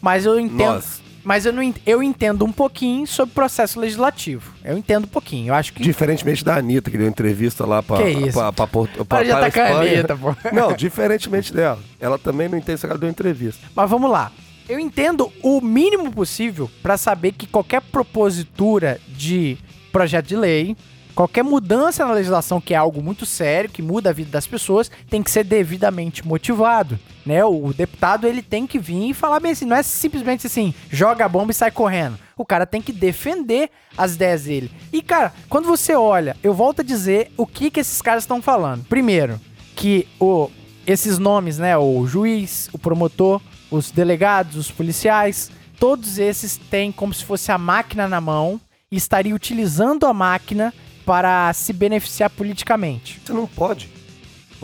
[0.00, 1.02] mas eu entendo, Nós.
[1.24, 4.52] Mas eu não eu entendo um pouquinho sobre processo legislativo.
[4.64, 5.48] Eu entendo um pouquinho.
[5.48, 7.96] Eu acho que Diferentemente da Anitta, que deu entrevista lá pra.
[8.02, 8.38] Que isso?
[8.38, 9.80] pra, pra, Porto- Para de pra atacar a.
[9.80, 10.36] Anitta, pô.
[10.52, 11.78] Não, diferentemente dela.
[11.98, 13.66] Ela também não entende se ela deu entrevista.
[13.74, 14.30] Mas vamos lá.
[14.68, 19.56] Eu entendo o mínimo possível pra saber que qualquer propositura de
[19.92, 20.76] projeto de lei,
[21.14, 24.90] qualquer mudança na legislação que é algo muito sério, que muda a vida das pessoas,
[25.08, 27.44] tem que ser devidamente motivado, né?
[27.44, 31.24] O, deputado ele tem que vir e falar bem assim, não é simplesmente assim, joga
[31.24, 32.18] a bomba e sai correndo.
[32.36, 34.70] o cara tem que defender as ideias dele.
[34.92, 38.42] E, cara, quando você olha, eu volto a dizer o que, que esses caras estão
[38.42, 38.84] falando.
[38.84, 39.40] Primeiro,
[39.76, 40.50] que o,
[40.86, 41.76] esses nomes, né?
[41.76, 43.40] O juiz, o promotor,
[43.70, 48.60] os delegados, os policiais, todos esses têm como se fosse a máquina na mão
[48.90, 50.72] e estariam utilizando a máquina
[51.04, 53.20] para se beneficiar politicamente.
[53.24, 53.88] Você não pode.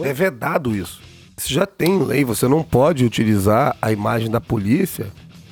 [0.02, 1.00] É vedado isso.
[1.36, 5.06] Você já tem lei, você não pode utilizar a imagem da polícia.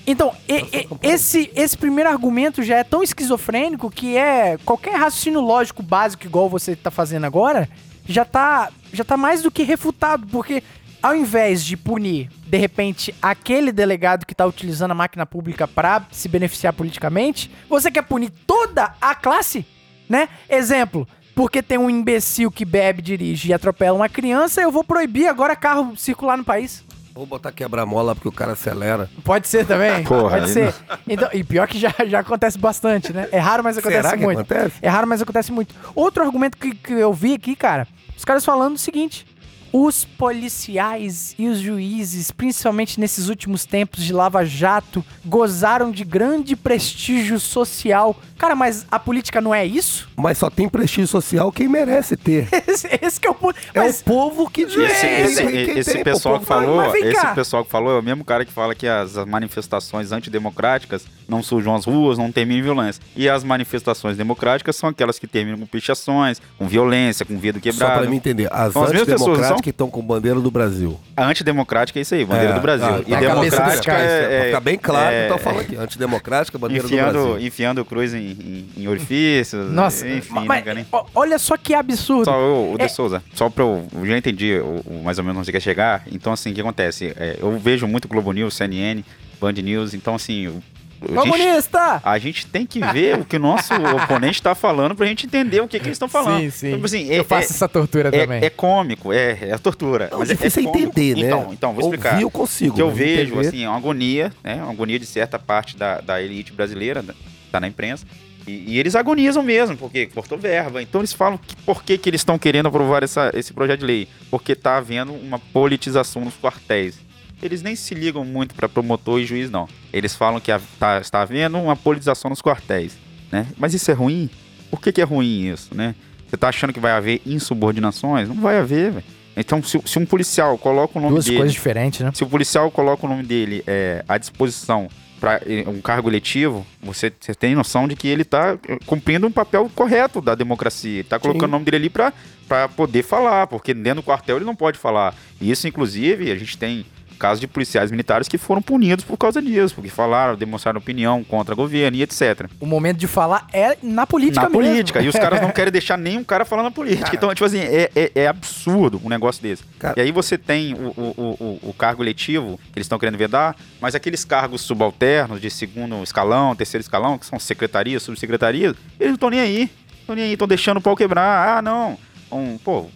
[0.07, 5.41] Então, e- e- esse, esse primeiro argumento já é tão esquizofrênico que é qualquer raciocínio
[5.41, 7.69] lógico básico, igual você tá fazendo agora,
[8.07, 10.63] já tá, já tá mais do que refutado, porque
[11.03, 16.07] ao invés de punir, de repente, aquele delegado que tá utilizando a máquina pública para
[16.11, 19.65] se beneficiar politicamente, você quer punir toda a classe,
[20.09, 20.29] né?
[20.49, 25.29] Exemplo, porque tem um imbecil que bebe, dirige e atropela uma criança, eu vou proibir
[25.29, 26.85] agora carro circular no país.
[27.15, 29.11] Vou botar quebra-mola porque o cara acelera.
[29.25, 30.03] Pode ser também?
[30.07, 30.73] Porra, Pode ser.
[31.07, 33.29] Então, e pior que já, já acontece bastante, né?
[33.33, 34.39] É raro, mas acontece Será que muito.
[34.41, 34.77] acontece?
[34.81, 35.75] É raro, mas acontece muito.
[35.97, 39.27] Outro argumento que, que eu vi aqui, cara, os caras falando o seguinte:
[39.73, 46.57] os policiais e os juízes, principalmente nesses últimos tempos de Lava Jato, gozaram de grande
[46.57, 48.17] prestígio social.
[48.39, 50.09] Cara, mas a política não é isso?
[50.19, 52.49] Mas só tem prestígio social quem merece ter.
[52.67, 53.57] Esse, esse que é o ponto.
[53.73, 54.77] É Mas o povo que diz.
[54.77, 58.25] Esse, esse- esse pô, pessoal o que falou, esse pessoal que falou é o mesmo
[58.25, 63.03] cara que fala que as, manifestações antidemocráticas não surjam as ruas, não terminam em violência.
[63.17, 67.71] E as manifestações democráticas são aquelas que terminam com pichações, com violência, com vidro Só
[67.79, 68.11] pra quebrado.
[68.11, 70.99] mim entender, as pessoas, antidemocráticas que estão com bandeira do Brasil.
[71.17, 72.87] A antidemocrática é isso aí, bandeira É, do Brasil.
[72.87, 75.33] ah, e tá, a cabeça dos democrática caras, é, Pra ficar bem claro é, que
[75.33, 75.77] eu tô falando aqui.
[75.77, 77.47] Antidemocrática, bandeira do enfiando, Brasil.
[77.47, 79.71] enfiando cruz em, em, em orifícios.
[79.73, 80.87] Nossa, enfim, mas, né, cara?
[80.93, 82.25] ó, olha só que absurdo.
[82.25, 85.19] Só o, o De É- Souza, só pra eu, eu já entendi o, o mais
[85.19, 86.03] ou menos onde você quer chegar.
[86.11, 87.13] Então, assim, o que acontece?
[87.17, 89.03] É, eu vejo muito Globo News, CNN,
[89.41, 90.61] Band News, então, assim.
[91.03, 92.01] A Comunista!
[92.05, 93.73] a gente tem que ver o que o nosso
[94.03, 96.41] oponente tá falando pra gente entender o que, que eles estão falando.
[96.41, 96.73] Sim, sim.
[96.73, 98.45] Tipo assim, Eu faço essa tortura é, também.
[98.45, 100.09] é cômico, é, é tortura.
[100.11, 100.89] Não, mas é, difícil é cômico.
[100.89, 101.27] entender, né?
[101.29, 102.11] Então, então vou explicar.
[102.13, 102.73] Ouvir eu consigo.
[102.73, 104.57] O que eu mas vejo, entender- assim, é uma agonia, né?
[104.57, 107.05] Uma agonia de certa parte da, da elite brasileira,
[107.51, 108.05] tá na imprensa.
[108.47, 110.81] E, e eles agonizam mesmo, porque cortou verba.
[110.83, 113.87] Então eles falam que por que, que eles estão querendo aprovar essa, esse projeto de
[113.87, 114.09] lei?
[114.31, 116.99] Porque tá havendo uma politização nos quartéis.
[117.43, 119.69] Eles nem se ligam muito para promotor e juiz, não.
[119.93, 122.99] Eles falam que tá, está havendo uma politização nos quartéis,
[123.31, 123.47] né?
[123.57, 124.29] Mas isso é ruim?
[124.71, 125.95] Por que, que é ruim isso, né?
[126.29, 128.29] Você tá achando que vai haver insubordinações?
[128.29, 129.05] Não vai haver, velho.
[129.37, 131.37] Então, se, se um policial coloca o nome Duas dele...
[131.39, 132.11] coisas diferentes, né?
[132.13, 134.89] Se o policial coloca o nome dele é, à disposição
[135.21, 139.71] para um cargo eletivo, você, você tem noção de que ele está cumprindo um papel
[139.75, 141.01] correto da democracia.
[141.01, 141.47] Está colocando Sim.
[141.47, 145.15] o nome dele ali para poder falar, porque dentro do quartel ele não pode falar.
[145.41, 146.85] E isso, inclusive, a gente tem
[147.19, 151.53] casos de policiais militares que foram punidos por causa disso, porque falaram, demonstraram opinião contra
[151.53, 152.49] o governo e etc.
[152.61, 154.63] O momento de falar é na política na mesmo.
[154.63, 155.01] política.
[155.03, 157.11] E os caras não querem deixar nenhum cara falando na política.
[157.13, 159.63] então, tipo assim, é, é, é absurdo um negócio desse.
[159.79, 162.99] Cara- E aí você tem o, o, o, o- o cargo eletivo que eles estão
[162.99, 168.75] querendo vedar, mas aqueles cargos subalternos de segundo escalão, terceiro escalão, que são secretarias, subsecretarias,
[169.01, 169.71] eles não estão nem aí.
[170.01, 171.59] Estão nem aí, estão deixando o pau quebrar.
[171.59, 171.99] Ah, não.
[172.31, 172.87] Um, pô,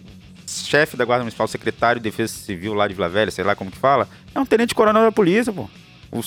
[0.61, 3.71] chefe da Guarda Municipal, secretário de Defesa Civil lá de Vila Velha, sei lá como
[3.71, 5.69] que fala, é um tenente coronel da polícia, pô.
[6.11, 6.19] O,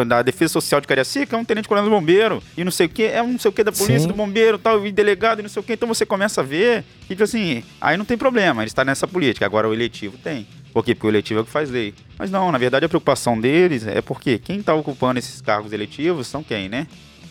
[0.00, 2.42] o da Defesa Social de Cariacica é um tenente coronel do bombeiro.
[2.56, 4.08] E não sei o que, é um não sei o que da polícia, Sim.
[4.08, 5.74] do bombeiro, tal, e delegado, e não sei o que.
[5.74, 9.06] Então você começa a ver, e tipo assim, aí não tem problema, ele está nessa
[9.06, 9.46] política.
[9.46, 10.44] Agora o eletivo tem.
[10.72, 10.92] Por quê?
[10.92, 11.94] Porque o eletivo é o que faz lei.
[12.18, 16.26] Mas não, na verdade a preocupação deles é porque quem está ocupando esses cargos eletivos
[16.26, 16.88] são quem, né?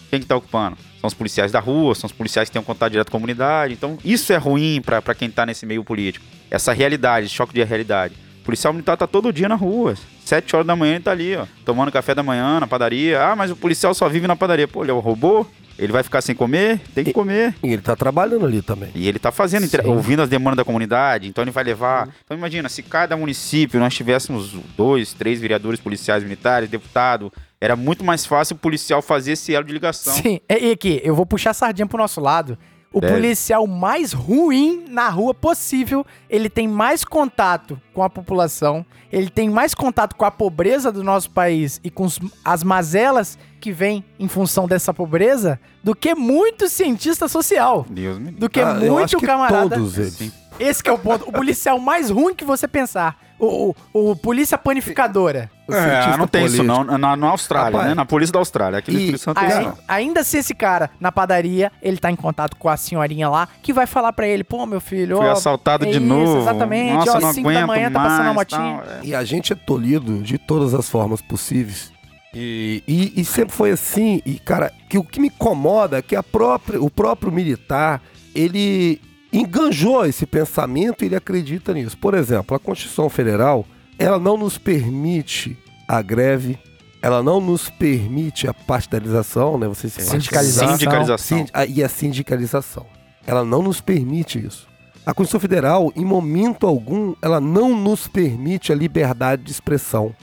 [0.10, 0.78] Quem que tá ocupando?
[1.00, 3.20] São os policiais da rua, são os policiais que têm um contato direto com a
[3.20, 3.74] comunidade.
[3.74, 6.26] Então, isso é ruim pra quem tá nesse meio político.
[6.50, 8.16] Essa realidade, choque de realidade.
[8.42, 9.96] O policial militar tá todo dia na rua.
[10.24, 11.46] Sete horas da manhã ele tá ali, ó.
[11.66, 13.22] Tomando café da manhã na padaria.
[13.22, 14.68] Ah, mas o policial só vive na padaria.
[14.68, 15.46] Pô, ele é um robô?
[15.78, 16.80] Ele vai ficar sem comer?
[16.96, 17.54] Tem que comer.
[17.64, 18.90] E ele tá trabalhando ali também.
[18.96, 19.78] E ele tá fazendo, Sim.
[19.86, 22.10] ouvindo as demandas da comunidade, então ele vai levar.
[22.26, 28.04] Então imagina, se cada município nós tivéssemos dois, três vereadores policiais militares, deputado, era muito
[28.04, 30.14] mais fácil o policial fazer esse elo de ligação.
[30.14, 32.58] Sim, e e aqui, eu vou puxar a sardinha pro nosso lado.
[32.94, 33.14] O Deve.
[33.14, 39.50] policial mais ruim na rua possível, ele tem mais contato com a população, ele tem
[39.50, 42.08] mais contato com a pobreza do nosso país e com
[42.46, 47.86] as mazelas que vêm em função dessa pobreza do que muito cientista social.
[47.90, 49.76] Deus me Do que Ah, eu acho muito que camarada.
[49.76, 50.32] todos eles.
[50.60, 51.28] Esse que é o ponto.
[51.28, 53.27] O policial mais ruim que você pensar.
[53.40, 55.52] O, o, o polícia panificadora.
[55.68, 56.86] O É, não tem isso político.
[56.86, 56.98] não.
[56.98, 57.94] Na, na Austrália, Rapaz, né?
[57.94, 58.80] Na polícia da Austrália.
[58.80, 59.78] Aqui no Espírito Santo tem isso Aí- não.
[59.88, 63.72] ainda se esse cara na padaria, ele tá em contato com a senhorinha lá, que
[63.72, 66.40] vai falar pra ele, pô, meu filho, Fui ó, assaltado é de isso, novo.
[66.42, 68.82] exatamente, Nossa, ó, não cinco da aguento manhã tá passando a mais, motinha.
[68.84, 68.94] tal.
[68.96, 69.00] É.
[69.04, 71.92] E a gente é tolhido de todas as formas possíveis
[72.34, 74.22] E, e, e sempre foi assim.
[74.26, 78.02] E, cara, que o que me incomoda é que a própria, o próprio militar,
[78.36, 79.02] ele
[79.32, 81.98] enganjou esse pensamento e ele acredita nisso.
[81.98, 83.66] Por exemplo, a Constituição Federal,
[84.00, 85.58] ela não nos permite
[85.88, 86.58] a greve,
[87.02, 89.68] ela não nos permite a partidarização, né?
[89.68, 90.70] Você se Sindicalização.
[90.78, 91.38] Sindicalização.
[91.38, 92.86] Sind- a- e a sindicalização.
[93.26, 94.68] Ela não nos permite isso.
[95.06, 100.14] A Constituição Federal, em momento algum, ela não nos permite a liberdade de expressão.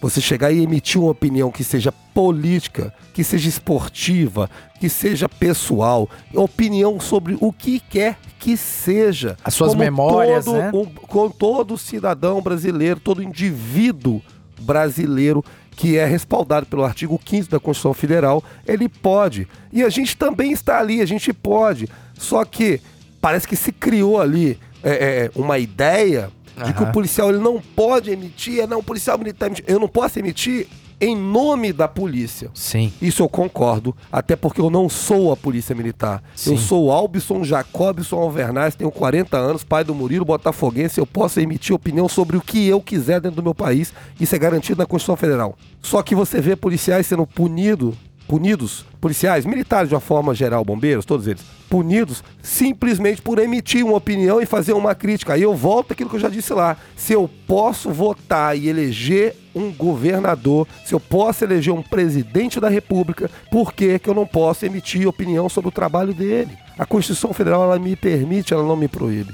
[0.00, 4.48] Você chegar e emitir uma opinião que seja política, que seja esportiva,
[4.80, 9.36] que seja pessoal, opinião sobre o que quer que seja.
[9.44, 10.70] As suas Como memórias, todo, né?
[10.72, 14.22] um- com todo cidadão brasileiro, todo indivíduo
[14.60, 15.44] brasileiro
[15.76, 19.48] que é respaldado pelo artigo 15 da Constituição Federal, ele pode.
[19.72, 21.88] E a gente também está ali, a gente pode.
[22.18, 22.80] Só que
[23.20, 26.30] parece que se criou ali é, é, uma ideia
[26.64, 29.78] de que o policial ele não pode emitir, é, não, o policial militar emite- eu
[29.78, 30.66] não posso emitir
[31.02, 32.50] em nome da polícia.
[32.52, 32.92] Sim.
[33.00, 36.22] Isso eu concordo, até porque eu não sou a polícia militar.
[36.36, 36.52] Sim.
[36.52, 41.74] Eu sou Albson Jacobson Alvernaz, tenho 40 anos, pai do Murilo Botafoguense, eu posso emitir
[41.74, 45.16] opinião sobre o que eu quiser dentro do meu país, isso é garantido na Constituição
[45.16, 45.56] Federal.
[45.80, 47.96] Só que você vê policiais sendo punido,
[48.28, 53.96] punidos, policiais, militares de uma forma geral, bombeiros, todos eles, punidos simplesmente por emitir uma
[53.96, 55.34] opinião e fazer uma crítica.
[55.34, 56.76] Aí eu volto àquilo que eu já disse lá.
[56.96, 62.68] Se eu posso votar e eleger um governador, se eu posso eleger um presidente da
[62.68, 66.50] república, por que, que eu não posso emitir opinião sobre o trabalho dele?
[66.76, 69.32] A Constituição Federal ela me permite, ela não me proíbe.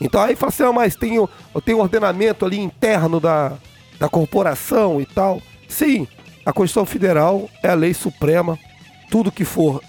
[0.00, 1.28] Então aí fala assim, ah, mas tem, o-
[1.64, 3.52] tem um ordenamento ali interno da,
[3.98, 5.40] da corporação e tal.
[5.68, 6.06] Sim,
[6.44, 8.58] a Constituição Federal é a lei suprema.
[9.10, 9.80] Tudo que for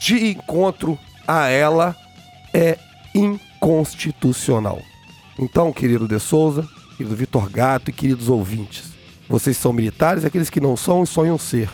[0.00, 1.96] de encontro a ela
[2.52, 2.78] é
[3.14, 4.80] inconstitucional.
[5.38, 8.92] Então, querido De Souza, querido Vitor Gato e queridos ouvintes,
[9.28, 11.68] vocês são militares, aqueles que não são e sonham ser.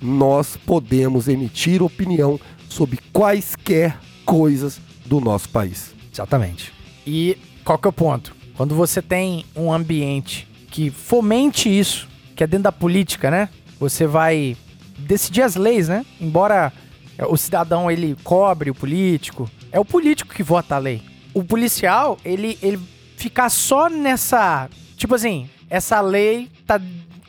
[0.00, 2.38] Nós podemos emitir opinião
[2.68, 5.94] sobre quaisquer coisas do nosso país.
[6.12, 6.72] Exatamente.
[7.06, 8.34] E qual que é o ponto?
[8.56, 13.48] Quando você tem um ambiente que fomente isso, que é dentro da política, né?
[13.78, 14.56] Você vai
[14.98, 16.04] decidir as leis, né?
[16.20, 16.72] Embora
[17.24, 21.02] o cidadão ele cobre o político, é o político que vota a lei.
[21.32, 22.80] O policial, ele, ele
[23.16, 24.68] ficar só nessa.
[24.96, 26.80] Tipo assim, essa lei tá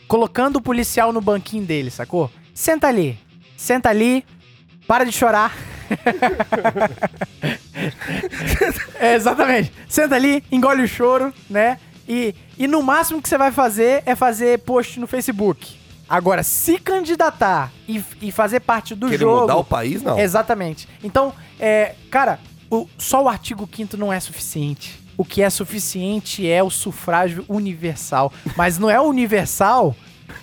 [0.08, 2.32] colocando o policial no banquinho dele, sacou?
[2.54, 3.18] Senta ali.
[3.56, 4.24] Senta ali,
[4.88, 5.56] para de chorar.
[9.00, 9.72] É, exatamente.
[9.88, 11.80] Senta ali, engole o choro, né?
[12.10, 15.78] E, e no máximo que você vai fazer é fazer post no Facebook.
[16.10, 19.42] Agora, se candidatar e, e fazer parte do Querer jogo.
[19.42, 20.18] mudar o país, não.
[20.18, 20.88] Exatamente.
[21.04, 22.40] Então, é, cara,
[22.72, 25.00] o- só o artigo 5 não é suficiente.
[25.18, 28.32] O que é suficiente é o sufrágio universal.
[28.56, 29.96] Mas não é universal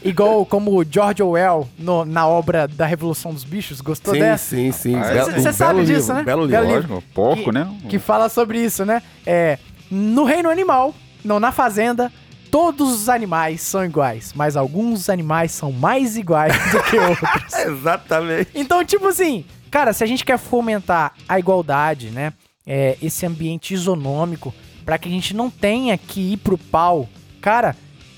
[0.03, 3.81] igual como o George Orwell no- na obra da Revolução dos Bichos.
[3.81, 4.57] Gostou Sim, dessa?
[4.57, 4.97] sim, sim.
[4.97, 6.21] Ah, Belo- Você um sabe belo disso, livro, né?
[6.21, 6.81] um Belo Belo livro.
[6.81, 6.95] livro.
[6.95, 7.77] Lógico, porco, que, né?
[7.89, 9.03] Que fala sobre isso, né?
[9.25, 9.59] É,
[9.91, 10.95] no reino animal,
[11.25, 12.11] não na fazenda,
[12.55, 17.53] todos os animais são iguais, mas alguns animais são mais iguais do que outros.
[17.53, 18.51] Exatamente.
[18.55, 22.33] Então, tipo assim, cara, se a gente quer fomentar a igualdade, né?
[22.67, 27.09] é, esse ambiente isonômico, pra que a gente não tenha que ir pro pau,
[27.41, 27.77] cara,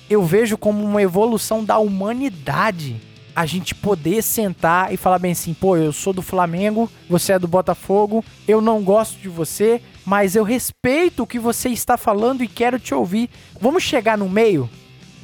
[0.08, 2.96] eu vejo como uma evolução da humanidade
[3.36, 7.38] a gente poder sentar e falar bem assim, pô, eu sou do Flamengo, você é
[7.38, 12.42] do Botafogo, eu não gosto de você, mas eu respeito o que você está falando
[12.42, 13.28] e quero te ouvir.
[13.60, 14.70] Vamos chegar no meio?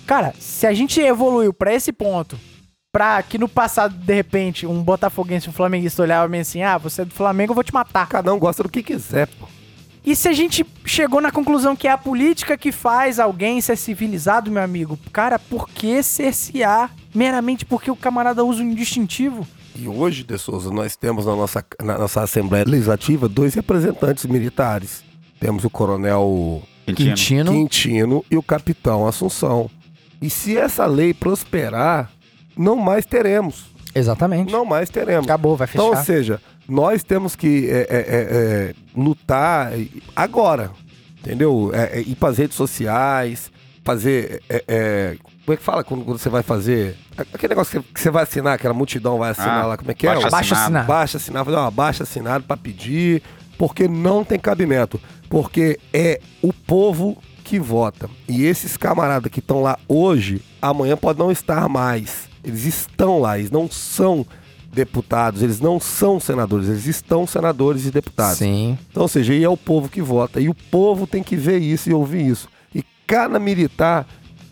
[0.07, 2.39] Cara, se a gente evoluiu pra esse ponto,
[2.93, 7.01] pra que no passado, de repente, um botafoguense um flamenguista olhava bem assim, ah, você
[7.01, 8.07] é do Flamengo, eu vou te matar.
[8.09, 9.52] Cada um gosta do que quiser, pô.
[10.05, 13.77] E se a gente chegou na conclusão que é a política que faz alguém ser
[13.77, 19.47] civilizado, meu amigo, cara, por que cercear meramente porque o camarada usa um distintivo?
[19.77, 25.05] E hoje, De Souza, nós temos na nossa, na nossa Assembleia Legislativa dois representantes militares.
[25.39, 27.53] Temos o coronel Quintino.
[27.53, 29.71] Quintino e o capitão Assunção.
[30.21, 32.11] E se essa lei prosperar,
[32.57, 33.67] não mais teremos.
[33.95, 34.53] Exatamente.
[34.53, 35.25] Não mais teremos.
[35.25, 35.85] Acabou, vai fechar.
[35.85, 36.41] Então, ou seja,
[36.73, 39.73] nós temos que é, é, é, é, lutar
[40.17, 40.71] agora,
[41.21, 41.71] entendeu?
[41.75, 43.53] É, é, ir para as redes sociais,
[43.85, 44.43] fazer.
[44.49, 46.97] é, é, como é que fala quando, quando você vai fazer?
[47.17, 50.07] Aquele negócio que você vai assinar, aquela multidão vai assinar Ah, lá, como é que
[50.07, 50.31] é?
[50.31, 50.87] baixa assinado.
[50.87, 53.23] Baixa assinar, fazer uma baixa assinada para pedir,
[53.59, 55.01] porque não tem cabimento.
[55.29, 58.09] Porque é o povo que vota.
[58.29, 62.29] E esses camaradas que estão lá hoje, amanhã pode não estar mais.
[62.45, 64.25] Eles estão lá, eles não são
[64.73, 68.39] deputados, eles não são senadores, eles estão senadores e deputados.
[68.39, 68.79] Sim.
[68.91, 70.41] Então, ou seja, e é o povo que vota.
[70.41, 72.49] E o povo tem que ver isso e ouvir isso.
[72.75, 74.07] E cada militar,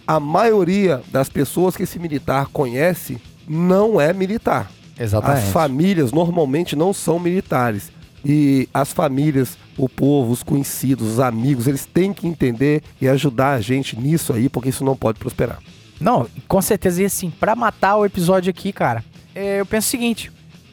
[0.06, 3.18] a maioria das pessoas que esse militar conhece,
[3.48, 4.70] não é militar.
[4.98, 5.46] Exatamente.
[5.46, 7.90] As famílias normalmente não são militares.
[8.22, 13.52] E as famílias, o povo, os conhecidos, os amigos, eles têm que entender e ajudar
[13.52, 15.58] a gente nisso aí, porque isso não pode prosperar.
[15.98, 17.02] Não, com certeza.
[17.02, 19.02] E assim, pra matar o episódio aqui, cara,
[19.34, 20.30] eu penso o seguinte: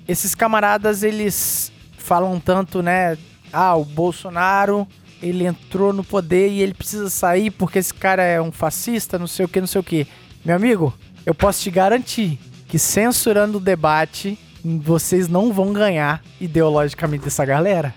[0.08, 3.18] esses camaradas, eles falam tanto, né?
[3.52, 4.88] Ah, o Bolsonaro,
[5.22, 9.28] ele entrou no poder e ele precisa sair porque esse cara é um fascista, não
[9.28, 10.08] sei o que, não sei o que.
[10.44, 10.94] Meu amigo,
[11.26, 17.94] eu posso te garantir que censurando o debate, vocês não vão ganhar ideologicamente dessa galera.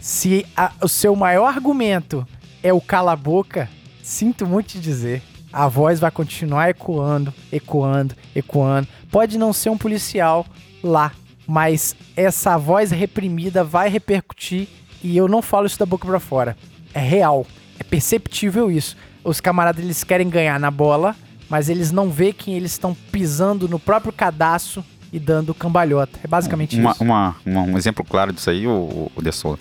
[0.00, 2.26] Se a- o seu maior argumento
[2.62, 3.68] é o cala-boca,
[4.02, 5.22] sinto muito te dizer.
[5.52, 8.88] A voz vai continuar ecoando, ecoando, ecoando.
[9.12, 10.44] Pode não ser um policial
[10.82, 11.12] lá,
[11.46, 14.66] mas essa voz reprimida vai repercutir
[15.04, 16.56] e eu não falo isso da boca pra fora.
[16.94, 17.46] É real,
[17.78, 18.96] é perceptível isso.
[19.22, 21.14] Os camaradas eles querem ganhar na bola,
[21.48, 24.82] mas eles não vê que eles estão pisando no próprio cadastro
[25.12, 26.18] e dando cambalhota.
[26.24, 27.04] É basicamente Uma- isso.
[27.04, 29.60] uma- uma- um exemplo claro disso aí, o, o De Souza.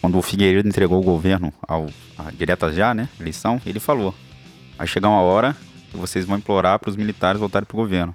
[0.00, 4.14] Quando o Figueiredo entregou o governo ao a direta já, né, eleição, ele falou:
[4.78, 5.56] vai chegar uma hora
[5.90, 8.14] que vocês vão implorar para os militares voltarem pro governo.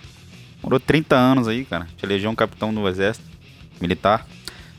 [0.67, 1.87] Demorou 30 anos aí, cara.
[1.97, 3.25] Te elegeu um capitão do exército
[3.79, 4.27] militar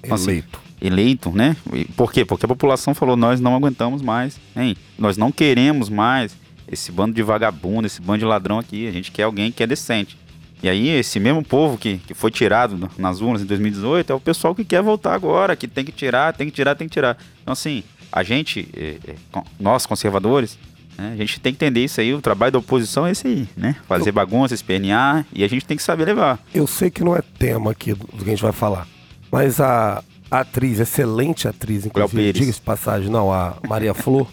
[0.06, 0.60] Nossa, Eleito.
[0.80, 1.56] eleito, né?
[1.96, 2.24] Por quê?
[2.24, 4.76] Porque a população falou: nós não aguentamos mais, hein?
[4.98, 6.36] Nós não queremos mais
[6.70, 8.86] esse bando de vagabundo, esse bando de ladrão aqui.
[8.86, 10.18] A gente quer alguém que é decente.
[10.62, 14.14] E aí, esse mesmo povo que, que foi tirado na- nas urnas em 2018 é
[14.14, 16.92] o pessoal que quer voltar agora, que tem que tirar, tem que tirar, tem que
[16.92, 17.16] tirar.
[17.42, 19.14] Então, assim, a gente, eh, eh,
[19.60, 20.58] nós conservadores,
[20.98, 22.12] a gente tem que entender isso aí.
[22.12, 23.76] O trabalho da oposição é esse aí, né?
[23.86, 26.40] Fazer bagunça, espernear, e a gente tem que saber levar.
[26.52, 28.86] Eu sei que não é tema aqui do, que a gente vai falar,
[29.30, 34.26] mas a, atriz, excelente atriz, inclusive, diga-se de passagem, não, a Maria Flor,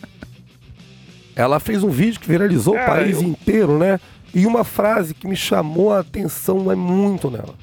[1.36, 4.00] ela fez um vídeo que viralizou o país eu- inteiro, né?
[4.34, 7.56] E uma frase que me chamou a atenção é muito nela.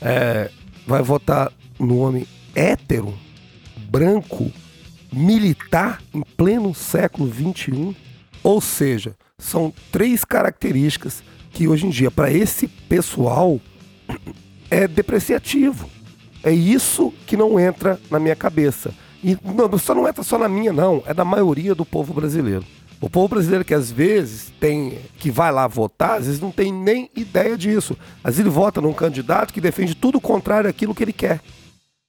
[0.00, 0.50] É,
[0.84, 2.26] vai votar no homem
[2.56, 3.14] hétero,
[3.88, 4.50] branco,
[5.12, 7.96] militar em pleno século XXI.
[8.48, 13.60] Ou seja, são três características que hoje em dia, para esse pessoal,
[14.70, 15.86] é depreciativo.
[16.42, 18.94] É isso que não entra na minha cabeça.
[19.22, 21.02] E não, só não entra só na minha, não.
[21.04, 22.64] É da maioria do povo brasileiro.
[23.02, 24.98] O povo brasileiro que às vezes tem.
[25.18, 27.98] que vai lá votar, às vezes não tem nem ideia disso.
[28.24, 31.42] Às vezes ele vota num candidato que defende tudo o contrário daquilo que ele quer.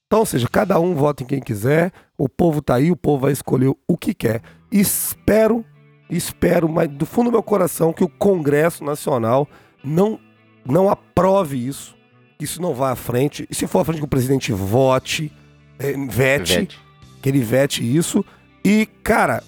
[0.07, 3.24] Então, ou seja, cada um vota em quem quiser, o povo tá aí, o povo
[3.24, 4.41] vai escolher o que quer.
[4.72, 5.66] Espero,
[6.10, 9.48] espero, mas do fundo do meu coração, que o Congresso Nacional
[9.84, 10.19] não,
[10.65, 11.95] não aprove isso,
[12.38, 13.48] que isso não vá à frente.
[13.49, 15.31] E se for à frente que o presidente vote,
[15.77, 16.80] eh, vete, Vete.
[17.22, 18.23] que ele vete isso.
[18.64, 19.44] E, cara,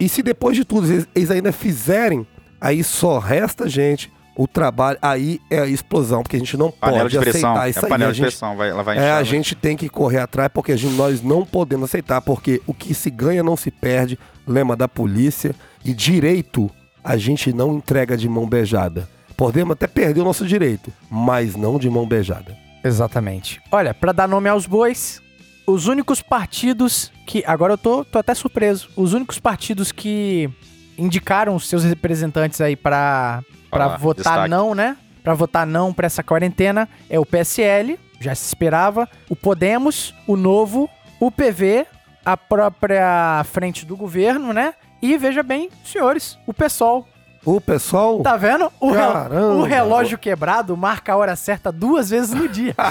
[0.00, 2.26] e se depois de tudo eles, eles ainda fizerem,
[2.60, 7.02] aí só resta, gente, o trabalho, aí é a explosão, porque a gente não Panela
[7.02, 7.88] pode aceitar É isso aí.
[7.90, 10.74] panela gente pressão, vai, ela vai é, a vai- gente tem que correr atrás porque
[10.76, 14.88] gente- nós não podemos aceitar, porque o que se ganha não se perde, lema da
[14.88, 15.54] polícia,
[15.84, 16.70] e direito
[17.02, 19.08] a gente não entrega de mão beijada.
[19.36, 22.56] Podemos até perder o nosso direito, mas não de mão beijada.
[22.84, 23.60] Exatamente.
[23.70, 25.20] Olha, pra dar nome aos bois,
[25.66, 27.42] os únicos partidos que.
[27.46, 28.88] Agora eu tô, tô até surpreso.
[28.96, 30.50] Os únicos partidos que
[30.98, 34.50] indicaram os seus representantes aí Olha lá, votar destaque.
[34.50, 34.96] não, né?
[35.22, 40.36] Pra votar não pra essa quarentena é o PSL, já se esperava, o Podemos, o
[40.36, 40.90] Novo,
[41.20, 41.86] o PV,
[42.24, 44.74] a própria frente do governo, né?
[45.02, 47.08] E veja bem, senhores, o PSOL.
[47.44, 48.20] O pessoal.
[48.20, 48.70] Tá vendo?
[48.78, 49.54] O, Caramba.
[49.54, 52.74] o relógio quebrado marca a hora certa duas vezes no dia.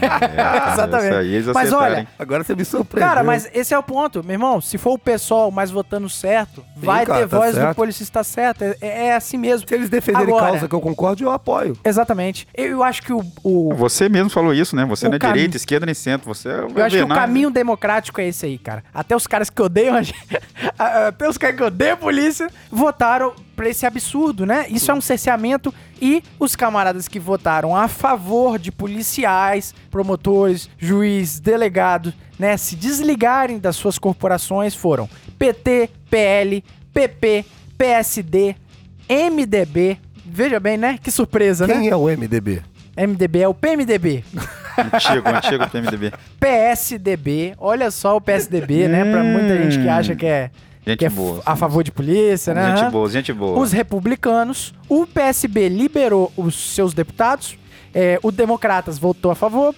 [0.00, 1.08] É, Exatamente.
[1.08, 2.06] Isso aí eles Mas olha?
[2.18, 3.08] Agora você me surpreendeu.
[3.08, 4.60] Cara, mas esse é o ponto, meu irmão.
[4.60, 7.76] Se for o pessoal mais votando certo, vai cara, ter tá voz do certo.
[7.76, 8.62] policista certo.
[8.64, 8.76] É,
[9.06, 9.66] é assim mesmo.
[9.66, 11.76] se eles defenderem Agora- causa que eu concordo, eu apoio.
[11.84, 12.46] Exatamente.
[12.54, 14.84] Eu, eu acho que o, o- Você mesmo falou isso, né?
[14.84, 16.26] Você não é caminho- direita, esquerda nem centro.
[16.34, 18.82] Você é eu acho que o caminho democrático é esse aí, cara.
[18.92, 20.18] Até os caras que odeiam a gente,
[20.78, 24.66] até os caras que odeiam a polícia votaram pra esse absurdo, né?
[24.68, 31.40] Isso é um cerceamento e os camaradas que votaram a favor de policiais, promotores, juiz,
[31.40, 35.08] delegados, né, se desligarem das suas corporações foram
[35.38, 37.44] PT, PL, PP,
[37.78, 38.56] PSD,
[39.08, 39.98] MDB.
[40.26, 40.98] Veja bem, né?
[41.02, 41.74] Que surpresa, né?
[41.74, 42.62] Quem é o MDB?
[42.96, 44.24] MDB é o PMDB.
[44.78, 46.12] Antigo, antigo PMDB.
[46.40, 49.04] PSDB, olha só o PSDB, né?
[49.04, 50.50] Pra muita gente que acha que é,
[50.86, 51.42] Gente que é boa.
[51.46, 52.76] a favor de polícia, né?
[52.76, 53.58] Gente boa, gente boa.
[53.58, 57.56] Os republicanos, o PSB liberou os seus deputados,
[57.94, 59.74] é, o Democratas votou a favor,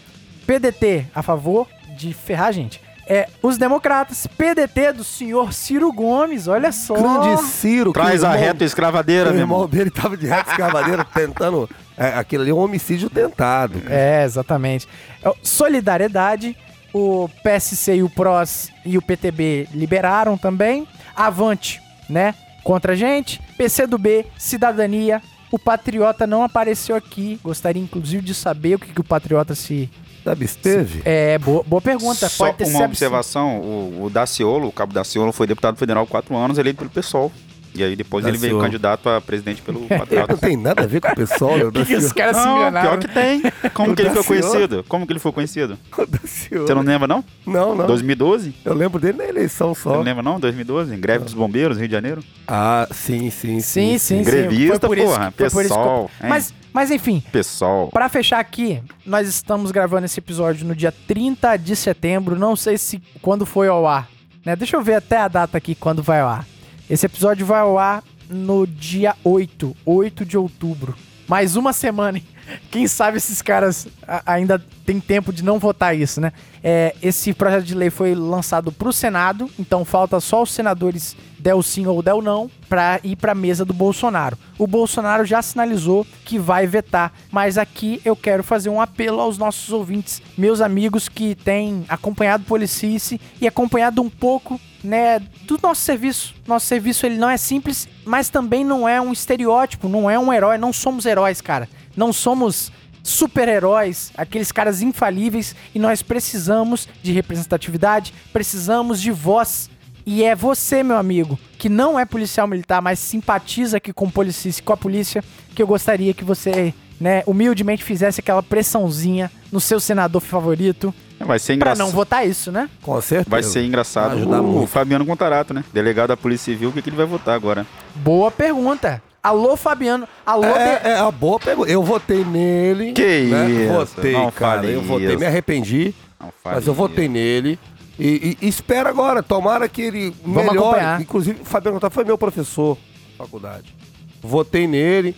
[0.47, 1.67] PDT a favor
[1.97, 2.81] de ferrar a gente.
[3.09, 6.95] É, os democratas, PDT do senhor Ciro Gomes, olha só.
[6.95, 7.93] Grande Ciro.
[7.93, 9.69] Traz o a irmão- reta escravadeira, O meu irmão irmão.
[9.71, 11.71] dele tava de reta escavadeira tentando.
[11.97, 13.81] É, aquilo ali é um homicídio tentado.
[13.89, 14.89] É, exatamente.
[15.23, 16.57] É, o Solidariedade,
[16.93, 20.85] o PSC e o PROS e o PTB liberaram também.
[21.17, 22.35] Avante, né?
[22.63, 23.41] Contra a gente.
[23.57, 25.23] PCdoB, Cidadania.
[25.51, 27.39] O Patriota não apareceu aqui.
[27.43, 29.89] Gostaria, inclusive, de saber o que, que o Patriota se.
[30.23, 31.03] Se absteve?
[31.05, 32.29] É, boa, boa pergunta.
[32.29, 36.07] Só Pode ter uma observação, o, o Daciolo, o cabo Daciolo, foi deputado federal há
[36.07, 37.31] quatro anos, eleito pelo PSOL.
[37.77, 40.37] E aí depois ele veio candidato a presidente pelo Ele não Patriota.
[40.37, 41.65] tem nada a ver com o pessoal, né?
[41.67, 42.91] O que, os caras se enganaram?
[42.91, 43.43] pior que tem.
[43.73, 44.85] Como O que ele foi conhecido?
[44.89, 45.79] Como que ele foi conhecido?
[46.25, 47.25] Você Você não lembra, não?
[47.47, 47.87] Não, não.
[47.87, 48.55] 2012?
[48.65, 49.91] Eu lembro dele na eleição Você só.
[49.95, 50.39] não lembra, não?
[50.41, 50.97] 2012?
[50.97, 52.23] Greve dos Bombeiros, Rio de Janeiro?
[52.47, 54.23] Ah, sim, sim, Sim, sim, sim.
[54.23, 56.11] Grevista, porra, que- foi por isso que eu- pessoal?
[56.23, 57.89] Mas, mas enfim, Pessoal.
[57.93, 62.39] Pra fechar aqui, nós estamos gravando esse episódio no dia 30 de setembro.
[62.39, 64.09] Não sei se quando foi ao ar.
[64.45, 64.55] Né?
[64.55, 66.47] Deixa eu ver até a data aqui quando vai ao ar.
[66.89, 70.95] Esse episódio vai ao ar no dia 8, 8 de outubro.
[71.27, 72.19] Mais uma semana.
[72.19, 72.25] hein?
[72.71, 73.87] Quem sabe esses caras
[74.25, 76.33] ainda tem tempo de não votar isso, né?
[76.63, 81.63] É, esse projeto de lei foi lançado pro Senado, então falta só os senadores del
[81.63, 84.37] sim ou del não para ir para a mesa do Bolsonaro.
[84.59, 89.39] O Bolsonaro já sinalizou que vai vetar, mas aqui eu quero fazer um apelo aos
[89.39, 95.83] nossos ouvintes, meus amigos que têm acompanhado Policice e acompanhado um pouco, né, do nosso
[95.83, 96.35] serviço.
[96.47, 100.33] Nosso serviço ele não é simples, mas também não é um estereótipo, não é um
[100.33, 101.69] herói, não somos heróis, cara.
[101.97, 102.71] Não somos
[103.03, 109.71] super-heróis, aqueles caras infalíveis, e nós precisamos de representatividade, precisamos de voz.
[110.05, 114.11] E é você, meu amigo, que não é policial militar, mas simpatiza aqui com o
[114.11, 115.23] policice, com a polícia,
[115.55, 120.95] que eu gostaria que você, né, humildemente fizesse aquela pressãozinha no seu senador favorito
[121.25, 121.87] Vai ser pra engraçado.
[121.87, 122.69] não votar isso, né?
[122.83, 123.31] Com certeza.
[123.31, 124.29] Vai ser engraçado.
[124.29, 124.67] Vai o, muito.
[124.69, 125.65] Fabiano Contarato, né?
[125.73, 127.67] Delegado da Polícia Civil, o que, que ele vai votar agora?
[127.95, 129.03] Boa pergunta.
[129.27, 130.07] Alô, Fabiano.
[130.25, 131.71] Alô, É, é a boa pergunta.
[131.71, 132.93] Eu votei nele.
[132.93, 133.51] Que né?
[133.51, 134.61] isso, Votei, não cara.
[134.63, 137.59] fale Eu votei, me arrependi, Não, mas eu votei nele.
[137.99, 140.59] E, e- e espera agora, tomara que ele Vamos melhore.
[140.59, 141.01] acompanhar.
[141.01, 142.79] Inclusive, o Fabiano Contarato foi meu professor
[143.19, 143.75] na faculdade.
[144.23, 145.17] Votei nele,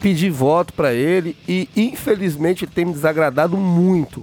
[0.00, 4.22] pedi voto pra ele e, infelizmente, ele tem me desagradado muito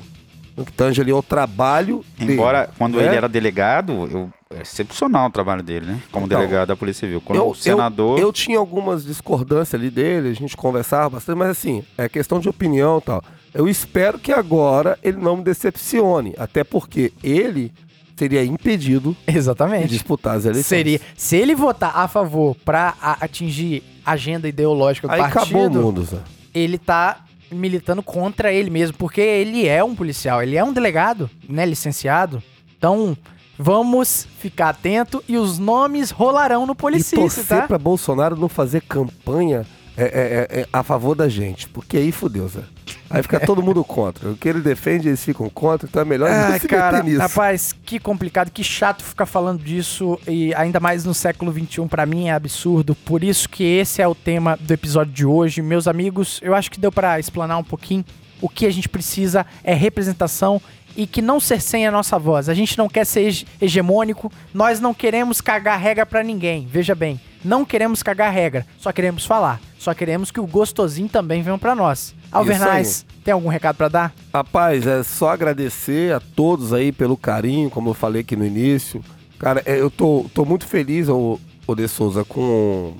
[0.55, 2.33] no que tange ali ao trabalho dele.
[2.33, 3.05] Embora, quando né?
[3.07, 4.29] ele era delegado, eu,
[4.61, 6.01] excepcional o trabalho dele, né?
[6.11, 7.21] Como Então, delegado da Polícia Civil.
[7.21, 8.17] Quando eu, o senador.
[8.19, 12.39] Eu, eu tinha algumas discordâncias ali dele, a gente conversava bastante, mas assim, é questão
[12.39, 13.23] de opinião e tal.
[13.53, 17.71] Eu espero que agora ele não me decepcione, até porque ele
[18.17, 19.87] seria impedido de Exatamente.
[19.87, 20.65] disputar as eleições.
[20.65, 25.37] Seria, se ele votar a favor pra a- atingir a agenda ideológica do Aí partido,
[25.57, 26.17] acabou o mundo, Zé.
[26.53, 27.21] ele tá
[27.51, 32.41] militando contra ele mesmo, porque ele é um policial, ele é um delegado, né, licenciado.
[32.77, 33.17] Então,
[33.57, 37.67] vamos ficar atento e os nomes rolarão no E Policice, torcer tá?
[37.67, 39.65] pra Bolsonaro não fazer campanha
[39.97, 42.61] é, é, é, é, a favor da gente, porque aí fudeu, Zé.
[43.09, 44.29] Aí fica todo mundo contra.
[44.29, 47.19] O que ele defende, eles ficam contra, então é melhor Ai, não se cara, nisso.
[47.19, 52.05] rapaz, que complicado, que chato ficar falando disso e ainda mais no século XXI, pra
[52.05, 52.93] mim é absurdo.
[52.93, 55.61] Por isso que esse é o tema do episódio de hoje.
[55.61, 58.03] Meus amigos, eu acho que deu pra explanar um pouquinho.
[58.41, 60.61] O que a gente precisa é representação
[60.95, 62.47] e que não cerceiem a nossa voz.
[62.49, 66.67] A gente não quer ser hege- hegemônico, nós não queremos cagar regra pra ninguém.
[66.71, 69.59] Veja bem, não queremos cagar regra, só queremos falar.
[69.77, 72.15] Só queremos que o gostosinho também venha pra nós.
[72.31, 74.13] Alvernais, tem algum recado pra dar?
[74.33, 79.03] Rapaz, é só agradecer a todos aí pelo carinho, como eu falei aqui no início.
[79.37, 82.93] Cara, é, eu tô, tô muito feliz, ô, ô De Souza, com,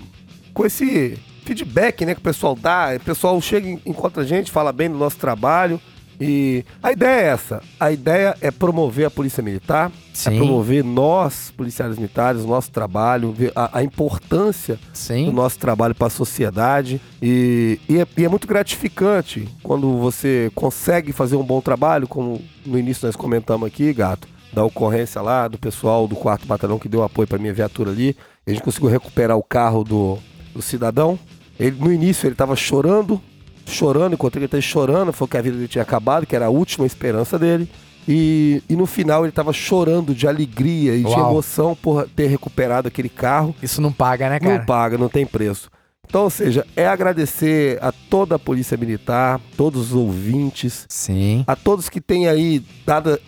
[0.54, 2.94] com esse feedback né, que o pessoal dá.
[2.96, 5.80] O pessoal chega, e encontra a gente, fala bem do nosso trabalho.
[6.20, 7.62] E a ideia é essa.
[7.80, 10.36] A ideia é promover a Polícia Militar, Sim.
[10.36, 15.30] é promover nós, policiais militares, o nosso trabalho, ver a, a importância Sim.
[15.30, 20.52] o nosso trabalho para a sociedade e, e, é, e é muito gratificante quando você
[20.56, 25.48] consegue fazer um bom trabalho, como no início nós comentamos aqui, gato, da ocorrência lá
[25.48, 28.16] do pessoal do quarto batalhão que deu apoio para minha viatura ali,
[28.48, 30.18] a gente conseguiu recuperar o carro do,
[30.54, 31.20] do cidadão.
[31.60, 33.22] Ele no início ele estava chorando,
[33.66, 36.50] chorando, encontrei ele estava chorando, falou que a vida dele tinha acabado, que era a
[36.50, 37.70] última esperança dele.
[38.08, 41.32] E, e no final ele estava chorando de alegria e de Uau.
[41.32, 43.56] emoção por ter recuperado aquele carro.
[43.62, 44.60] Isso não paga, né, cara?
[44.60, 45.70] Não paga, não tem preço.
[46.08, 51.44] Então, ou seja, é agradecer a toda a Polícia Militar, todos os ouvintes, Sim.
[51.48, 53.20] a todos que têm aí dado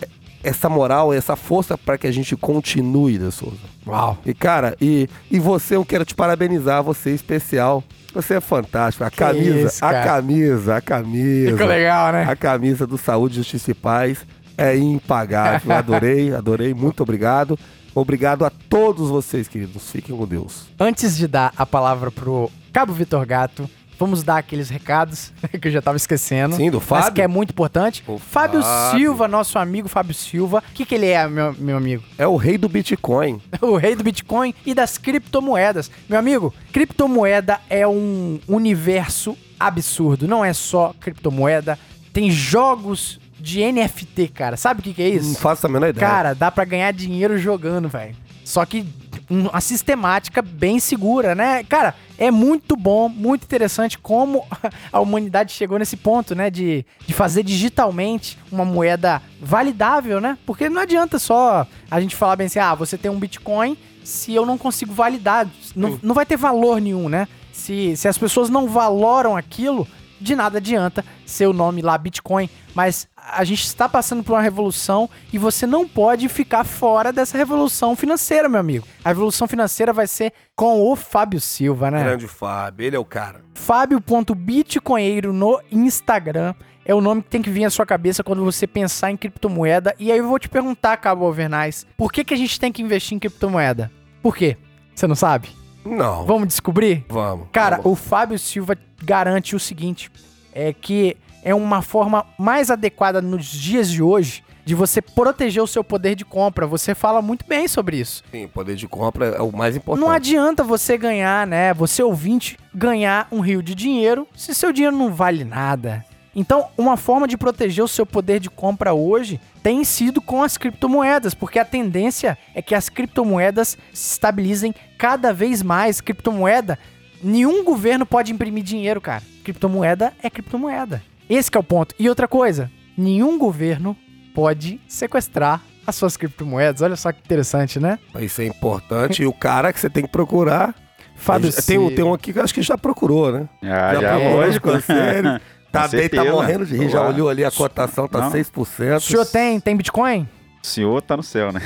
[0.43, 3.57] essa moral, essa força para que a gente continue, De Souza.
[3.85, 4.17] Uau.
[4.25, 7.83] E, cara, e, e você, eu quero te parabenizar, você em especial.
[8.17, 9.03] Você é fantástico.
[9.03, 11.51] A camisa, isso, a camisa, a camisa.
[11.51, 12.23] Ficou legal, né?
[12.27, 14.25] A camisa do Saúde, Justiça e Paz.
[14.57, 15.71] é impagável.
[15.71, 16.73] Adorei, adorei.
[16.73, 17.57] Muito obrigado.
[17.93, 19.91] Obrigado a todos vocês, queridos.
[19.91, 20.65] Fiquem com Deus.
[20.79, 25.71] Antes de dar a palavra pro Cabo Vitor Gato, vamos dar aqueles recados que eu
[25.71, 26.55] já tava esquecendo.
[26.55, 27.13] Sim, do Mas Fábio.
[27.13, 28.03] que é muito importante.
[28.07, 28.99] O Fábio, Fábio.
[28.99, 30.63] Silva, nosso amigo Fábio Silva.
[30.69, 32.03] O que, que ele é, meu, meu amigo?
[32.17, 33.41] É o rei do Bitcoin.
[33.61, 35.89] o rei do Bitcoin e das criptomoedas.
[36.07, 40.27] Meu amigo, criptomoeda é um universo absurdo.
[40.27, 41.77] Não é só criptomoeda,
[42.13, 44.57] tem jogos de NFT, cara.
[44.57, 45.39] Sabe o que, que é Não isso?
[45.39, 46.07] faço a menor ideia.
[46.07, 48.15] Cara, dá pra ganhar dinheiro jogando, velho.
[48.43, 48.85] Só que
[49.29, 51.63] uma sistemática bem segura, né?
[51.63, 54.45] Cara, é muito bom, muito interessante como
[54.91, 56.49] a humanidade chegou nesse ponto, né?
[56.49, 60.37] De, de fazer digitalmente uma moeda validável, né?
[60.45, 64.33] Porque não adianta só a gente falar bem assim, ah, você tem um Bitcoin se
[64.33, 65.47] eu não consigo validar.
[65.75, 67.27] Não, não vai ter valor nenhum, né?
[67.51, 69.85] Se, se as pessoas não valoram aquilo,
[70.19, 72.49] de nada adianta ser o nome lá Bitcoin.
[72.73, 77.37] Mas a gente está passando por uma revolução e você não pode ficar fora dessa
[77.37, 78.87] revolução financeira, meu amigo.
[79.03, 82.03] A revolução financeira vai ser com o Fábio Silva, né?
[82.03, 83.41] Grande Fábio, ele é o cara.
[83.53, 86.53] Fábio.bitcoinheiro no Instagram.
[86.85, 89.93] É o nome que tem que vir à sua cabeça quando você pensar em criptomoeda.
[89.99, 92.81] E aí eu vou te perguntar, Cabo Alvernais, por que, que a gente tem que
[92.81, 93.91] investir em criptomoeda?
[94.21, 94.55] Por quê?
[94.95, 95.49] Você não sabe?
[95.85, 96.25] Não.
[96.25, 97.05] Vamos descobrir?
[97.09, 97.47] Vamos.
[97.51, 97.91] Cara, vamos.
[97.91, 100.09] o Fábio Silva garante o seguinte:
[100.53, 105.67] é que é uma forma mais adequada nos dias de hoje de você proteger o
[105.67, 106.67] seu poder de compra.
[106.67, 108.21] Você fala muito bem sobre isso.
[108.29, 110.03] Sim, poder de compra é o mais importante.
[110.03, 111.73] Não adianta você ganhar, né?
[111.73, 116.03] Você ouvinte ganhar um rio de dinheiro se seu dinheiro não vale nada.
[116.35, 120.57] Então, uma forma de proteger o seu poder de compra hoje tem sido com as
[120.57, 126.01] criptomoedas, porque a tendência é que as criptomoedas se estabilizem cada vez mais.
[126.01, 126.77] Criptomoeda,
[127.23, 129.23] nenhum governo pode imprimir dinheiro, cara.
[129.45, 131.01] Criptomoeda é criptomoeda.
[131.29, 131.93] Esse que é o ponto.
[131.99, 133.95] E outra coisa, nenhum governo
[134.33, 136.81] pode sequestrar as suas criptomoedas.
[136.81, 137.97] Olha só que interessante, né?
[138.19, 139.23] Isso é importante.
[139.23, 140.75] e o cara que você tem que procurar.
[141.15, 143.49] Fábio tem, um- tem um aqui que acho que já procurou, né?
[143.63, 144.81] Ah, já, procurou, lógico.
[144.81, 145.41] sério.
[145.69, 146.89] Tá bem, tá morrendo de rir.
[146.89, 148.31] Já olhou ali a cotação, tá Não.
[148.31, 148.95] 6%.
[148.97, 150.27] O senhor tem, tem Bitcoin?
[150.67, 151.61] O senhor tá no céu, né?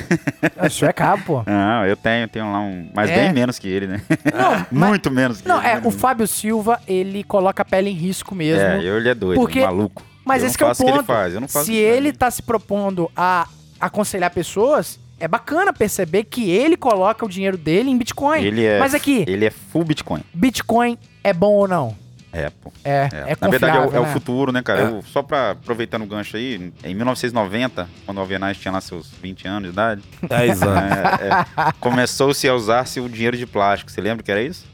[0.64, 1.42] O senhor é cabo, pô.
[1.50, 2.88] Não, eu tenho, tenho lá um.
[2.94, 3.16] Mas É.
[3.24, 4.00] bem menos que ele, né?
[4.32, 5.66] Não, mas- Muito menos que Não, ele.
[5.68, 5.82] é, né?
[5.84, 8.62] o Fábio Silva, ele coloca a pele em risco mesmo.
[8.64, 10.02] É, eu, ele é doido, Porque- maluco.
[10.24, 11.00] mas eu esse não que é o faço o que ponto.
[11.00, 12.18] ele faz, eu não faço Se que ele ele faz.
[12.18, 13.48] tá se propondo a
[13.80, 18.42] aconselhar pessoas, é bacana perceber que ele coloca o dinheiro dele em Bitcoin.
[18.44, 20.22] Ele é, Mas aqui, ele é full Bitcoin.
[20.32, 21.96] Bitcoin é bom ou não?
[22.32, 22.72] É, pô.
[22.82, 23.32] É, É.
[23.32, 24.12] é, Na verdade, é o, é o né?
[24.12, 24.80] futuro, né, cara?
[24.80, 24.84] É.
[24.84, 29.10] Eu- só pra aproveitando o gancho aí, em 1990, quando o Alvenaz tinha lá seus
[29.22, 30.92] 20 anos de idade, 10 anos.
[30.96, 31.28] é,
[31.68, 33.90] é, começou-se a usar-se o dinheiro de plástico.
[33.90, 34.66] Você lembra que era isso?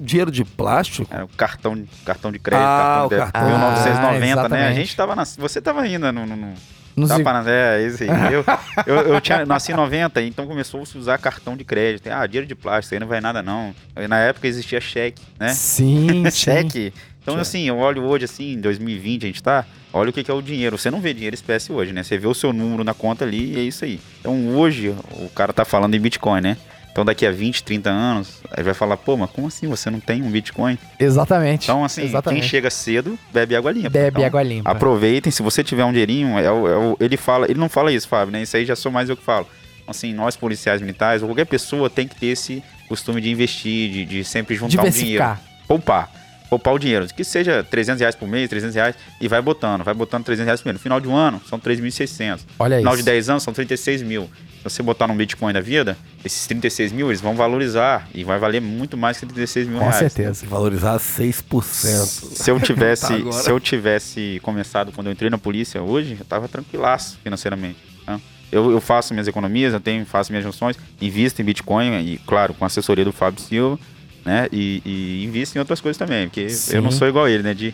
[0.00, 1.08] Dinheiro de plástico?
[1.12, 3.48] Era o cartão, cartão de crédito, Ah, cartão o de cartão.
[3.48, 4.68] 1990, Ah, né?
[4.68, 5.24] A gente tava na.
[5.24, 6.24] Você tava ainda no.
[6.26, 6.54] no, no
[6.96, 8.32] Não sei- tava na, é, esse aí.
[8.32, 8.44] Eu,
[8.86, 12.08] eu, eu tinha, nasci em 90, então começou a se usar cartão de crédito.
[12.08, 13.74] Ah, dinheiro de plástico, aí não vai nada, não.
[14.08, 15.48] Na época existia cheque, né?
[15.48, 16.30] Sim, sim.
[16.30, 16.92] cheque.
[17.22, 20.30] Então, assim, eu olho hoje, assim, em 2020 a gente tá, olha o que, que
[20.30, 20.76] é o dinheiro.
[20.78, 22.02] Você não vê dinheiro espécie hoje, né?
[22.02, 24.00] Você vê o seu número na conta ali e é isso aí.
[24.20, 26.56] Então, hoje, o cara tá falando em Bitcoin, né?
[26.92, 30.00] Então, daqui a 20, 30 anos, aí vai falar, pô, mas como assim você não
[30.00, 30.76] tem um Bitcoin?
[30.98, 31.64] Exatamente.
[31.64, 32.40] Então, assim, Exatamente.
[32.42, 33.88] quem chega cedo, bebe água limpa.
[33.88, 34.70] Bebe Então, água limpa.
[34.70, 37.92] Aproveitem, se você tiver um dinheirinho, é o- é o- ele fala, ele não fala
[37.92, 38.42] isso, Fábio, né?
[38.42, 39.46] Isso aí já sou mais eu que falo.
[39.86, 44.04] Assim, nós policiais militares, ou qualquer pessoa tem que ter esse costume de investir, de,
[44.04, 45.24] de sempre juntar um dinheiro
[45.68, 46.10] poupar.
[46.48, 47.06] Poupar o dinheiro.
[47.14, 49.84] Que seja 300 reais por mês, 300 reais, e vai botando.
[49.84, 50.74] Vai botando 300 reais por mês.
[50.74, 52.44] No final de um ano, são 3.600.
[52.58, 53.02] Olha No final isso.
[53.04, 54.28] de 10 anos, são 36 mil.
[54.60, 58.06] Se você botar no Bitcoin da vida, esses 36 mil, eles vão valorizar.
[58.14, 59.96] E vai valer muito mais que 36 mil Com reais.
[59.96, 60.34] certeza.
[60.34, 61.62] Se valorizar 6%.
[61.62, 66.24] Se eu tivesse, Tá se eu tivesse começado quando eu entrei na polícia hoje, eu
[66.26, 67.78] tava tranquilaço financeiramente.
[68.04, 68.20] tá?
[68.52, 72.52] Eu, eu faço minhas economias, eu tenho, faço minhas junções, invisto em Bitcoin e, claro,
[72.52, 73.78] com a assessoria do Fábio Silva,
[74.26, 74.46] né?
[74.52, 76.76] E, e invisto em outras coisas também, porque Sim.
[76.76, 77.54] eu não sou igual ele, né?
[77.54, 77.72] De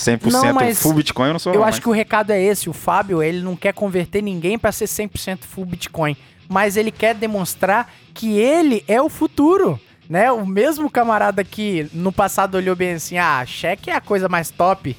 [0.00, 1.52] 100% Não, mas full Bitcoin eu não sou.
[1.52, 2.68] Eu não, acho mas- que o recado é esse.
[2.68, 6.16] O Fábio, ele não quer converter ninguém para ser 100% full Bitcoin,
[6.48, 9.78] mas ele quer demonstrar que ele é o futuro,
[10.08, 10.30] né?
[10.32, 14.50] O mesmo camarada que no passado olhou bem assim, ah, cheque é a coisa mais
[14.50, 14.96] top.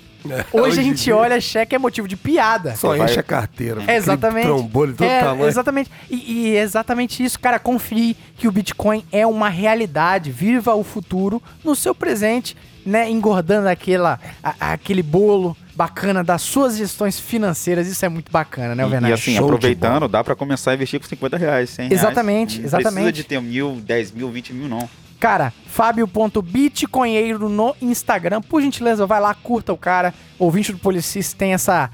[0.54, 2.76] Hoje, a gente dia, olha cheque é motivo de piada.
[2.76, 3.82] Só enche a carteira.
[3.88, 4.46] É, exatamente.
[4.46, 5.48] Trombolho todo É, tamanho.
[5.48, 5.90] exatamente.
[6.12, 6.16] E,
[6.52, 7.58] e exatamente isso, cara.
[7.58, 10.30] Confie que o Bitcoin é uma realidade.
[10.32, 12.56] Viva o futuro no seu presente,
[12.86, 13.10] né?
[13.10, 17.88] Engordando aquela, a- aquele bolo bacana das suas gestões financeiras.
[17.88, 19.14] Isso é muito bacana, né, E, e Venaz?
[19.14, 22.04] assim, Show aproveitando, dá pra começar a investir com 50 reais, 100 reais.
[22.04, 22.94] Exatamente, Não exatamente.
[22.94, 24.88] precisa de ter mil, 10 mil, 20 mil, não.
[25.20, 28.42] Cara, Fábio.bitcoinheiro no Instagram.
[28.42, 30.14] Por gentileza, vai lá, curta o cara.
[30.40, 31.90] Ouvinte do Policis tem essa,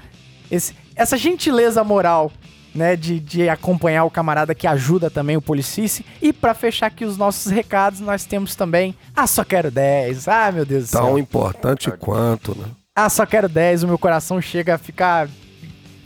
[0.50, 2.32] esse, essa gentileza moral,
[2.78, 6.06] né, de, de acompanhar o camarada que ajuda também o Policice.
[6.22, 10.28] E pra fechar aqui os nossos recados, nós temos também a Só Quero 10.
[10.28, 11.02] Ah, meu Deus do céu.
[11.02, 12.66] Tão importante quanto, né?
[12.94, 15.28] Ah, Só Quero 10, o meu coração chega a ficar...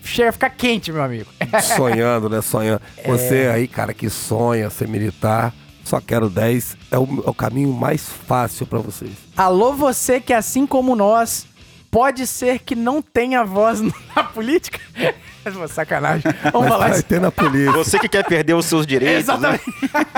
[0.05, 1.31] Chega a ficar quente, meu amigo.
[1.77, 2.43] Sonhando, né?
[2.43, 2.83] Sonhando.
[2.97, 3.09] É.
[3.09, 5.55] Você aí, cara, que sonha ser militar,
[5.85, 9.13] só quero 10, é o, é o caminho mais fácil pra vocês.
[9.37, 11.47] Alô, você que assim como nós,
[11.93, 13.81] pode ser que não tenha voz
[14.17, 14.81] na política?
[15.69, 16.33] Sacanagem.
[16.53, 17.03] Vamos Mas falar vai isso.
[17.05, 17.73] ter na polícia.
[17.73, 19.35] Você que quer perder os seus direitos, né?
[19.35, 19.65] Exatamente.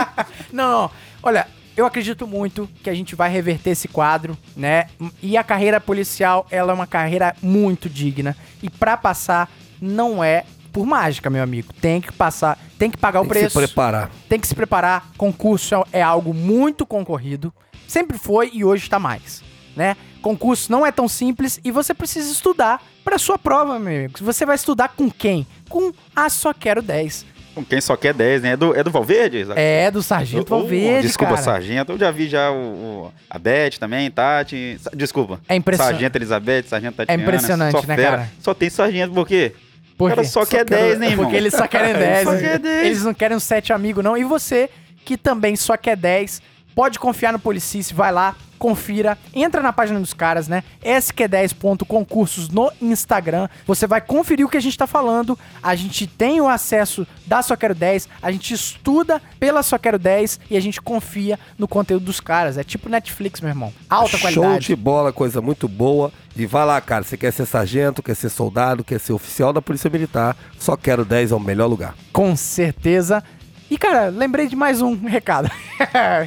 [0.52, 0.90] não, não.
[1.22, 4.86] Olha, eu acredito muito que a gente vai reverter esse quadro, né?
[5.22, 8.36] E a carreira policial, ela é uma carreira muito digna.
[8.62, 11.72] E pra passar, não é por mágica, meu amigo.
[11.72, 13.58] Tem que passar, tem que pagar Tem o que se preço.
[13.58, 14.10] preparar.
[14.28, 15.08] tem que se preparar.
[15.16, 17.52] Concurso é algo muito concorrido.
[17.88, 19.42] Sempre foi e hoje tá mais,
[19.74, 19.96] né?
[20.24, 24.14] Concurso não é tão simples e você precisa estudar para sua prova, meu amigo.
[24.22, 25.46] Você vai estudar com quem?
[25.68, 27.26] Com a Só Quero 10.
[27.54, 28.52] Com quem só quer 10, né?
[28.52, 29.36] É do, é do Valverde?
[29.40, 29.60] Isaac?
[29.60, 31.44] É, do Sargento Oh, Valverde, Desculpa, cara.
[31.44, 31.92] Sargento.
[31.92, 34.76] Eu já vi já o, o- a Beth também, Tati.
[34.94, 35.38] Desculpa.
[35.46, 35.92] É impressionante.
[35.92, 37.22] Sargento Elizabeth, Sargento Tatiana.
[37.22, 38.10] impressionante, só né, fera.
[38.10, 38.32] cara?
[38.40, 39.52] Só tem sargento, por quê?
[39.96, 40.28] Por O cara quê?
[40.28, 41.26] só, quer quero- 10, né, irmão?
[41.26, 42.24] Porque eles só querem 10.
[42.24, 42.40] Só né?
[42.40, 42.86] quer 10.
[42.86, 44.16] Eles não querem um sete amigo, não.
[44.16, 44.68] E você,
[45.04, 46.42] que também só quer 10,
[46.74, 50.64] pode confiar no Policice, vai lá, confira, entra na página dos caras, né?
[50.82, 53.48] SQ10.concursos no Instagram.
[53.66, 55.38] Você vai conferir o que a gente tá falando.
[55.62, 59.98] A gente tem o acesso da Só Quero 10, a gente estuda pela Só Quero
[59.98, 62.56] 10 e a gente confia no conteúdo dos caras.
[62.56, 63.72] É tipo Netflix, meu irmão.
[63.88, 64.66] Alta Show qualidade.
[64.66, 66.10] de bola, coisa muito boa.
[66.36, 67.04] E vai lá, cara.
[67.04, 71.04] Você quer ser sargento, quer ser soldado, quer ser oficial da Polícia Militar, só quero
[71.04, 71.94] 10 é o melhor lugar.
[72.12, 73.22] Com certeza.
[73.70, 75.50] E, cara, lembrei de mais um recado.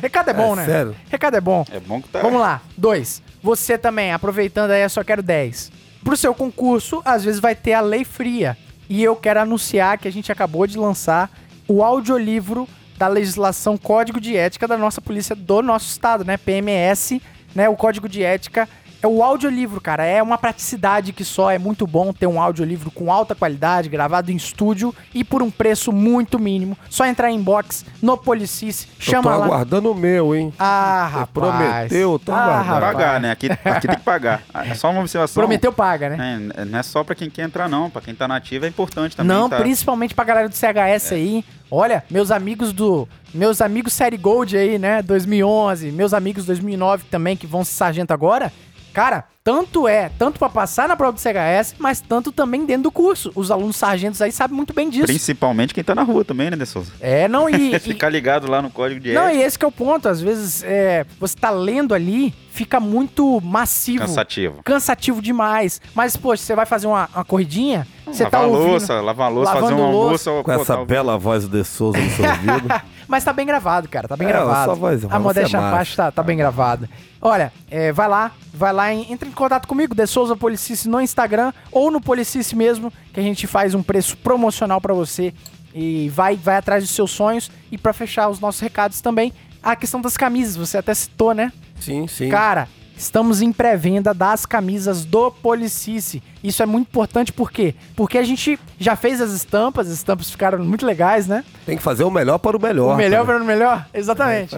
[0.01, 0.65] recado é bom, É, né?
[0.65, 0.95] sério?
[1.09, 1.65] Recado é bom.
[1.71, 2.21] É bom que tá.
[2.21, 2.61] Vamos lá.
[2.75, 3.21] Dois.
[3.43, 5.71] Você também, aproveitando aí, eu só quero 10.
[6.03, 8.57] Pro seu concurso, às vezes vai ter a lei fria.
[8.89, 11.29] E eu quero anunciar que a gente acabou de lançar
[11.67, 16.37] o audiolivro da legislação Código de Ética da nossa polícia do nosso estado, né?
[16.37, 17.21] PMS,
[17.53, 17.69] né?
[17.69, 18.67] O Código de Ética
[19.01, 20.05] é o audiolivro, cara.
[20.05, 24.31] É uma praticidade que só é muito bom ter um audiolivro com alta qualidade, gravado
[24.31, 26.77] em estúdio e por um preço muito mínimo.
[26.89, 29.45] Só entrar em inbox no Policice, tô chama lá.
[29.45, 30.53] aguardando o meu, hein?
[30.57, 31.29] Ah, Você rapaz.
[31.31, 32.57] prometeu, tô ah, aguardando.
[32.57, 32.93] Tem que rapaz.
[32.95, 33.31] pagar, né?
[33.31, 34.41] Aqui, aqui tem que pagar.
[34.53, 35.41] É só uma observação.
[35.41, 36.51] Prometeu, paga, né?
[36.55, 37.89] É, não é só pra quem quer entrar, não.
[37.89, 39.35] Pra quem tá nativo é importante também.
[39.35, 39.57] Não, tá?
[39.57, 41.45] principalmente pra galera do CHS aí.
[41.69, 43.07] Olha, meus amigos do.
[43.33, 45.01] Meus amigos Série Gold aí, né?
[45.01, 45.91] 2011.
[45.91, 48.51] Meus amigos 2009 também, que vão ser sargento agora.
[48.97, 52.91] Cara, tanto é, tanto pra passar na prova do CHS, mas tanto também dentro do
[52.91, 53.31] curso.
[53.33, 55.05] Os alunos sargentos aí sabem muito bem disso.
[55.05, 56.91] Principalmente quem tá na rua também, né, De Souza?
[56.99, 57.71] É, não, e.
[57.73, 59.39] e- Ficar ligado lá no código de não, ética.
[59.39, 60.09] e esse que é o ponto.
[60.09, 63.99] Às vezes, é, você tá lendo ali, fica muito massivo.
[63.99, 64.61] Cansativo.
[64.65, 65.79] Cansativo demais.
[65.95, 68.71] Mas, poxa, você vai fazer uma, uma corridinha, você tá lavar a ouvindo.
[68.71, 70.29] louça, lavar a louça, fazer lavando um louça.
[70.29, 70.43] almoço.
[70.43, 72.67] Com pô, essa tá- bela voz do De Souza no seu ouvido.
[73.07, 74.09] Mas tá bem gravado, cara.
[74.09, 74.75] Tá bem É, gravado.
[74.75, 76.89] voz, a você modéstia é parte tá, tá bem gravada.
[77.21, 80.99] Olha, é, vai lá, vai lá, e entra em contato comigo, De Souza Policice no
[80.99, 85.33] Instagram ou no Policice mesmo, que a gente faz um preço promocional pra você
[85.73, 87.51] e vai, vai atrás dos seus sonhos.
[87.71, 89.31] E pra fechar os nossos recados também,
[89.61, 91.51] a questão das camisas, você até citou, né?
[91.79, 92.29] sim, sim.
[92.29, 92.67] Cara,
[92.97, 96.21] estamos em pré-venda das camisas do Policice.
[96.43, 97.75] Isso é muito importante, por quê?
[97.95, 101.43] Porque a gente já fez as estampas, as estampas ficaram muito legais, né?
[101.65, 102.93] Tem que fazer o melhor para o melhor.
[102.93, 103.37] O melhor cara.
[103.37, 103.85] para o melhor?
[103.93, 104.55] Exatamente.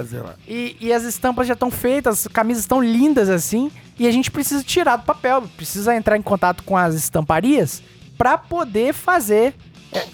[0.47, 4.31] E, e as estampas já estão feitas, as camisas estão lindas assim, e a gente
[4.31, 7.83] precisa tirar do papel, precisa entrar em contato com as estamparias
[8.17, 9.53] para poder fazer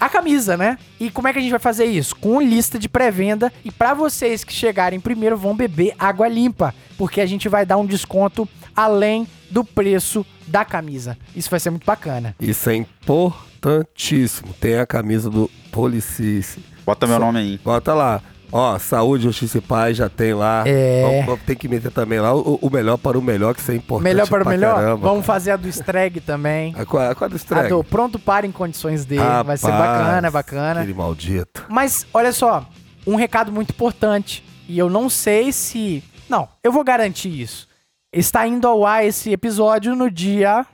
[0.00, 0.78] a camisa, né?
[0.98, 2.14] E como é que a gente vai fazer isso?
[2.16, 7.20] Com lista de pré-venda e para vocês que chegarem primeiro vão beber água limpa, porque
[7.20, 11.16] a gente vai dar um desconto além do preço da camisa.
[11.34, 12.34] Isso vai ser muito bacana.
[12.40, 14.52] Isso é importantíssimo.
[14.60, 16.60] Tem a camisa do Policice.
[16.84, 17.60] Bota meu Só- nome aí.
[17.64, 18.22] Bota lá.
[18.52, 20.62] Ó, Saúde, Justiça e Paz já tem lá.
[20.66, 21.02] É.
[21.02, 23.72] Vamos- vamos- tem que meter também lá o, o melhor para o melhor, que isso
[23.72, 24.04] é importante.
[24.04, 24.74] melhor para o melhor?
[24.76, 26.74] caramba, Vamos fazer a do Streg também.
[26.78, 27.68] A qual, a qual é do A estreia?
[27.68, 29.22] do pronto para em condições dele.
[29.44, 30.80] vai ser bacana, bacana.
[30.80, 31.64] Aquele maldito.
[31.68, 32.64] Mas, olha só,
[33.06, 34.44] um recado muito importante.
[34.68, 36.02] E eu não sei se.
[36.28, 37.68] Não, eu vou garantir isso.
[38.12, 40.64] Está indo ao ar esse episódio no dia.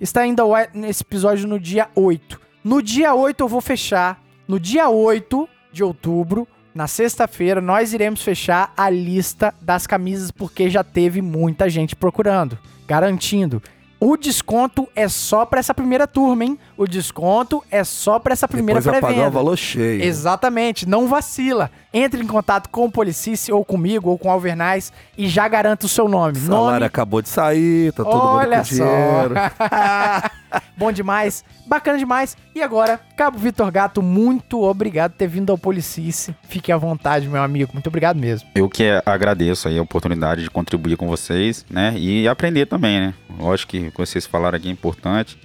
[0.00, 2.40] Está indo ao ar nesse episódio no dia 8.
[2.62, 4.20] No dia 8 eu vou fechar.
[4.46, 10.70] No dia 8 de outubro, na sexta-feira, nós iremos fechar a lista das camisas, porque
[10.70, 12.58] já teve muita gente procurando.
[12.86, 13.62] Garantindo.
[14.02, 16.58] O desconto é só pra essa primeira turma, hein?
[16.74, 19.30] O desconto é só pra essa primeira vai pagar o pré-venda.
[19.30, 20.02] valor cheio.
[20.02, 21.70] Exatamente, não vacila.
[21.92, 25.84] Entre em contato com o Policice ou comigo ou com o Alvernais e já garanta
[25.84, 26.38] o seu nome.
[26.38, 26.84] O salário nome.
[26.86, 28.84] acabou de sair, tá todo Olha mundo com só.
[28.84, 29.34] dinheiro.
[30.76, 32.36] Bom demais, bacana demais.
[32.54, 36.34] E agora, Cabo Vitor Gato, muito obrigado por ter vindo ao Policice.
[36.48, 37.70] Fique à vontade, meu amigo.
[37.72, 38.48] Muito obrigado mesmo.
[38.54, 41.94] Eu que agradeço aí a oportunidade de contribuir com vocês, né?
[41.96, 43.14] E aprender também, né?
[43.38, 45.38] Lógico que o que vocês falaram aqui é importante.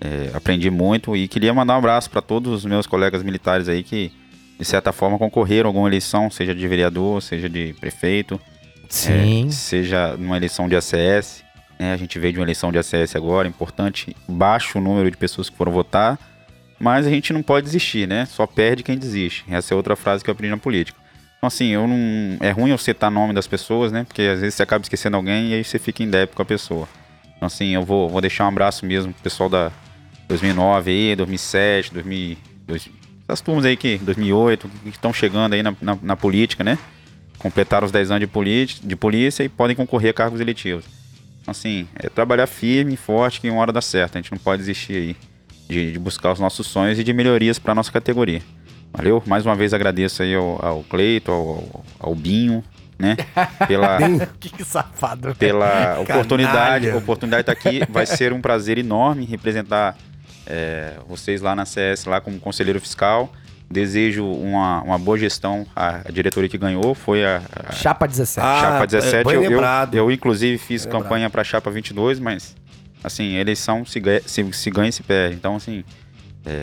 [0.00, 3.82] É, aprendi muito e queria mandar um abraço para todos os meus colegas militares aí
[3.82, 4.12] que,
[4.58, 8.40] de certa forma, concorreram a alguma eleição, seja de vereador, seja de prefeito,
[8.88, 9.46] Sim.
[9.46, 11.43] é, seja numa eleição de ACS.
[11.84, 11.92] Né?
[11.92, 15.48] a gente veio de uma eleição de ACS agora, importante, baixo o número de pessoas
[15.50, 16.18] que foram votar,
[16.78, 18.26] mas a gente não pode desistir, né?
[18.26, 19.44] Só perde quem desiste.
[19.48, 20.98] Essa é outra frase que eu aprendi na política.
[21.36, 22.36] Então, assim, eu não.
[22.40, 24.04] É ruim eu citar nome das pessoas, né?
[24.04, 26.44] Porque às vezes você acaba esquecendo alguém e aí você fica em débito com a
[26.44, 26.88] pessoa.
[27.36, 29.70] Então, assim, eu vou, vou deixar um abraço mesmo pro pessoal da
[30.26, 32.36] 2009 aí, 2007, 2000,
[32.66, 32.88] dois-
[33.28, 36.78] essas turmas aí que 2008, que estão chegando aí na, na, na política, né?
[37.38, 40.84] Completaram os 10 anos de, de polícia e podem concorrer a cargos eletivos.
[41.44, 44.16] Então, assim, é trabalhar firme e forte que uma hora dá certo.
[44.16, 45.16] A gente não pode desistir aí
[45.68, 48.40] de, de buscar os nossos sonhos e de melhorias para nossa categoria.
[48.90, 49.22] Valeu?
[49.26, 52.64] Mais uma vez agradeço aí ao, ao Cleito, ao, ao Binho,
[52.98, 53.16] né?
[53.68, 53.98] Pela,
[54.40, 55.34] que safado.
[55.34, 56.86] pela oportunidade.
[56.86, 56.94] Canalha.
[56.94, 57.92] A oportunidade de estar aqui.
[57.92, 59.98] Vai ser um prazer enorme representar
[60.46, 63.30] é, vocês lá na CS, lá como conselheiro fiscal.
[63.74, 65.66] Desejo uma, uma boa gestão.
[65.74, 68.46] A, a diretoria que ganhou foi a, a Chapa 17.
[68.46, 69.24] Ah, Chapa é, 17.
[69.24, 69.60] bem eu, eu,
[69.92, 72.54] eu, inclusive, fiz Bem campanha para Chapa 22, mas,
[73.02, 75.34] assim, eleição se ganha, se, se ganha e se perde.
[75.34, 75.82] Então, assim,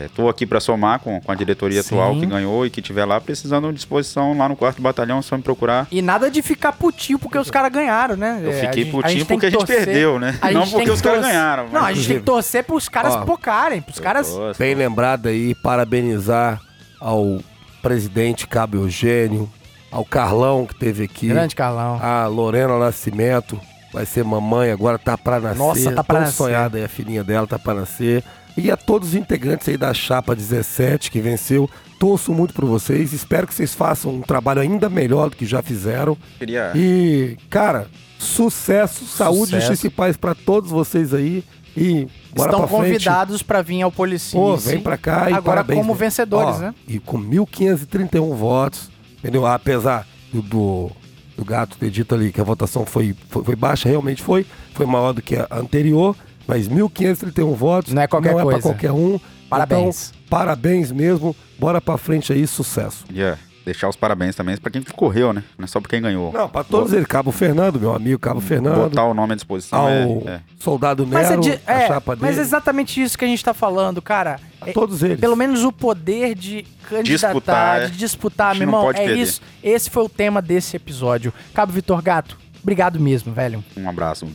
[0.06, 1.96] estou aqui para somar com, com a diretoria Sim.
[1.96, 5.22] atual que ganhou e que tiver lá precisando de disposição lá no quarto batalhão, é
[5.22, 5.86] só me procurar.
[5.90, 8.40] E nada de ficar putinho porque os caras ganharam, né?
[8.42, 10.38] Eu É, fiquei gente- putinho porque a gente perdeu, né?
[10.40, 11.68] a Não porque que os caras ganharam.
[11.68, 14.30] Não, a gente tem que torcer pros caras Ó, pocarem, pros caras...
[14.30, 14.58] Gosto.
[14.58, 16.58] Bem lembrado aí, parabenizar
[17.02, 17.40] ao
[17.82, 19.50] presidente Cabo Eugênio,
[19.90, 21.98] ao Carlão que teve aqui, Grande Carlão.
[22.00, 23.60] a Lorena Nascimento,
[23.92, 25.58] vai ser mamãe, agora tá pra nascer.
[25.58, 26.36] Nossa, tá pra Tão nascer.
[26.36, 28.22] sonhada aí, a filhinha dela tá pra nascer.
[28.56, 31.68] E a todos os integrantes aí da Chapa 17 que venceu,
[31.98, 35.62] torço muito por vocês, espero que vocês façam um trabalho ainda melhor do que já
[35.62, 36.16] fizeram.
[36.38, 36.70] Queria...
[36.74, 37.86] E, cara,
[38.18, 39.66] sucesso, saúde e Sucesso.
[39.68, 41.42] justiça e paz pra todos vocês aí.
[41.76, 44.32] E bora Estão convidados pra vir ao Policice.
[44.36, 45.98] Pô, vem pra cá e Agora parabéns, como né?
[45.98, 46.74] vencedores, Ó, né?
[46.86, 49.46] E com 1.531 votos, entendeu?
[49.46, 50.90] Apesar do, do,
[51.36, 54.44] do gato ter dito ali que a votação foi, foi, foi baixa, realmente foi,
[54.74, 56.14] foi maior do que a anterior,
[56.46, 58.58] mas 1.531 votos Não é qualquer não é coisa.
[58.60, 59.18] pra qualquer um.
[59.48, 60.10] Parabéns.
[60.10, 63.04] Então, parabéns mesmo, bora pra frente aí, sucesso.
[63.06, 65.42] Queria deixar os parabéns também pra quem correu, né?
[65.58, 66.32] Não é só pra quem ganhou.
[66.32, 69.80] Não, pra todos eles, Cabo Fernando, meu amigo Cabo Fernando, Botar o nome à disposição
[69.80, 70.40] ao é, é.
[70.58, 73.28] Soldado Mas é, Nero, de- a é, chapa mas dele, é exatamente isso que a
[73.28, 74.38] gente tá falando, cara.
[74.60, 75.18] a É- todos eles.
[75.20, 77.86] Pelo menos o poder de candidatar, Disputar, é.
[77.86, 78.90] de disputar, A gente meu irmão.
[78.90, 79.16] É perder.
[79.18, 79.40] isso.
[79.62, 81.32] Esse foi o tema desse episódio.
[81.54, 83.62] Cabo Vitor Gato, obrigado mesmo, velho.
[83.76, 84.26] Um abraço.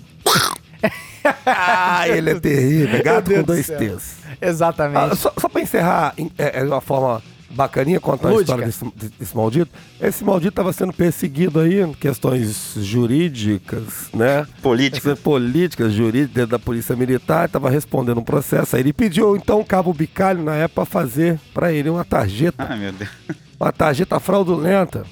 [1.46, 3.68] Ah, ele é terrível, gato com do dois.
[3.68, 4.18] T's.
[4.42, 5.14] Exatamente.
[5.14, 8.56] Ah, só, só pra encerrar, é, é de uma forma bacaninha contar Lúdica.
[8.56, 9.72] a história desse, desse maldito.
[10.00, 14.46] Esse maldito tava sendo perseguido aí em questões jurídicas, né?
[14.62, 14.96] Política.
[14.96, 18.76] Questões políticas, jurídicas, dentro da polícia militar, tava respondendo um processo.
[18.76, 22.78] Aí ele pediu, então, o cabo Bicalho, na época, fazer pra ele uma tarjeta, Ai,
[22.78, 23.10] meu Deus.
[23.60, 25.06] uma tarjeta fraudulenta.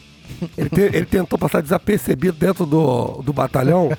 [0.57, 3.89] Ele, te- ele tentou passar desapercebido dentro do, do batalhão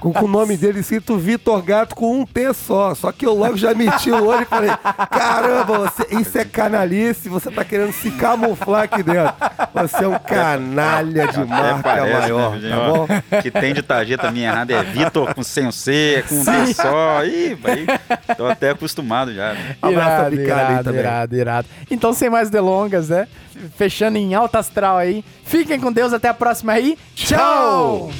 [0.00, 2.94] com, com o nome dele escrito Vitor Gato com um T só.
[2.94, 4.70] Só que eu logo já meti o olho e falei:
[5.10, 9.32] caramba, você, isso é canalice, você tá querendo se camuflar aqui dentro.
[9.74, 13.40] Você é um canalha de marca parece, maior, né, tá bom?
[13.42, 16.74] Que tem de tarjeta minha errada é Vitor com sem o C, com um T
[16.74, 17.24] só.
[17.24, 17.86] Ih, vai.
[18.36, 19.54] Tô até acostumado já.
[19.54, 19.76] né?
[20.36, 21.00] Bicalho aí também.
[21.00, 21.68] irado, irado.
[21.90, 23.26] Então, sem mais delongas, né?
[23.76, 25.24] Fechando em alta astral aí.
[25.44, 26.96] Fiquem com Deus, até a próxima aí.
[27.14, 28.10] Tchau!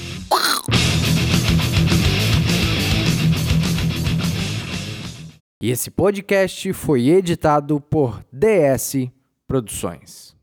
[5.63, 9.09] E esse podcast foi editado por DS
[9.49, 10.36] Produções.